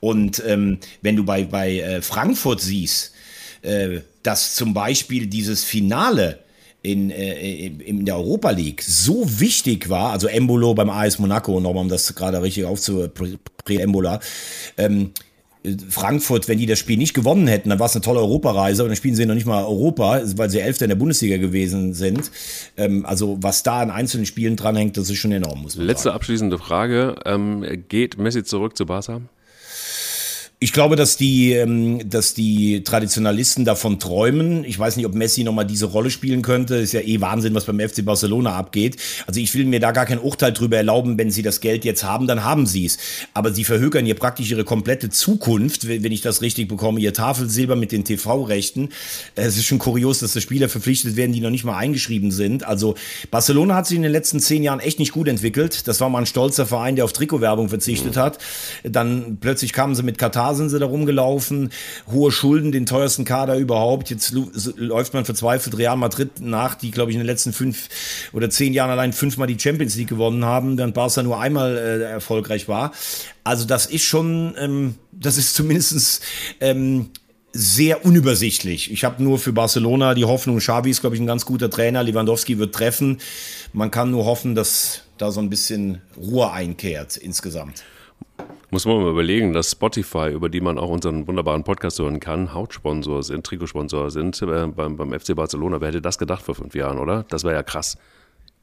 Und 0.00 0.42
ähm, 0.46 0.78
wenn 1.00 1.16
du 1.16 1.24
bei, 1.24 1.44
bei 1.44 1.78
äh, 1.78 2.02
Frankfurt 2.02 2.60
siehst, 2.60 3.12
äh, 3.62 4.00
dass 4.22 4.54
zum 4.54 4.74
Beispiel 4.74 5.26
dieses 5.26 5.64
Finale 5.64 6.40
in, 6.82 7.10
äh, 7.10 7.66
in 7.66 8.04
der 8.04 8.16
Europa 8.16 8.50
League 8.50 8.82
so 8.82 9.40
wichtig 9.40 9.88
war, 9.88 10.12
also 10.12 10.26
Embolo 10.26 10.74
beim 10.74 10.90
AS 10.90 11.18
Monaco, 11.18 11.60
nochmal 11.60 11.82
um 11.82 11.88
das 11.88 12.14
gerade 12.14 12.42
richtig 12.42 12.64
aufzubringen, 12.64 13.38
Embola, 13.66 14.20
ähm, 14.76 15.12
Frankfurt, 15.88 16.48
wenn 16.48 16.58
die 16.58 16.66
das 16.66 16.78
Spiel 16.78 16.96
nicht 16.96 17.14
gewonnen 17.14 17.46
hätten, 17.46 17.68
dann 17.68 17.78
war 17.78 17.86
es 17.86 17.94
eine 17.94 18.02
tolle 18.02 18.20
Europareise 18.20 18.82
und 18.82 18.88
dann 18.88 18.96
spielen 18.96 19.14
sie 19.14 19.26
noch 19.26 19.34
nicht 19.34 19.46
mal 19.46 19.64
Europa, 19.64 20.22
weil 20.36 20.50
sie 20.50 20.60
Elfter 20.60 20.86
in 20.86 20.88
der 20.88 20.96
Bundesliga 20.96 21.36
gewesen 21.36 21.94
sind. 21.94 22.30
Ähm, 22.76 23.06
also 23.06 23.38
was 23.40 23.62
da 23.62 23.80
an 23.80 23.90
einzelnen 23.90 24.26
Spielen 24.26 24.56
dranhängt, 24.56 24.96
das 24.96 25.08
ist 25.08 25.18
schon 25.18 25.32
enorm. 25.32 25.62
Muss 25.62 25.76
man 25.76 25.86
Letzte 25.86 26.04
sagen. 26.04 26.16
abschließende 26.16 26.58
Frage. 26.58 27.14
Ähm, 27.24 27.64
geht 27.88 28.18
Messi 28.18 28.42
zurück 28.42 28.76
zu 28.76 28.86
Barca? 28.86 29.20
Ich 30.62 30.72
glaube, 30.72 30.94
dass 30.94 31.16
die, 31.16 31.54
ähm, 31.54 32.08
dass 32.08 32.34
die 32.34 32.84
Traditionalisten 32.84 33.64
davon 33.64 33.98
träumen. 33.98 34.62
Ich 34.62 34.78
weiß 34.78 34.96
nicht, 34.96 35.06
ob 35.06 35.12
Messi 35.12 35.42
nochmal 35.42 35.66
diese 35.66 35.86
Rolle 35.86 36.08
spielen 36.08 36.40
könnte. 36.42 36.76
Ist 36.76 36.92
ja 36.92 37.00
eh 37.00 37.20
Wahnsinn, 37.20 37.52
was 37.52 37.64
beim 37.64 37.80
FC 37.80 38.04
Barcelona 38.04 38.54
abgeht. 38.54 38.96
Also 39.26 39.40
ich 39.40 39.52
will 39.56 39.64
mir 39.64 39.80
da 39.80 39.90
gar 39.90 40.06
kein 40.06 40.20
Urteil 40.20 40.52
drüber 40.52 40.76
erlauben, 40.76 41.18
wenn 41.18 41.32
sie 41.32 41.42
das 41.42 41.60
Geld 41.60 41.84
jetzt 41.84 42.04
haben, 42.04 42.28
dann 42.28 42.44
haben 42.44 42.66
sie 42.66 42.86
es. 42.86 42.98
Aber 43.34 43.52
sie 43.52 43.64
verhökern 43.64 44.04
hier 44.04 44.14
praktisch 44.14 44.52
ihre 44.52 44.62
komplette 44.62 45.10
Zukunft, 45.10 45.88
wenn 45.88 46.12
ich 46.12 46.20
das 46.20 46.42
richtig 46.42 46.68
bekomme. 46.68 47.00
Ihr 47.00 47.12
Tafelsilber 47.12 47.74
mit 47.74 47.90
den 47.90 48.04
TV-Rechten. 48.04 48.90
Es 49.34 49.56
ist 49.56 49.64
schon 49.64 49.80
kurios, 49.80 50.20
dass 50.20 50.32
da 50.32 50.40
Spieler 50.40 50.68
verpflichtet 50.68 51.16
werden, 51.16 51.32
die 51.32 51.40
noch 51.40 51.50
nicht 51.50 51.64
mal 51.64 51.76
eingeschrieben 51.76 52.30
sind. 52.30 52.62
Also 52.62 52.94
Barcelona 53.32 53.74
hat 53.74 53.88
sich 53.88 53.96
in 53.96 54.04
den 54.04 54.12
letzten 54.12 54.38
zehn 54.38 54.62
Jahren 54.62 54.78
echt 54.78 55.00
nicht 55.00 55.10
gut 55.10 55.26
entwickelt. 55.26 55.88
Das 55.88 56.00
war 56.00 56.08
mal 56.08 56.20
ein 56.20 56.26
stolzer 56.26 56.66
Verein, 56.66 56.94
der 56.94 57.04
auf 57.04 57.12
Trikotwerbung 57.12 57.68
verzichtet 57.68 58.16
hat. 58.16 58.38
Dann 58.84 59.38
plötzlich 59.40 59.72
kamen 59.72 59.96
sie 59.96 60.04
mit 60.04 60.18
Katar 60.18 60.51
sind 60.54 60.68
sie 60.68 60.78
da 60.78 60.86
rumgelaufen, 60.86 61.70
hohe 62.10 62.32
Schulden, 62.32 62.72
den 62.72 62.86
teuersten 62.86 63.24
Kader 63.24 63.56
überhaupt. 63.56 64.10
Jetzt 64.10 64.32
läuft 64.76 65.14
man 65.14 65.24
verzweifelt 65.24 65.76
Real 65.78 65.96
Madrid 65.96 66.40
nach, 66.40 66.74
die, 66.74 66.90
glaube 66.90 67.10
ich, 67.10 67.16
in 67.16 67.20
den 67.20 67.26
letzten 67.26 67.52
fünf 67.52 67.88
oder 68.32 68.50
zehn 68.50 68.72
Jahren 68.72 68.90
allein 68.90 69.12
fünfmal 69.12 69.46
die 69.46 69.58
Champions 69.58 69.96
League 69.96 70.08
gewonnen 70.08 70.44
haben, 70.44 70.78
während 70.78 70.94
Barca 70.94 71.22
nur 71.22 71.40
einmal 71.40 71.76
äh, 71.76 72.02
erfolgreich 72.02 72.68
war. 72.68 72.92
Also 73.44 73.64
das 73.64 73.86
ist 73.86 74.04
schon, 74.04 74.54
ähm, 74.58 74.94
das 75.10 75.36
ist 75.36 75.54
zumindestens 75.54 76.20
ähm, 76.60 77.10
sehr 77.52 78.04
unübersichtlich. 78.04 78.90
Ich 78.90 79.04
habe 79.04 79.22
nur 79.22 79.38
für 79.38 79.52
Barcelona 79.52 80.14
die 80.14 80.24
Hoffnung, 80.24 80.58
Xavi 80.58 80.90
ist, 80.90 81.00
glaube 81.00 81.16
ich, 81.16 81.22
ein 81.22 81.26
ganz 81.26 81.44
guter 81.44 81.68
Trainer, 81.70 82.02
Lewandowski 82.02 82.58
wird 82.58 82.74
treffen. 82.74 83.18
Man 83.72 83.90
kann 83.90 84.10
nur 84.10 84.24
hoffen, 84.24 84.54
dass 84.54 85.02
da 85.18 85.30
so 85.30 85.40
ein 85.40 85.50
bisschen 85.50 86.00
Ruhe 86.16 86.50
einkehrt 86.50 87.16
insgesamt. 87.16 87.84
Muss 88.72 88.86
man 88.86 89.02
mal 89.02 89.10
überlegen, 89.10 89.52
dass 89.52 89.72
Spotify, 89.72 90.30
über 90.32 90.48
die 90.48 90.62
man 90.62 90.78
auch 90.78 90.88
unseren 90.88 91.28
wunderbaren 91.28 91.62
Podcast 91.62 91.98
hören 91.98 92.20
kann, 92.20 92.54
Hautsponsor 92.54 93.22
sind, 93.22 93.44
Trikotsponsor 93.44 94.10
sind 94.10 94.40
äh, 94.40 94.66
beim, 94.66 94.96
beim 94.96 95.12
FC 95.12 95.36
Barcelona. 95.36 95.78
Wer 95.82 95.88
hätte 95.88 96.00
das 96.00 96.16
gedacht 96.16 96.40
vor 96.40 96.54
fünf 96.54 96.74
Jahren, 96.74 96.98
oder? 96.98 97.26
Das 97.28 97.44
wäre 97.44 97.54
ja 97.54 97.62
krass. 97.62 97.98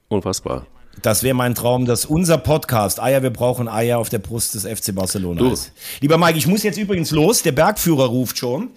Unfassbar. 0.07 0.66
Das 1.01 1.23
wäre 1.23 1.35
mein 1.35 1.55
Traum, 1.55 1.85
dass 1.85 2.05
unser 2.05 2.37
Podcast 2.37 3.01
Eier, 3.01 3.23
wir 3.23 3.29
brauchen 3.29 3.67
Eier 3.67 3.99
auf 3.99 4.09
der 4.09 4.19
Brust 4.19 4.55
des 4.55 4.63
FC 4.63 4.93
Barcelona 4.93 5.39
du. 5.39 5.51
ist. 5.51 5.71
Lieber 6.01 6.17
Mike, 6.17 6.37
ich 6.37 6.47
muss 6.47 6.63
jetzt 6.63 6.77
übrigens 6.77 7.11
los. 7.11 7.41
Der 7.43 7.51
Bergführer 7.51 8.05
ruft 8.05 8.37
schon. 8.37 8.69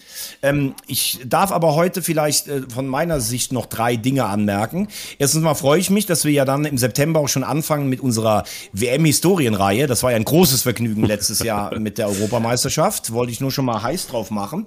Ähm, 0.42 0.74
ich 0.86 1.20
darf 1.24 1.52
aber 1.52 1.74
heute 1.74 2.02
vielleicht 2.02 2.48
äh, 2.48 2.62
von 2.68 2.86
meiner 2.86 3.20
Sicht 3.20 3.52
noch 3.52 3.66
drei 3.66 3.96
Dinge 3.96 4.26
anmerken. 4.26 4.88
Erstens 5.18 5.42
mal 5.42 5.54
freue 5.54 5.80
ich 5.80 5.90
mich, 5.90 6.06
dass 6.06 6.24
wir 6.24 6.32
ja 6.32 6.44
dann 6.44 6.64
im 6.64 6.78
September 6.78 7.20
auch 7.20 7.28
schon 7.28 7.44
anfangen 7.44 7.88
mit 7.88 8.00
unserer 8.00 8.44
WM-Historienreihe. 8.72 9.86
Das 9.86 10.02
war 10.02 10.10
ja 10.10 10.16
ein 10.16 10.24
großes 10.24 10.62
Vergnügen 10.62 11.04
letztes 11.04 11.40
Jahr 11.40 11.78
mit 11.78 11.98
der 11.98 12.08
Europameisterschaft. 12.08 13.12
Wollte 13.12 13.32
ich 13.32 13.40
nur 13.40 13.50
schon 13.50 13.64
mal 13.64 13.82
heiß 13.82 14.08
drauf 14.08 14.30
machen. 14.30 14.66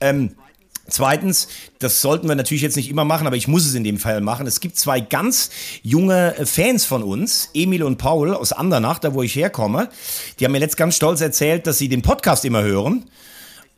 Ähm, 0.00 0.34
Zweitens, 0.90 1.48
das 1.78 2.00
sollten 2.00 2.28
wir 2.28 2.34
natürlich 2.34 2.62
jetzt 2.62 2.76
nicht 2.76 2.90
immer 2.90 3.04
machen, 3.04 3.26
aber 3.26 3.36
ich 3.36 3.48
muss 3.48 3.66
es 3.66 3.74
in 3.74 3.84
dem 3.84 3.98
Fall 3.98 4.20
machen. 4.20 4.46
Es 4.46 4.60
gibt 4.60 4.76
zwei 4.76 5.00
ganz 5.00 5.50
junge 5.82 6.36
äh, 6.36 6.46
Fans 6.46 6.84
von 6.84 7.02
uns, 7.02 7.50
Emil 7.54 7.82
und 7.82 7.96
Paul 7.96 8.34
aus 8.34 8.52
Andernach, 8.52 8.98
da 8.98 9.14
wo 9.14 9.22
ich 9.22 9.34
herkomme. 9.34 9.88
Die 10.38 10.44
haben 10.44 10.52
mir 10.52 10.58
letzt 10.58 10.76
ganz 10.76 10.96
stolz 10.96 11.20
erzählt, 11.20 11.66
dass 11.66 11.78
sie 11.78 11.88
den 11.88 12.02
Podcast 12.02 12.44
immer 12.44 12.62
hören. 12.62 13.06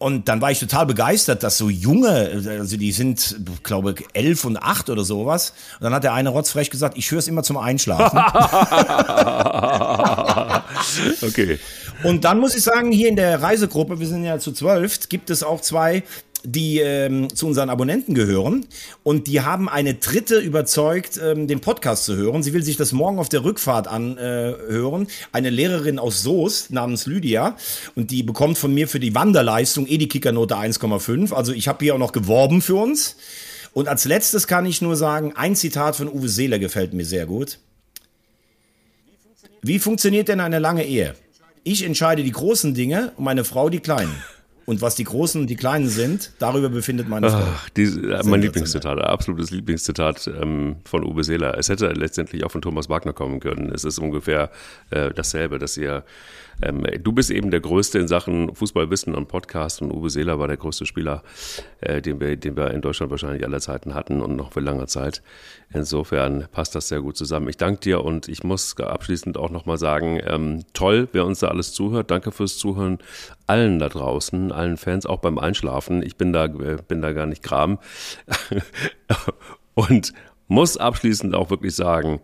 Und 0.02 0.28
dann 0.28 0.40
war 0.40 0.50
ich 0.50 0.58
total 0.58 0.86
begeistert, 0.86 1.44
dass 1.44 1.56
so 1.56 1.70
junge, 1.70 2.42
also 2.58 2.76
die 2.76 2.90
sind, 2.90 3.36
glaube 3.62 3.94
ich, 3.96 4.04
elf 4.14 4.44
und 4.44 4.56
acht 4.56 4.90
oder 4.90 5.04
sowas. 5.04 5.52
Und 5.78 5.84
dann 5.84 5.94
hat 5.94 6.02
der 6.02 6.12
eine 6.12 6.30
rotzfrech 6.30 6.70
gesagt, 6.70 6.98
ich 6.98 7.08
höre 7.12 7.20
es 7.20 7.28
immer 7.28 7.44
zum 7.44 7.56
Einschlafen. 7.56 8.18
okay. 11.22 11.60
Und 12.02 12.24
dann 12.24 12.40
muss 12.40 12.56
ich 12.56 12.64
sagen, 12.64 12.90
hier 12.90 13.10
in 13.10 13.14
der 13.14 13.42
Reisegruppe, 13.42 14.00
wir 14.00 14.08
sind 14.08 14.24
ja 14.24 14.40
zu 14.40 14.50
zwölf, 14.50 15.08
gibt 15.08 15.30
es 15.30 15.44
auch 15.44 15.60
zwei 15.60 16.02
die 16.44 16.78
ähm, 16.78 17.34
zu 17.34 17.46
unseren 17.46 17.70
Abonnenten 17.70 18.14
gehören 18.14 18.66
und 19.02 19.26
die 19.26 19.40
haben 19.40 19.68
eine 19.68 19.94
Dritte 19.94 20.38
überzeugt, 20.38 21.20
ähm, 21.22 21.46
den 21.46 21.60
Podcast 21.60 22.04
zu 22.04 22.16
hören. 22.16 22.42
Sie 22.42 22.52
will 22.52 22.62
sich 22.62 22.76
das 22.76 22.92
morgen 22.92 23.18
auf 23.18 23.28
der 23.28 23.44
Rückfahrt 23.44 23.88
anhören. 23.88 25.02
Äh, 25.02 25.06
eine 25.32 25.50
Lehrerin 25.50 25.98
aus 25.98 26.22
Soest 26.22 26.70
namens 26.72 27.06
Lydia 27.06 27.56
und 27.94 28.10
die 28.10 28.22
bekommt 28.22 28.58
von 28.58 28.74
mir 28.74 28.88
für 28.88 29.00
die 29.00 29.14
Wanderleistung 29.14 29.86
eh 29.86 29.98
die 29.98 30.08
Kickernote 30.08 30.56
1,5. 30.56 31.32
Also 31.32 31.52
ich 31.52 31.68
habe 31.68 31.84
hier 31.84 31.94
auch 31.94 31.98
noch 31.98 32.12
geworben 32.12 32.62
für 32.62 32.76
uns. 32.76 33.16
Und 33.72 33.88
als 33.88 34.04
letztes 34.04 34.46
kann 34.46 34.66
ich 34.66 34.82
nur 34.82 34.96
sagen, 34.96 35.32
ein 35.34 35.56
Zitat 35.56 35.96
von 35.96 36.08
Uwe 36.08 36.28
Seeler 36.28 36.58
gefällt 36.58 36.92
mir 36.92 37.06
sehr 37.06 37.26
gut. 37.26 37.58
Wie 39.62 39.78
funktioniert 39.78 40.28
denn 40.28 40.40
eine 40.40 40.58
lange 40.58 40.84
Ehe? 40.84 41.14
Ich 41.64 41.84
entscheide 41.84 42.24
die 42.24 42.32
großen 42.32 42.74
Dinge 42.74 43.12
und 43.16 43.24
meine 43.24 43.44
Frau 43.44 43.70
die 43.70 43.78
kleinen. 43.78 44.14
Und 44.64 44.80
was 44.80 44.94
die 44.94 45.04
Großen 45.04 45.40
und 45.40 45.48
die 45.48 45.56
Kleinen 45.56 45.88
sind, 45.88 46.32
darüber 46.38 46.68
befindet 46.68 47.08
meine 47.08 47.30
Frau. 47.30 47.42
Ach, 47.42 47.68
die, 47.70 47.84
äh, 47.84 48.22
mein 48.24 48.42
Lieblingszitat, 48.42 48.98
absolutes 49.00 49.50
Lieblingszitat 49.50 50.30
ähm, 50.40 50.76
von 50.84 51.04
Uwe 51.04 51.24
Seeler. 51.24 51.58
Es 51.58 51.68
hätte 51.68 51.88
letztendlich 51.92 52.44
auch 52.44 52.50
von 52.50 52.62
Thomas 52.62 52.88
Wagner 52.88 53.12
kommen 53.12 53.40
können. 53.40 53.72
Es 53.74 53.84
ist 53.84 53.98
ungefähr 53.98 54.50
äh, 54.90 55.10
dasselbe, 55.12 55.58
dass 55.58 55.76
ihr 55.76 56.04
ähm, 56.60 56.84
du 57.02 57.12
bist 57.12 57.30
eben 57.30 57.50
der 57.50 57.60
Größte 57.60 57.98
in 57.98 58.08
Sachen 58.08 58.54
Fußballwissen 58.54 59.14
und 59.14 59.28
Podcast 59.28 59.82
und 59.82 59.92
Uwe 59.92 60.10
Seeler 60.10 60.38
war 60.38 60.48
der 60.48 60.56
größte 60.56 60.86
Spieler, 60.86 61.22
äh, 61.80 62.02
den, 62.02 62.20
wir, 62.20 62.36
den 62.36 62.56
wir 62.56 62.70
in 62.72 62.80
Deutschland 62.80 63.10
wahrscheinlich 63.10 63.44
aller 63.44 63.60
Zeiten 63.60 63.94
hatten 63.94 64.20
und 64.20 64.36
noch 64.36 64.52
für 64.52 64.60
lange 64.60 64.86
Zeit. 64.86 65.22
Insofern 65.72 66.48
passt 66.52 66.74
das 66.74 66.88
sehr 66.88 67.00
gut 67.00 67.16
zusammen. 67.16 67.48
Ich 67.48 67.56
danke 67.56 67.80
dir 67.80 68.04
und 68.04 68.28
ich 68.28 68.44
muss 68.44 68.78
abschließend 68.78 69.38
auch 69.38 69.50
nochmal 69.50 69.78
sagen, 69.78 70.20
ähm, 70.24 70.64
toll, 70.74 71.08
wer 71.12 71.24
uns 71.24 71.40
da 71.40 71.48
alles 71.48 71.72
zuhört. 71.72 72.10
Danke 72.10 72.30
fürs 72.30 72.58
Zuhören 72.58 72.98
allen 73.52 73.78
da 73.78 73.90
draußen, 73.90 74.50
allen 74.50 74.78
Fans, 74.78 75.04
auch 75.04 75.18
beim 75.18 75.38
Einschlafen. 75.38 76.02
Ich 76.02 76.16
bin 76.16 76.32
da, 76.32 76.46
äh, 76.46 76.78
bin 76.88 77.02
da 77.02 77.12
gar 77.12 77.26
nicht 77.26 77.42
Kram. 77.42 77.78
und 79.74 80.14
muss 80.48 80.78
abschließend 80.78 81.34
auch 81.34 81.50
wirklich 81.50 81.74
sagen, 81.74 82.20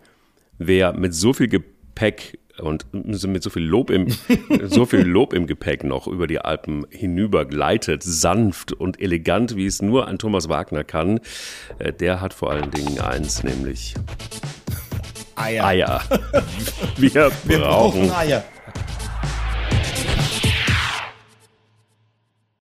wer 0.57 0.93
mit 0.93 1.13
so 1.13 1.33
viel 1.33 1.47
Gepäck 1.47 2.39
und 2.59 2.91
mit 2.91 3.43
so 3.43 3.51
viel 3.51 3.63
Lob 3.63 3.91
im, 3.91 4.07
so 4.65 4.87
viel 4.87 5.01
Lob 5.01 5.33
im 5.33 5.45
Gepäck 5.45 5.83
noch 5.83 6.07
über 6.07 6.25
die 6.25 6.39
Alpen 6.39 6.87
hinüber 6.89 7.45
gleitet, 7.45 8.01
sanft 8.01 8.73
und 8.73 8.99
elegant, 8.99 9.55
wie 9.55 9.67
es 9.67 9.83
nur 9.83 10.07
ein 10.07 10.17
Thomas 10.17 10.49
Wagner 10.49 10.83
kann, 10.83 11.19
äh, 11.77 11.93
der 11.93 12.21
hat 12.21 12.33
vor 12.33 12.49
allen 12.49 12.71
Dingen 12.71 12.99
eins, 12.99 13.43
nämlich 13.43 13.93
Eier. 15.35 15.63
Eier. 15.63 16.01
Wir, 16.97 17.31
Wir 17.45 17.59
brauchen 17.59 18.07
brauchen 18.07 18.11
Eier. 18.11 18.43